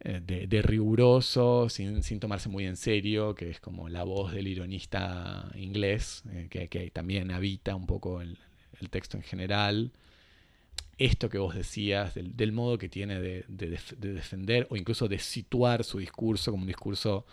eh, 0.00 0.22
de, 0.24 0.62
riguroso, 0.62 1.68
sin, 1.68 2.02
sin 2.02 2.18
tomarse 2.18 2.48
muy 2.48 2.64
en 2.64 2.76
serio, 2.76 3.34
que 3.34 3.50
es 3.50 3.60
como 3.60 3.90
la 3.90 4.04
voz 4.04 4.32
del 4.32 4.48
ironista 4.48 5.52
inglés, 5.56 6.22
eh, 6.32 6.46
que, 6.48 6.68
que 6.68 6.90
también 6.90 7.30
habita 7.30 7.74
un 7.76 7.86
poco 7.86 8.22
el, 8.22 8.38
el 8.80 8.88
texto 8.88 9.18
en 9.18 9.22
general 9.22 9.92
esto 10.96 11.28
que 11.28 11.38
vos 11.38 11.54
decías, 11.54 12.14
del, 12.14 12.52
modo 12.52 12.78
que 12.78 12.88
tiene 12.88 13.20
de, 13.20 13.44
de 13.48 14.14
defender 14.14 14.66
o 14.70 14.76
incluso 14.76 15.08
de 15.08 15.18
situar 15.18 15.84
su 15.84 15.98
discurso 15.98 16.52
como 16.52 16.62
un 16.62 16.68
discurso 16.68 17.26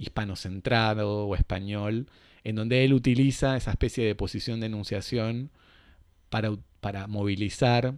hispanocentrado 0.00 1.26
o 1.26 1.34
español, 1.36 2.08
en 2.44 2.56
donde 2.56 2.84
él 2.84 2.92
utiliza 2.94 3.56
esa 3.56 3.70
especie 3.72 4.04
de 4.04 4.14
posición 4.14 4.60
de 4.60 4.66
enunciación 4.66 5.50
para, 6.30 6.56
para 6.80 7.06
movilizar 7.06 7.94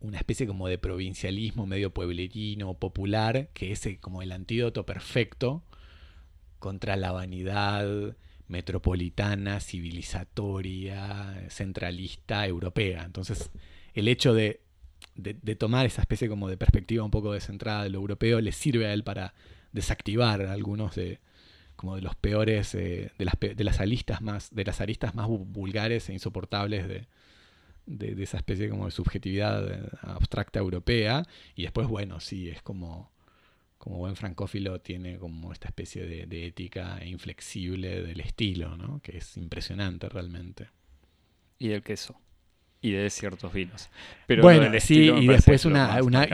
una 0.00 0.18
especie 0.18 0.46
como 0.46 0.66
de 0.68 0.78
provincialismo 0.78 1.66
medio 1.66 1.90
pueblerino, 1.94 2.74
popular, 2.74 3.48
que 3.54 3.72
es 3.72 3.86
eh, 3.86 3.98
como 4.00 4.22
el 4.22 4.32
antídoto 4.32 4.84
perfecto 4.84 5.62
contra 6.58 6.96
la 6.96 7.12
vanidad 7.12 8.16
metropolitana, 8.48 9.60
civilizatoria, 9.60 11.46
centralista, 11.48 12.46
europea. 12.46 13.02
Entonces, 13.04 13.50
el 13.94 14.08
hecho 14.08 14.34
de, 14.34 14.60
de- 15.14 15.34
de 15.40 15.56
tomar 15.56 15.86
esa 15.86 16.02
especie 16.02 16.28
como 16.28 16.48
de 16.48 16.56
perspectiva 16.56 17.04
un 17.04 17.10
poco 17.10 17.32
descentrada 17.32 17.82
de 17.84 17.90
lo 17.90 17.98
europeo 17.98 18.40
le 18.40 18.52
sirve 18.52 18.86
a 18.86 18.92
él 18.92 19.04
para 19.04 19.34
desactivar 19.72 20.42
algunos 20.42 20.94
de 20.94 21.18
como 21.76 21.96
de 21.96 22.02
los 22.02 22.14
peores 22.14 22.74
eh, 22.74 23.10
de, 23.18 23.24
las, 23.24 23.34
de 23.40 23.64
las 23.64 23.80
aristas 23.80 24.20
más 24.22 24.54
de 24.54 24.64
las 24.64 24.80
aristas 24.80 25.14
más 25.14 25.26
vu- 25.26 25.44
vulgares 25.46 26.08
e 26.08 26.12
insoportables 26.12 26.86
de, 26.86 27.06
de, 27.86 28.14
de 28.14 28.22
esa 28.22 28.36
especie 28.36 28.68
como 28.68 28.84
de 28.86 28.90
subjetividad 28.92 29.68
eh, 29.72 29.88
abstracta 30.02 30.58
europea 30.60 31.26
y 31.56 31.62
después 31.62 31.88
bueno 31.88 32.20
sí 32.20 32.48
es 32.48 32.62
como 32.62 33.10
como 33.78 33.96
buen 33.98 34.14
francófilo 34.14 34.80
tiene 34.80 35.18
como 35.18 35.52
esta 35.52 35.66
especie 35.68 36.06
de, 36.06 36.26
de 36.26 36.46
ética 36.46 37.04
inflexible 37.04 38.02
del 38.02 38.20
estilo 38.20 38.76
¿no? 38.76 39.00
que 39.02 39.16
es 39.18 39.36
impresionante 39.36 40.08
realmente 40.08 40.68
y 41.58 41.68
del 41.68 41.82
queso. 41.82 42.16
Y 42.84 42.90
de 42.90 43.08
ciertos 43.10 43.52
vinos. 43.52 43.88
Pero 44.26 44.42
bueno, 44.58 44.80
sí, 44.80 44.94
y 45.22 45.26
después 45.36 45.64
una, 45.70 45.84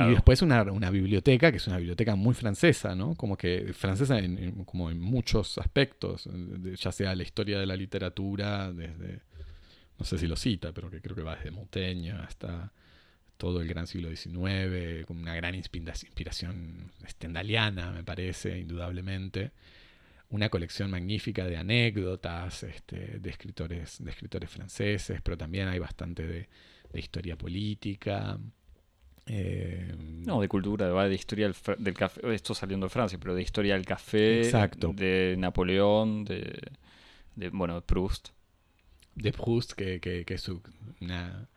y 0.09 0.11
después 0.15 0.41
una, 0.43 0.63
una 0.63 0.91
biblioteca, 0.91 1.51
que 1.51 1.59
es 1.59 1.67
una 1.67 1.77
biblioteca 1.77 2.17
muy 2.17 2.35
francesa, 2.35 2.95
¿no? 2.95 3.15
Como 3.17 3.37
que 3.37 3.73
francesa 3.75 4.19
en, 4.19 4.39
en- 4.39 4.65
como 4.65 4.91
en 4.91 4.99
muchos 4.99 5.59
aspectos, 5.59 6.27
de- 6.33 6.75
ya 6.77 6.91
sea 6.91 7.15
la 7.15 7.23
historia 7.23 7.59
de 7.61 7.67
la 7.67 7.77
literatura, 7.77 8.73
desde, 8.73 9.21
no 9.99 10.07
sé 10.07 10.17
si 10.17 10.27
lo 10.27 10.37
cita, 10.37 10.73
pero 10.73 10.91
que 10.91 11.01
creo 11.03 11.15
que 11.15 11.23
va 11.23 11.37
desde 11.37 11.51
Montaigne 11.51 12.13
hasta 12.13 12.73
todo 13.37 13.61
el 13.61 13.69
gran 13.69 13.87
siglo 13.87 14.09
XIX, 14.09 15.05
con 15.07 15.19
una 15.19 15.35
gran 15.35 15.55
inspira- 15.55 15.93
inspiración 16.03 16.91
stendhaliana, 17.07 17.91
me 17.93 18.03
parece, 18.05 18.59
indudablemente. 18.59 19.51
Una 20.31 20.51
colección 20.51 20.91
magnífica 20.91 21.47
de 21.47 21.57
anécdotas 21.57 22.62
este, 22.62 23.18
de, 23.18 23.31
escritores, 23.31 24.03
de 24.05 24.11
escritores 24.11 24.51
franceses, 24.51 25.20
pero 25.22 25.39
también 25.39 25.68
hay 25.68 25.79
bastante 25.79 26.26
de, 26.26 26.49
de 26.93 27.01
historia 27.01 27.37
política. 27.37 28.39
eh, 29.26 29.95
No, 29.99 30.41
de 30.41 30.49
cultura, 30.49 30.89
de, 31.09 31.14
historia 31.14 31.51
del, 31.79 31.95
café. 31.95 32.35
Esto 32.35 32.55
saliendo 32.55 32.87
de 32.87 32.91
Francia, 32.91 33.18
pero 33.18 33.35
de 33.35 33.43
historia 33.43 33.74
del 33.74 33.87
café. 33.87 34.41
Exacto. 34.43 34.93
De 34.95 35.35
Napoleón, 35.39 36.24
de, 36.24 36.61
de 37.37 37.49
bueno, 37.51 37.76
de 37.76 37.83
Proust. 37.83 38.29
de 39.14 39.33
Proust, 39.33 39.72
que, 39.72 39.99
que- 40.01 40.24
que 40.26 40.35
es 40.35 40.43
su- 40.43 40.62
una- 41.01 41.49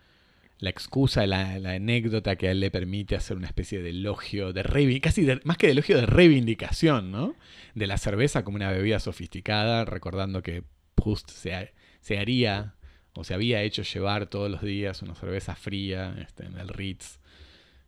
la 0.62 0.70
excusa, 0.70 1.28
la, 1.28 1.60
la 1.60 1.72
anécdota 1.72 2.38
que 2.38 2.48
a 2.48 2.52
él 2.52 2.60
le 2.62 2.72
permite 2.72 3.16
hacer 3.16 3.36
una 3.36 3.48
especie 3.48 3.82
de 3.82 3.90
elogio, 3.90 4.54
de 4.54 5.00
casi 5.02 5.24
de- 5.24 5.42
más 5.44 5.58
que 5.58 5.66
de 5.68 5.74
elogio, 5.74 5.98
de 5.98 6.06
reivindicación, 6.06 7.12
¿no? 7.12 7.36
De 7.76 7.88
la 7.88 7.98
cerveza 7.98 8.44
como 8.46 8.56
una 8.58 8.72
bebida 8.72 9.00
sofisticada, 9.00 9.84
recordando 9.86 10.42
que 10.44 10.64
Proust 10.96 11.30
se, 11.32 11.74
se 12.00 12.20
haría 12.20 12.76
o 13.14 13.24
se 13.24 13.34
había 13.34 13.62
hecho 13.64 13.82
llevar 13.82 14.28
todos 14.28 14.50
los 14.50 14.62
días 14.62 15.02
una 15.02 15.16
cerveza 15.16 15.56
fría 15.56 16.16
este, 16.22 16.46
en 16.46 16.58
el 16.58 16.70
Ritz, 16.70 17.20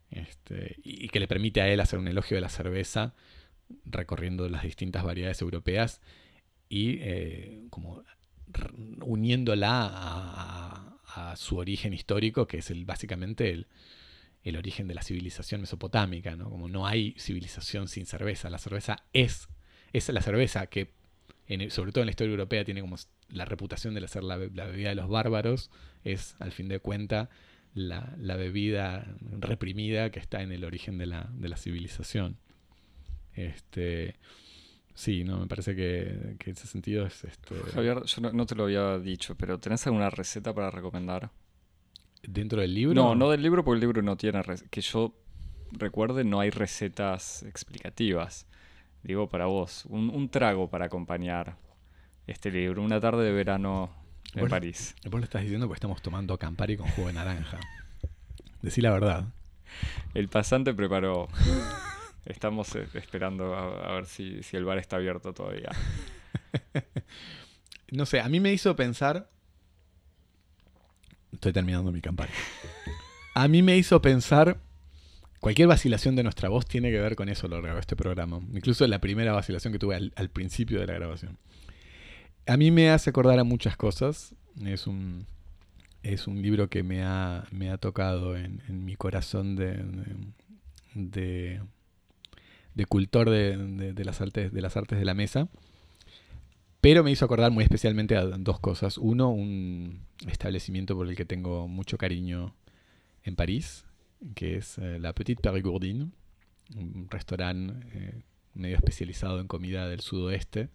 este, 0.10 0.78
y 0.84 1.08
que 1.10 1.20
le 1.20 1.28
permite 1.28 1.62
a 1.62 1.68
él 1.70 1.80
hacer 1.80 2.00
un 2.00 2.08
elogio 2.08 2.36
de 2.36 2.42
la 2.42 2.50
cerveza 2.50 3.14
recorriendo 3.86 4.50
las 4.50 4.64
distintas 4.64 5.04
variedades 5.04 5.42
europeas 5.42 6.02
y 6.70 6.98
eh, 7.02 7.66
como 7.70 8.04
uniéndola 9.02 9.90
a- 9.92 10.93
a 11.06 11.36
su 11.36 11.58
origen 11.58 11.94
histórico, 11.94 12.48
que 12.48 12.58
es 12.58 12.70
el, 12.70 12.86
básicamente 12.86 13.52
el, 13.52 13.68
el 14.44 14.58
origen 14.58 14.88
de 14.88 14.96
la 14.96 15.04
civilización 15.04 15.62
mesopotámica, 15.62 16.36
¿no? 16.36 16.50
Como 16.50 16.68
no 16.68 16.86
hay 16.88 17.16
civilización 17.18 17.88
sin 17.88 18.06
cerveza, 18.06 18.50
la 18.50 18.58
cerveza 18.58 19.04
es, 19.14 19.48
es 19.94 20.10
la 20.10 20.22
cerveza 20.22 20.68
que, 20.68 20.92
sobre 21.70 21.92
todo 21.92 22.02
en 22.02 22.08
la 22.08 22.12
historia 22.12 22.32
europea, 22.32 22.66
tiene 22.66 22.82
como 22.82 22.98
la 23.30 23.46
reputación 23.46 23.94
de 23.94 24.08
ser 24.08 24.24
la, 24.24 24.38
la 24.38 24.66
bebida 24.66 24.90
de 24.90 24.96
los 24.96 25.10
bárbaros, 25.10 25.72
es 26.04 26.36
al 26.40 26.52
fin 26.52 26.68
de 26.68 26.80
cuentas 26.80 27.30
la, 27.74 28.14
la 28.18 28.36
bebida 28.36 29.16
reprimida 29.40 30.12
que 30.12 30.20
está 30.20 30.42
en 30.42 30.52
el 30.52 30.64
origen 30.64 30.98
de 30.98 31.08
la, 31.08 31.30
de 31.34 31.50
la 31.50 31.58
civilización. 31.58 32.38
Este, 33.36 34.16
Sí, 34.96 35.24
no, 35.24 35.40
me 35.40 35.48
parece 35.48 35.76
que, 35.76 36.36
que 36.38 36.52
en 36.52 36.56
ese 36.56 36.68
sentido 36.68 37.06
es 37.08 37.24
este, 37.24 37.56
Javier, 37.74 38.04
yo 38.04 38.22
no, 38.22 38.32
no 38.32 38.46
te 38.46 38.54
lo 38.56 38.66
había 38.66 39.00
dicho, 39.00 39.36
pero 39.36 39.60
¿tenés 39.60 39.86
alguna 39.88 40.10
receta 40.10 40.54
para 40.54 40.70
recomendar? 40.72 41.32
dentro 42.26 42.62
del 42.62 42.74
libro. 42.74 42.94
No, 42.96 43.16
no 43.16 43.30
del 43.30 43.42
libro, 43.42 43.66
porque 43.66 43.76
el 43.76 43.82
libro 43.82 44.02
no 44.02 44.16
tiene... 44.16 44.42
Que 44.70 44.80
yo 44.80 45.14
recuerde, 45.74 46.24
no 46.24 46.40
hay 46.40 46.52
recetas 46.52 47.44
explicativas. 47.44 48.46
Digo, 49.04 49.28
para 49.28 49.48
vos, 49.48 49.86
un, 49.88 50.10
un 50.10 50.30
trago 50.30 50.70
para 50.70 50.86
acompañar 50.86 51.58
este 52.26 52.50
libro. 52.50 52.82
Una 52.82 53.02
tarde 53.02 53.26
de 53.26 53.34
verano 53.34 53.92
en 54.36 54.42
Vos- 54.42 54.50
París. 54.50 54.96
Vos 55.04 55.20
lo 55.20 55.26
estás 55.26 55.42
diciendo 55.42 55.68
porque 55.68 55.80
estamos 55.80 56.02
tomando 56.02 56.38
Campari 56.40 56.78
con 56.78 56.88
jugo 56.92 57.08
de 57.08 57.14
naranja. 57.16 57.60
Decí 58.62 58.80
la 58.80 58.92
verdad. 58.92 59.26
El 60.14 60.30
pasante 60.30 60.74
preparó... 60.74 61.28
Estamos 62.26 62.76
eh, 62.76 62.88
esperando 62.94 63.54
a, 63.56 63.90
a 63.90 63.94
ver 63.96 64.06
si, 64.06 64.44
si 64.44 64.58
el 64.58 64.66
bar 64.66 64.78
está 64.78 64.98
abierto 64.98 65.34
todavía. 65.34 65.70
No 67.94 68.08
sé, 68.08 68.20
a 68.20 68.28
mí 68.28 68.40
me 68.40 68.52
hizo 68.52 68.76
pensar. 68.76 69.30
Estoy 71.32 71.54
terminando 71.54 71.92
mi 71.92 72.02
Campari. 72.02 72.32
A 73.36 73.48
mí 73.48 73.62
me 73.62 73.78
hizo 73.78 74.02
pensar. 74.02 74.58
Cualquier 75.40 75.68
vacilación 75.68 76.16
de 76.16 76.24
nuestra 76.24 76.50
voz 76.50 76.66
tiene 76.66 76.90
que 76.90 77.00
ver 77.00 77.16
con 77.16 77.30
eso 77.30 77.46
a 77.46 77.50
lo 77.50 77.58
largo 77.58 77.76
de 77.76 77.82
este 77.82 77.96
programa. 77.96 78.40
Incluso 78.54 78.88
la 78.88 79.00
primera 79.00 79.34
vacilación 79.34 79.74
que 79.74 79.80
tuve 79.80 79.96
al, 79.96 80.14
al 80.16 80.30
principio 80.30 80.80
de 80.80 80.88
la 80.88 80.94
grabación. 80.94 81.38
A 82.48 82.58
mí 82.58 82.72
me 82.72 82.90
hace 82.90 83.10
acordar 83.10 83.38
a 83.40 83.44
muchas 83.44 83.76
cosas. 83.76 84.34
Es 84.64 84.88
un, 84.88 85.28
es 86.02 86.28
un 86.28 86.42
libro 86.42 86.70
que 86.70 86.82
me 86.82 87.04
ha, 87.04 87.46
me 87.52 87.70
ha 87.70 87.78
tocado 87.78 88.38
en, 88.38 88.62
en 88.70 88.86
mi 88.86 88.96
corazón 88.96 89.56
de, 89.56 89.74
de, 89.74 90.16
de 90.96 91.62
cultor 92.88 93.30
de, 93.30 93.58
de- 93.58 93.94
de 93.94 94.06
las 94.06 94.22
artes, 94.22 94.52
de 94.52 94.62
las 94.62 94.76
artes 94.78 94.98
de 95.00 95.06
la 95.06 95.14
mesa. 95.14 95.48
Pero 96.82 97.04
me 97.04 97.12
hizo 97.12 97.24
acordar 97.26 97.52
muy 97.52 97.64
especialmente 97.64 98.18
a 98.18 98.26
dos 98.26 98.60
cosas. 98.60 98.98
Uno, 98.98 99.30
un 99.32 100.02
establecimiento 100.28 100.96
por 100.96 101.08
el 101.08 101.16
que 101.16 101.26
tengo 101.26 101.68
mucho 101.68 101.98
cariño 101.98 102.54
en 103.24 103.36
París, 103.36 103.86
que 104.36 104.58
es 104.58 104.78
eh, 104.80 105.00
La 105.00 105.14
Petite 105.14 105.42
Périgourdine, 105.42 106.10
un 106.76 107.08
restaurante 107.10 107.88
eh, 107.94 108.22
medio 108.54 108.76
especializado 108.76 109.40
en 109.40 109.48
comida 109.48 109.88
del 109.88 110.02
sudoeste, 110.02 110.70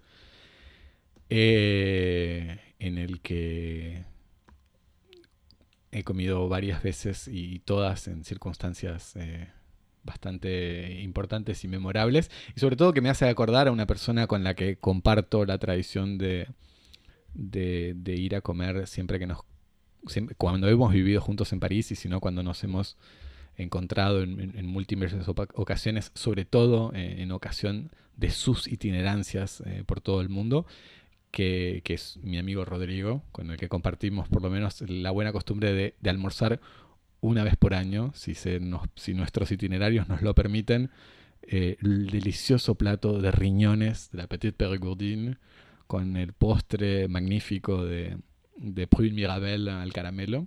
eh, 1.31 2.59
en 2.79 2.97
el 2.99 3.21
que 3.21 4.05
he 5.91 6.05
comido 6.05 6.49
varias 6.49 6.83
veces 6.83 7.29
y 7.29 7.59
todas 7.61 8.09
en 8.09 8.25
circunstancias 8.25 9.15
bastante 10.05 11.01
importantes 11.03 11.65
y 11.65 11.69
memorables. 11.69 12.31
Y 12.57 12.61
sobre 12.61 12.77
todo 12.77 12.93
que 12.93 13.01
me 13.01 13.11
hace 13.11 13.29
acordar 13.29 13.69
a 13.69 13.73
una 13.73 13.87
persona 13.87 14.27
con 14.27 14.45
la 14.45 14.55
que 14.55 14.77
comparto 14.77 15.45
la 15.45 15.59
tradición 15.59 16.19
de, 16.19 16.49
de, 17.35 18.17
ir 18.17 18.35
a 18.35 18.41
comer 18.41 18.87
siempre 18.87 19.19
que 19.19 19.27
nos... 19.27 19.39
cuando 20.37 20.69
hemos 20.69 20.93
vivido 20.93 21.21
juntos 21.21 21.53
en 21.53 21.61
París 21.61 21.91
y 21.91 21.95
si 21.97 22.09
no 22.09 22.21
cuando 22.21 22.43
nos 22.43 22.63
hemos 22.65 22.97
encontrado 23.57 24.23
en, 24.23 24.41
en- 24.57 24.67
múltiples 24.67 25.15
ocasiones, 25.55 26.13
sobre 26.15 26.45
todo 26.45 26.93
eh, 26.95 27.17
en 27.23 27.33
ocasión 27.33 27.91
de 28.17 28.31
sus 28.31 28.69
itinerancias 28.69 29.63
eh, 29.67 29.83
por 29.85 30.01
todo 30.01 30.21
el 30.21 30.29
mundo, 30.29 30.67
que, 31.31 31.83
que 31.85 31.95
es 31.95 32.19
mi 32.23 32.39
amigo 32.39 32.65
Rodrigo, 32.65 33.23
con 33.33 33.51
el 33.51 33.57
que 33.59 33.69
compartimos 33.69 34.29
por 34.29 34.43
lo 34.43 34.51
menos 34.51 34.81
la 34.89 35.11
buena 35.11 35.33
costumbre 35.33 35.95
de 36.01 36.11
almorzar 36.11 36.61
una 37.21 37.45
vez 37.45 37.57
por 37.57 37.75
año, 37.75 38.13
si, 38.15 38.35
se 38.35 38.61
nos, 38.61 38.83
si 38.95 39.15
nuestros 39.15 39.51
itinerarios 39.51 40.09
nos 40.09 40.23
lo 40.23 40.35
permiten, 40.35 40.91
eh, 41.43 41.77
el 41.83 42.07
delicioso 42.11 42.75
plato 42.77 43.21
de 43.21 43.31
riñones 43.31 44.11
de 44.13 44.19
la 44.19 44.27
Petite 44.27 44.53
Périgourdine 44.53 45.37
con 45.87 46.17
el 46.17 46.33
postre 46.33 47.09
magnífico 47.09 47.85
de, 47.85 48.19
de 48.57 48.87
Pruy 48.87 49.11
Mirabel 49.13 49.69
al 49.69 49.93
caramelo. 49.93 50.47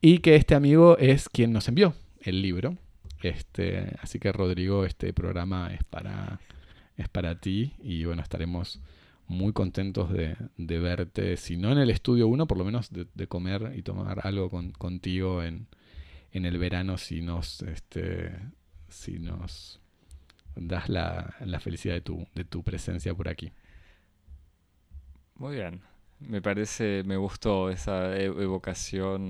Y 0.00 0.18
que 0.18 0.36
este 0.36 0.54
amigo 0.54 0.98
es 0.98 1.28
quien 1.28 1.52
nos 1.52 1.68
envió 1.68 1.94
el 2.20 2.42
libro. 2.42 2.76
Este, 3.22 3.96
así 4.02 4.18
que 4.18 4.32
Rodrigo, 4.32 4.84
este 4.84 5.12
programa 5.14 5.72
es 5.72 5.82
para, 5.84 6.40
es 6.96 7.08
para 7.08 7.40
ti 7.40 7.72
y 7.82 8.04
bueno, 8.04 8.20
estaremos 8.22 8.80
muy 9.26 9.54
contentos 9.54 10.12
de, 10.12 10.36
de 10.58 10.78
verte, 10.78 11.38
si 11.38 11.56
no 11.56 11.72
en 11.72 11.78
el 11.78 11.88
estudio 11.88 12.28
1, 12.28 12.46
por 12.46 12.58
lo 12.58 12.64
menos 12.66 12.90
de, 12.92 13.26
comer 13.26 13.72
y 13.76 13.82
tomar 13.82 14.20
algo 14.26 14.50
con- 14.50 14.72
contigo 14.72 15.42
en 16.34 16.46
el 16.46 16.58
verano 16.58 16.98
si 16.98 17.22
nos, 17.22 17.62
este, 17.62 18.32
si 18.88 19.18
nos 19.18 19.80
das 20.56 20.88
la, 20.88 21.34
la 21.40 21.60
felicidad 21.60 21.94
de 21.94 22.00
tu, 22.02 22.26
de 22.34 22.44
tu 22.44 22.62
presencia 22.62 23.14
por 23.14 23.28
aquí. 23.28 23.52
Muy 25.36 25.56
bien. 25.56 25.80
Me 26.20 26.40
parece, 26.40 27.02
me 27.04 27.16
gustó 27.16 27.70
esa 27.70 28.16
e- 28.16 28.24
evocación 28.26 29.22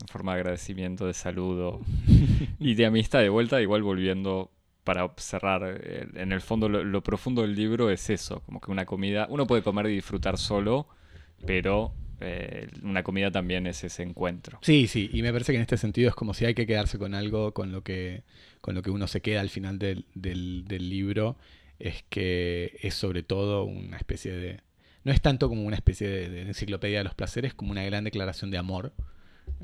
en 0.00 0.08
forma 0.08 0.34
de 0.34 0.40
agradecimiento, 0.40 1.06
de 1.06 1.14
saludo 1.14 1.80
y 2.58 2.74
de 2.74 2.86
amistad 2.86 3.20
de 3.20 3.28
vuelta, 3.28 3.60
igual 3.62 3.82
volviendo 3.82 4.50
para 4.84 5.10
cerrar. 5.16 5.80
En 6.14 6.32
el 6.32 6.40
fondo, 6.40 6.68
lo, 6.68 6.84
lo 6.84 7.02
profundo 7.02 7.42
del 7.42 7.54
libro 7.54 7.90
es 7.90 8.08
eso, 8.10 8.40
como 8.40 8.60
que 8.60 8.70
una 8.70 8.86
comida, 8.86 9.26
uno 9.30 9.46
puede 9.46 9.62
comer 9.62 9.86
y 9.86 9.94
disfrutar 9.96 10.38
solo, 10.38 10.86
pero 11.44 11.92
eh, 12.20 12.68
una 12.82 13.02
comida 13.02 13.30
también 13.30 13.66
es 13.66 13.84
ese 13.84 14.02
encuentro. 14.02 14.58
Sí, 14.62 14.86
sí, 14.86 15.10
y 15.12 15.22
me 15.22 15.32
parece 15.32 15.52
que 15.52 15.56
en 15.56 15.62
este 15.62 15.76
sentido 15.76 16.08
es 16.08 16.14
como 16.14 16.34
si 16.34 16.44
hay 16.44 16.54
que 16.54 16.66
quedarse 16.66 16.98
con 16.98 17.14
algo 17.14 17.52
con 17.52 17.72
lo 17.72 17.82
que, 17.82 18.22
con 18.60 18.74
lo 18.74 18.82
que 18.82 18.90
uno 18.90 19.06
se 19.06 19.20
queda 19.20 19.40
al 19.40 19.50
final 19.50 19.78
del, 19.78 20.04
del, 20.14 20.88
libro, 20.88 21.36
es 21.78 22.04
que 22.08 22.78
es 22.82 22.94
sobre 22.94 23.22
todo 23.22 23.64
una 23.64 23.96
especie 23.96 24.32
de... 24.32 24.60
No 25.04 25.12
es 25.12 25.20
tanto 25.20 25.48
como 25.48 25.64
una 25.64 25.76
especie 25.76 26.08
de, 26.08 26.28
de 26.28 26.42
enciclopedia 26.42 26.98
de 26.98 27.04
los 27.04 27.14
placeres, 27.14 27.54
como 27.54 27.70
una 27.70 27.84
gran 27.84 28.04
declaración 28.04 28.50
de 28.50 28.58
amor 28.58 28.92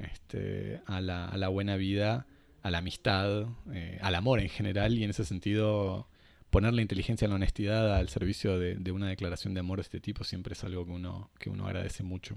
este, 0.03 0.81
a, 0.87 1.01
la, 1.01 1.27
a 1.27 1.37
la 1.37 1.49
buena 1.49 1.77
vida, 1.77 2.27
a 2.63 2.71
la 2.71 2.79
amistad, 2.79 3.47
eh, 3.73 3.99
al 4.03 4.15
amor 4.15 4.41
en 4.41 4.49
general, 4.49 4.97
y 4.97 5.05
en 5.05 5.11
ese 5.11 5.25
sentido 5.25 6.07
poner 6.53 6.75
la 6.75 6.83
inteligencia 6.83 7.25
y 7.25 7.29
la 7.29 7.35
honestidad 7.35 7.97
al 7.97 8.11
servicio 8.11 8.59
de, 8.59 8.77
de 8.77 8.93
una 8.93 9.09
declaración 9.09 9.55
de 9.55 9.61
amor 9.61 9.79
de 9.79 9.83
este 9.83 10.01
tipo 10.01 10.23
siempre 10.23 10.53
es 10.53 10.63
algo 10.63 10.85
que 10.85 10.93
uno, 10.93 11.31
que 11.39 11.51
uno 11.51 11.67
agradece 11.67 12.05
mucho. 12.05 12.37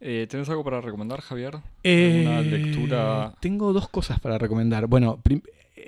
Eh, 0.00 0.26
¿Tienes 0.30 0.48
algo 0.48 0.64
para 0.64 0.80
recomendar, 0.80 1.20
Javier? 1.20 1.58
Eh, 1.82 2.24
¿Alguna 2.26 2.40
lectura? 2.40 3.34
Tengo 3.40 3.72
dos 3.72 3.88
cosas 3.88 4.20
para 4.20 4.38
recomendar. 4.38 4.86
Bueno, 4.86 5.20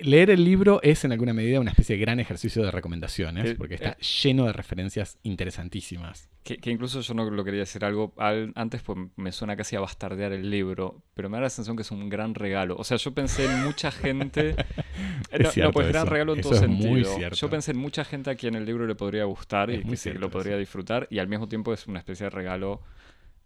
leer 0.01 0.29
el 0.29 0.43
libro 0.43 0.79
es 0.83 1.03
en 1.05 1.11
alguna 1.11 1.33
medida 1.33 1.59
una 1.59 1.71
especie 1.71 1.95
de 1.95 2.01
gran 2.01 2.19
ejercicio 2.19 2.63
de 2.63 2.71
recomendaciones, 2.71 3.51
Eh, 3.51 3.55
porque 3.55 3.75
está 3.75 3.89
eh. 3.91 3.97
lleno 4.23 4.45
de 4.45 4.53
referencias 4.53 5.17
interesantísimas. 5.23 6.29
Que, 6.43 6.57
que 6.57 6.69
incluso 6.71 7.01
yo 7.01 7.13
no 7.13 7.29
lo 7.29 7.43
quería 7.43 7.61
decir 7.61 7.83
algo 7.85 8.13
al- 8.17 8.51
antes, 8.55 8.81
pues 8.83 8.97
me 9.15 9.31
suena 9.31 9.55
casi 9.55 9.75
a 9.75 9.79
bastardear 9.79 10.31
el 10.31 10.49
libro, 10.49 11.01
pero 11.13 11.29
me 11.29 11.37
da 11.37 11.43
la 11.43 11.49
sensación 11.49 11.75
que 11.75 11.81
es 11.81 11.91
un 11.91 12.07
gran 12.09 12.35
regalo. 12.35 12.75
O 12.77 12.83
sea, 12.83 12.97
yo 12.97 13.13
pensé 13.13 13.45
en 13.45 13.63
mucha 13.63 13.91
gente. 13.91 14.55
Eh, 15.31 15.37
Es 15.43 15.57
no, 15.57 15.65
no, 15.65 15.71
pues 15.71 15.87
gran 15.89 16.03
eso. 16.05 16.11
regalo 16.13 16.33
en 16.33 16.39
Eso 16.39 16.49
todo 16.49 16.59
sentido. 16.59 17.29
Yo 17.31 17.49
pensé 17.49 17.71
en 17.71 17.77
mucha 17.77 18.05
gente 18.05 18.29
a 18.29 18.35
quien 18.35 18.55
el 18.55 18.65
libro 18.65 18.85
le 18.87 18.95
podría 18.95 19.25
gustar 19.25 19.69
Es 19.71 19.83
y 19.85 19.89
que 19.89 19.97
sí, 19.97 20.13
lo 20.13 20.29
podría 20.29 20.53
eso. 20.53 20.59
disfrutar, 20.59 21.07
y 21.09 21.19
al 21.19 21.27
mismo 21.27 21.47
tiempo 21.49 21.73
es 21.73 21.87
una 21.87 21.99
especie 21.99 22.25
de 22.25 22.29
regalo 22.29 22.81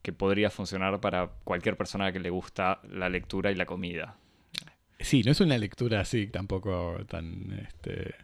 que 0.03 0.13
podría 0.13 0.49
funcionar 0.49 0.99
para 0.99 1.27
cualquier 1.43 1.75
persona 1.77 2.11
que 2.11 2.19
le 2.19 2.29
gusta 2.29 2.81
la 2.91 3.09
lectura 3.09 3.51
y 3.51 3.55
la 3.55 3.65
comida. 3.65 4.17
Sí, 4.99 5.23
no 5.23 5.31
es 5.31 5.39
una 5.41 5.57
lectura 5.57 6.01
así 6.01 6.27
tampoco 6.27 6.97
tan... 7.07 7.59
Este... 7.67 8.15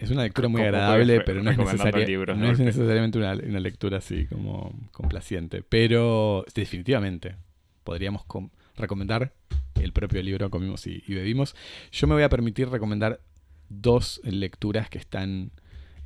Es 0.00 0.10
una 0.10 0.22
lectura 0.22 0.48
muy 0.48 0.62
agradable, 0.62 1.20
pero 1.20 1.42
no 1.42 1.50
es, 1.50 1.58
necesaria- 1.58 2.06
libros, 2.06 2.38
no 2.38 2.50
es 2.50 2.58
necesariamente 2.58 3.18
una, 3.18 3.34
una 3.34 3.60
lectura 3.60 3.98
así 3.98 4.24
como 4.26 4.72
complaciente. 4.92 5.62
Pero 5.62 6.46
definitivamente 6.54 7.36
podríamos 7.84 8.24
com- 8.24 8.48
recomendar 8.78 9.34
el 9.74 9.92
propio 9.92 10.22
libro 10.22 10.48
Comimos 10.48 10.86
y, 10.86 11.02
y 11.06 11.14
Bebimos. 11.14 11.54
Yo 11.92 12.06
me 12.06 12.14
voy 12.14 12.22
a 12.22 12.30
permitir 12.30 12.70
recomendar 12.70 13.20
dos 13.68 14.22
lecturas 14.24 14.88
que 14.88 14.96
están 14.96 15.50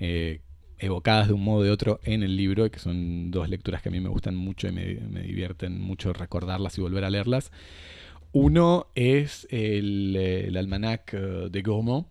eh, 0.01 0.40
evocadas 0.80 1.28
de 1.28 1.34
un 1.34 1.44
modo 1.44 1.59
o 1.61 1.62
de 1.62 1.70
otro 1.70 2.01
en 2.03 2.24
el 2.24 2.36
libro, 2.36 2.68
que 2.72 2.80
son 2.80 3.30
dos 3.30 3.49
lecturas 3.49 3.80
que 3.80 3.90
a 3.90 3.92
mí 3.92 4.01
me 4.01 4.09
gustan 4.09 4.34
mucho 4.34 4.66
y 4.66 4.72
me, 4.72 4.94
me 4.94 5.22
divierten 5.22 5.80
mucho 5.80 6.12
recordarlas 6.12 6.76
y 6.78 6.80
volver 6.80 7.05
a 7.05 7.11
leerlas. 7.11 7.53
Uno 8.33 8.89
es 8.95 9.47
el, 9.51 10.14
eh, 10.16 10.47
el 10.49 10.57
almanac 10.57 11.14
eh, 11.14 11.49
de 11.51 11.62
Gourmand, 11.62 12.07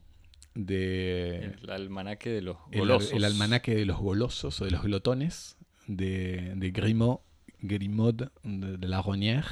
de 0.55 1.55
El 1.61 1.69
almanaque 1.69 2.29
de 2.31 2.41
los 2.41 2.57
golosos. 2.73 3.13
el 3.13 3.23
almanaque 3.23 3.75
de 3.75 3.85
los 3.85 3.97
golosos 3.99 4.59
o 4.61 4.65
de 4.65 4.71
los 4.71 4.81
glotones 4.81 5.57
de, 5.87 6.53
de 6.55 6.71
Grimaud, 6.71 7.19
Grimaud 7.61 8.15
de, 8.43 8.77
de 8.77 8.87
la 8.87 9.01
Ronière. 9.01 9.45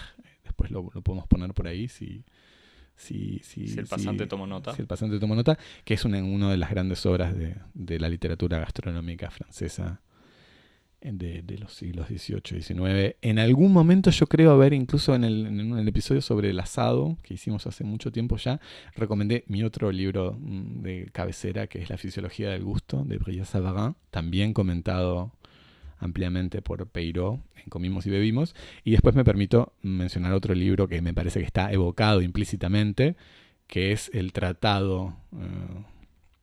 Después 0.43 0.71
lo, 0.71 0.89
lo 0.93 1.01
podemos 1.01 1.27
poner 1.27 1.53
por 1.53 1.67
ahí 1.67 1.87
si, 1.87 2.23
si, 2.95 3.39
si, 3.43 3.67
Si 3.67 3.79
el 3.79 3.85
pasante 3.87 4.25
tomó 4.25 4.47
nota. 4.47 4.73
Si 4.73 4.81
el 4.81 4.87
pasante 4.87 5.19
tomó 5.19 5.35
nota, 5.35 5.59
que 5.83 5.93
es 5.93 6.05
una, 6.05 6.23
una 6.23 6.49
de 6.49 6.57
las 6.57 6.71
grandes 6.71 7.05
obras 7.05 7.37
de, 7.37 7.55
de 7.73 7.99
la 7.99 8.09
literatura 8.09 8.57
gastronómica 8.59 9.29
francesa 9.29 10.01
de, 11.13 11.57
los 11.59 11.73
siglos 11.73 12.07
XVIII 12.07 12.57
y 12.57 12.61
XIX. 12.61 13.15
En 13.21 13.39
algún 13.39 13.71
momento 13.71 14.09
yo 14.09 14.27
creo 14.27 14.51
haber, 14.51 14.73
incluso 14.73 15.15
en 15.15 15.23
el, 15.23 15.45
en 15.45 15.77
el 15.77 15.87
episodio 15.87 16.21
sobre 16.21 16.49
el 16.49 16.59
asado, 16.59 17.17
que 17.23 17.35
hicimos 17.35 17.67
hace 17.67 17.83
mucho 17.83 18.11
tiempo 18.11 18.37
ya, 18.37 18.59
recomendé 18.95 19.43
mi 19.47 19.63
otro 19.63 19.91
libro 19.91 20.37
mm, 20.39 20.81
de 20.81 21.09
cabecera, 21.11 21.67
que 21.67 21.81
es 21.81 21.89
La 21.89 21.97
Fisiología 21.97 22.49
del 22.49 22.63
Gusto, 22.63 23.03
de 23.05 23.17
Brillat 23.17 23.45
Savarin, 23.45 23.95
también 24.11 24.53
comentado 24.53 25.31
ampliamente 25.99 26.61
por 26.61 26.87
Peiró 26.87 27.41
en 27.55 27.69
Comimos 27.69 28.05
y 28.05 28.09
Bebimos. 28.09 28.55
Y 28.83 28.91
después 28.91 29.15
me 29.15 29.23
permito 29.23 29.73
mencionar 29.81 30.33
otro 30.33 30.53
libro 30.53 30.87
que 30.87 31.01
me 31.01 31.13
parece 31.13 31.39
que 31.39 31.45
está 31.45 31.71
evocado 31.71 32.21
implícitamente, 32.21 33.15
que 33.67 33.91
es 33.91 34.09
el 34.13 34.33
Tratado 34.33 35.15
eh, 35.33 35.83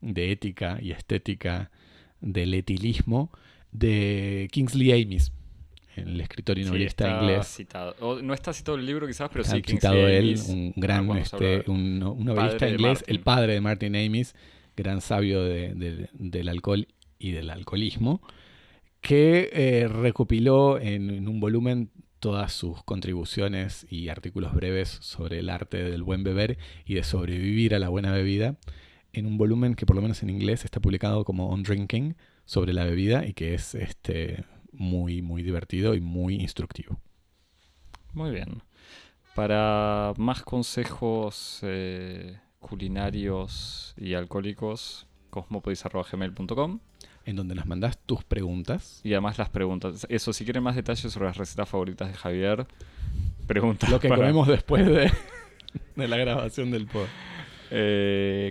de 0.01 0.33
Ética 0.33 0.79
y 0.81 0.93
Estética 0.93 1.71
del 2.21 2.55
Etilismo, 2.55 3.31
de 3.73 4.49
Kingsley 4.53 4.93
Amis, 5.03 5.33
el 5.97 6.21
escritor 6.21 6.59
y 6.59 6.65
novelista 6.65 7.21
inglés. 7.21 7.47
Citado. 7.57 8.23
no 8.23 8.35
está 8.35 8.53
citado 8.53 8.79
el 8.79 8.87
libro 8.87 9.07
quizás, 9.07 9.29
pero 9.31 9.43
está 9.43 9.57
sí 9.57 9.63
citado 9.67 10.07
él, 10.07 10.39
un 10.49 10.73
gran 10.77 11.11
este, 11.17 11.65
un, 11.67 11.99
novelista 11.99 12.69
inglés, 12.69 13.05
el 13.07 13.21
padre 13.21 13.55
de 13.55 13.61
Martin 13.61 13.97
Amis, 13.97 14.35
gran 14.77 15.01
sabio 15.01 15.43
del 15.43 16.49
alcohol 16.49 16.87
y 17.19 17.33
del 17.33 17.51
alcoholismo, 17.51 18.23
que 19.01 19.51
eh, 19.53 19.89
recopiló 19.89 20.79
en, 20.79 21.29
un 21.29 21.41
volumen 21.41 21.91
todas 22.21 22.53
sus 22.53 22.83
contribuciones 22.85 23.85
y 23.91 24.09
artículos 24.09 24.55
breves 24.55 24.89
sobre 25.01 25.41
el 25.41 25.51
arte 25.51 25.83
del 25.83 26.05
buen 26.05 26.23
beber 26.23 26.57
y 26.87 26.95
de 26.95 27.03
sobrevivir 27.03 27.75
a 27.75 27.81
la 27.81 27.89
buena 27.89 28.13
bebida, 28.13 28.57
en 29.13 29.27
un 29.27 29.37
volumen 29.37 29.75
que 29.75 29.87
por 29.87 29.97
lo 29.97 30.03
menos 30.03 30.23
en 30.23 30.31
inglés 30.31 30.65
está 30.65 30.81
publicado 30.81 31.25
como 31.25 31.49
On 31.51 31.65
Drinking, 31.65 32.17
sobre 32.53 32.75
la 32.75 32.85
bebida 32.85 33.25
y 33.27 33.33
que 33.33 33.55
es 33.55 33.75
este, 33.75 34.45
muy, 34.73 35.23
muy 35.23 35.43
divertido 35.43 35.95
y 35.95 36.03
muy 36.03 36.35
instructivo. 36.35 37.01
Muy 38.13 38.31
bien. 38.31 38.63
Para 39.35 40.13
más 40.19 40.43
consejos 40.43 41.61
eh, 41.63 42.39
culinarios 42.61 43.95
y 43.97 44.13
alcohólicos, 44.13 45.07
cosmopodis.gmail.com 45.31 46.81
en 47.25 47.37
donde 47.37 47.55
nos 47.55 47.65
mandas 47.65 47.97
tus 48.05 48.23
preguntas. 48.23 49.01
Y 49.03 49.15
además 49.15 49.39
las 49.39 49.49
preguntas. 49.49 50.07
Eso, 50.11 50.35
si 50.35 50.45
quieren 50.45 50.63
más 50.63 50.77
detalles 50.77 51.11
sobre 51.11 51.29
las 51.29 51.39
recetas 51.39 51.71
favoritas 51.71 52.09
de 52.09 52.15
Javier, 52.15 52.67
preguntas. 53.47 53.89
Lo 53.89 53.99
que 53.99 54.11
comemos 54.11 54.47
después 54.57 54.85
de, 54.85 55.11
de 55.97 56.07
la 56.07 56.19
grabación 56.19 56.71
del 56.71 56.87
pod 56.87 57.07
eh, 57.75 58.51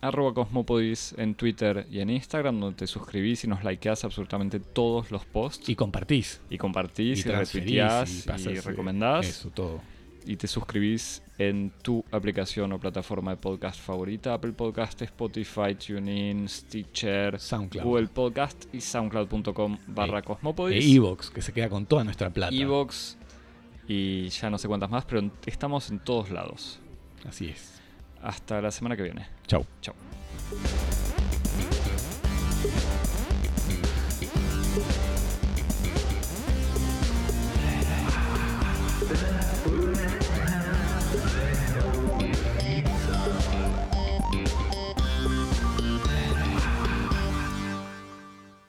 arroba 0.00 0.32
cosmopodis 0.32 1.14
en 1.18 1.34
Twitter 1.34 1.86
y 1.90 2.00
en 2.00 2.08
Instagram, 2.08 2.58
donde 2.58 2.76
te 2.78 2.86
suscribís 2.86 3.44
y 3.44 3.46
nos 3.46 3.62
likeás 3.62 4.04
absolutamente 4.04 4.58
todos 4.58 5.10
los 5.10 5.26
posts. 5.26 5.68
Y 5.68 5.74
compartís. 5.74 6.40
Y 6.48 6.56
compartís, 6.56 7.26
y, 7.26 7.28
y 7.28 7.78
y, 7.78 8.60
recomendás. 8.60 9.26
Eso, 9.26 9.50
todo. 9.50 9.82
Y 10.24 10.36
te 10.36 10.46
suscribís 10.46 11.22
en 11.36 11.70
tu 11.82 12.02
aplicación 12.10 12.72
o 12.72 12.80
plataforma 12.80 13.32
de 13.32 13.36
podcast 13.36 13.78
favorita, 13.78 14.32
Apple 14.32 14.52
Podcast, 14.52 15.02
Spotify, 15.02 15.74
TuneIn, 15.74 16.48
Stitcher, 16.48 17.38
SoundCloud. 17.38 17.84
Google 17.84 18.08
Podcast 18.08 18.74
y 18.74 18.80
soundcloud.com 18.80 19.78
barra 19.88 20.22
cosmopodis. 20.22 20.84
E 20.84 20.96
Evox, 20.96 21.30
que 21.30 21.42
se 21.42 21.52
queda 21.52 21.68
con 21.68 21.84
toda 21.84 22.02
nuestra 22.04 22.30
plata. 22.30 22.54
Evox 22.54 23.18
y 23.86 24.28
ya 24.30 24.48
no 24.48 24.56
sé 24.56 24.68
cuántas 24.68 24.90
más, 24.90 25.04
pero 25.04 25.30
estamos 25.46 25.90
en 25.90 25.98
todos 25.98 26.30
lados. 26.30 26.80
Así 27.26 27.48
es. 27.48 27.80
Hasta 28.22 28.60
la 28.60 28.70
semana 28.70 28.96
que 28.96 29.02
viene. 29.02 29.26
Chau. 29.46 29.64
Chau. 29.80 29.94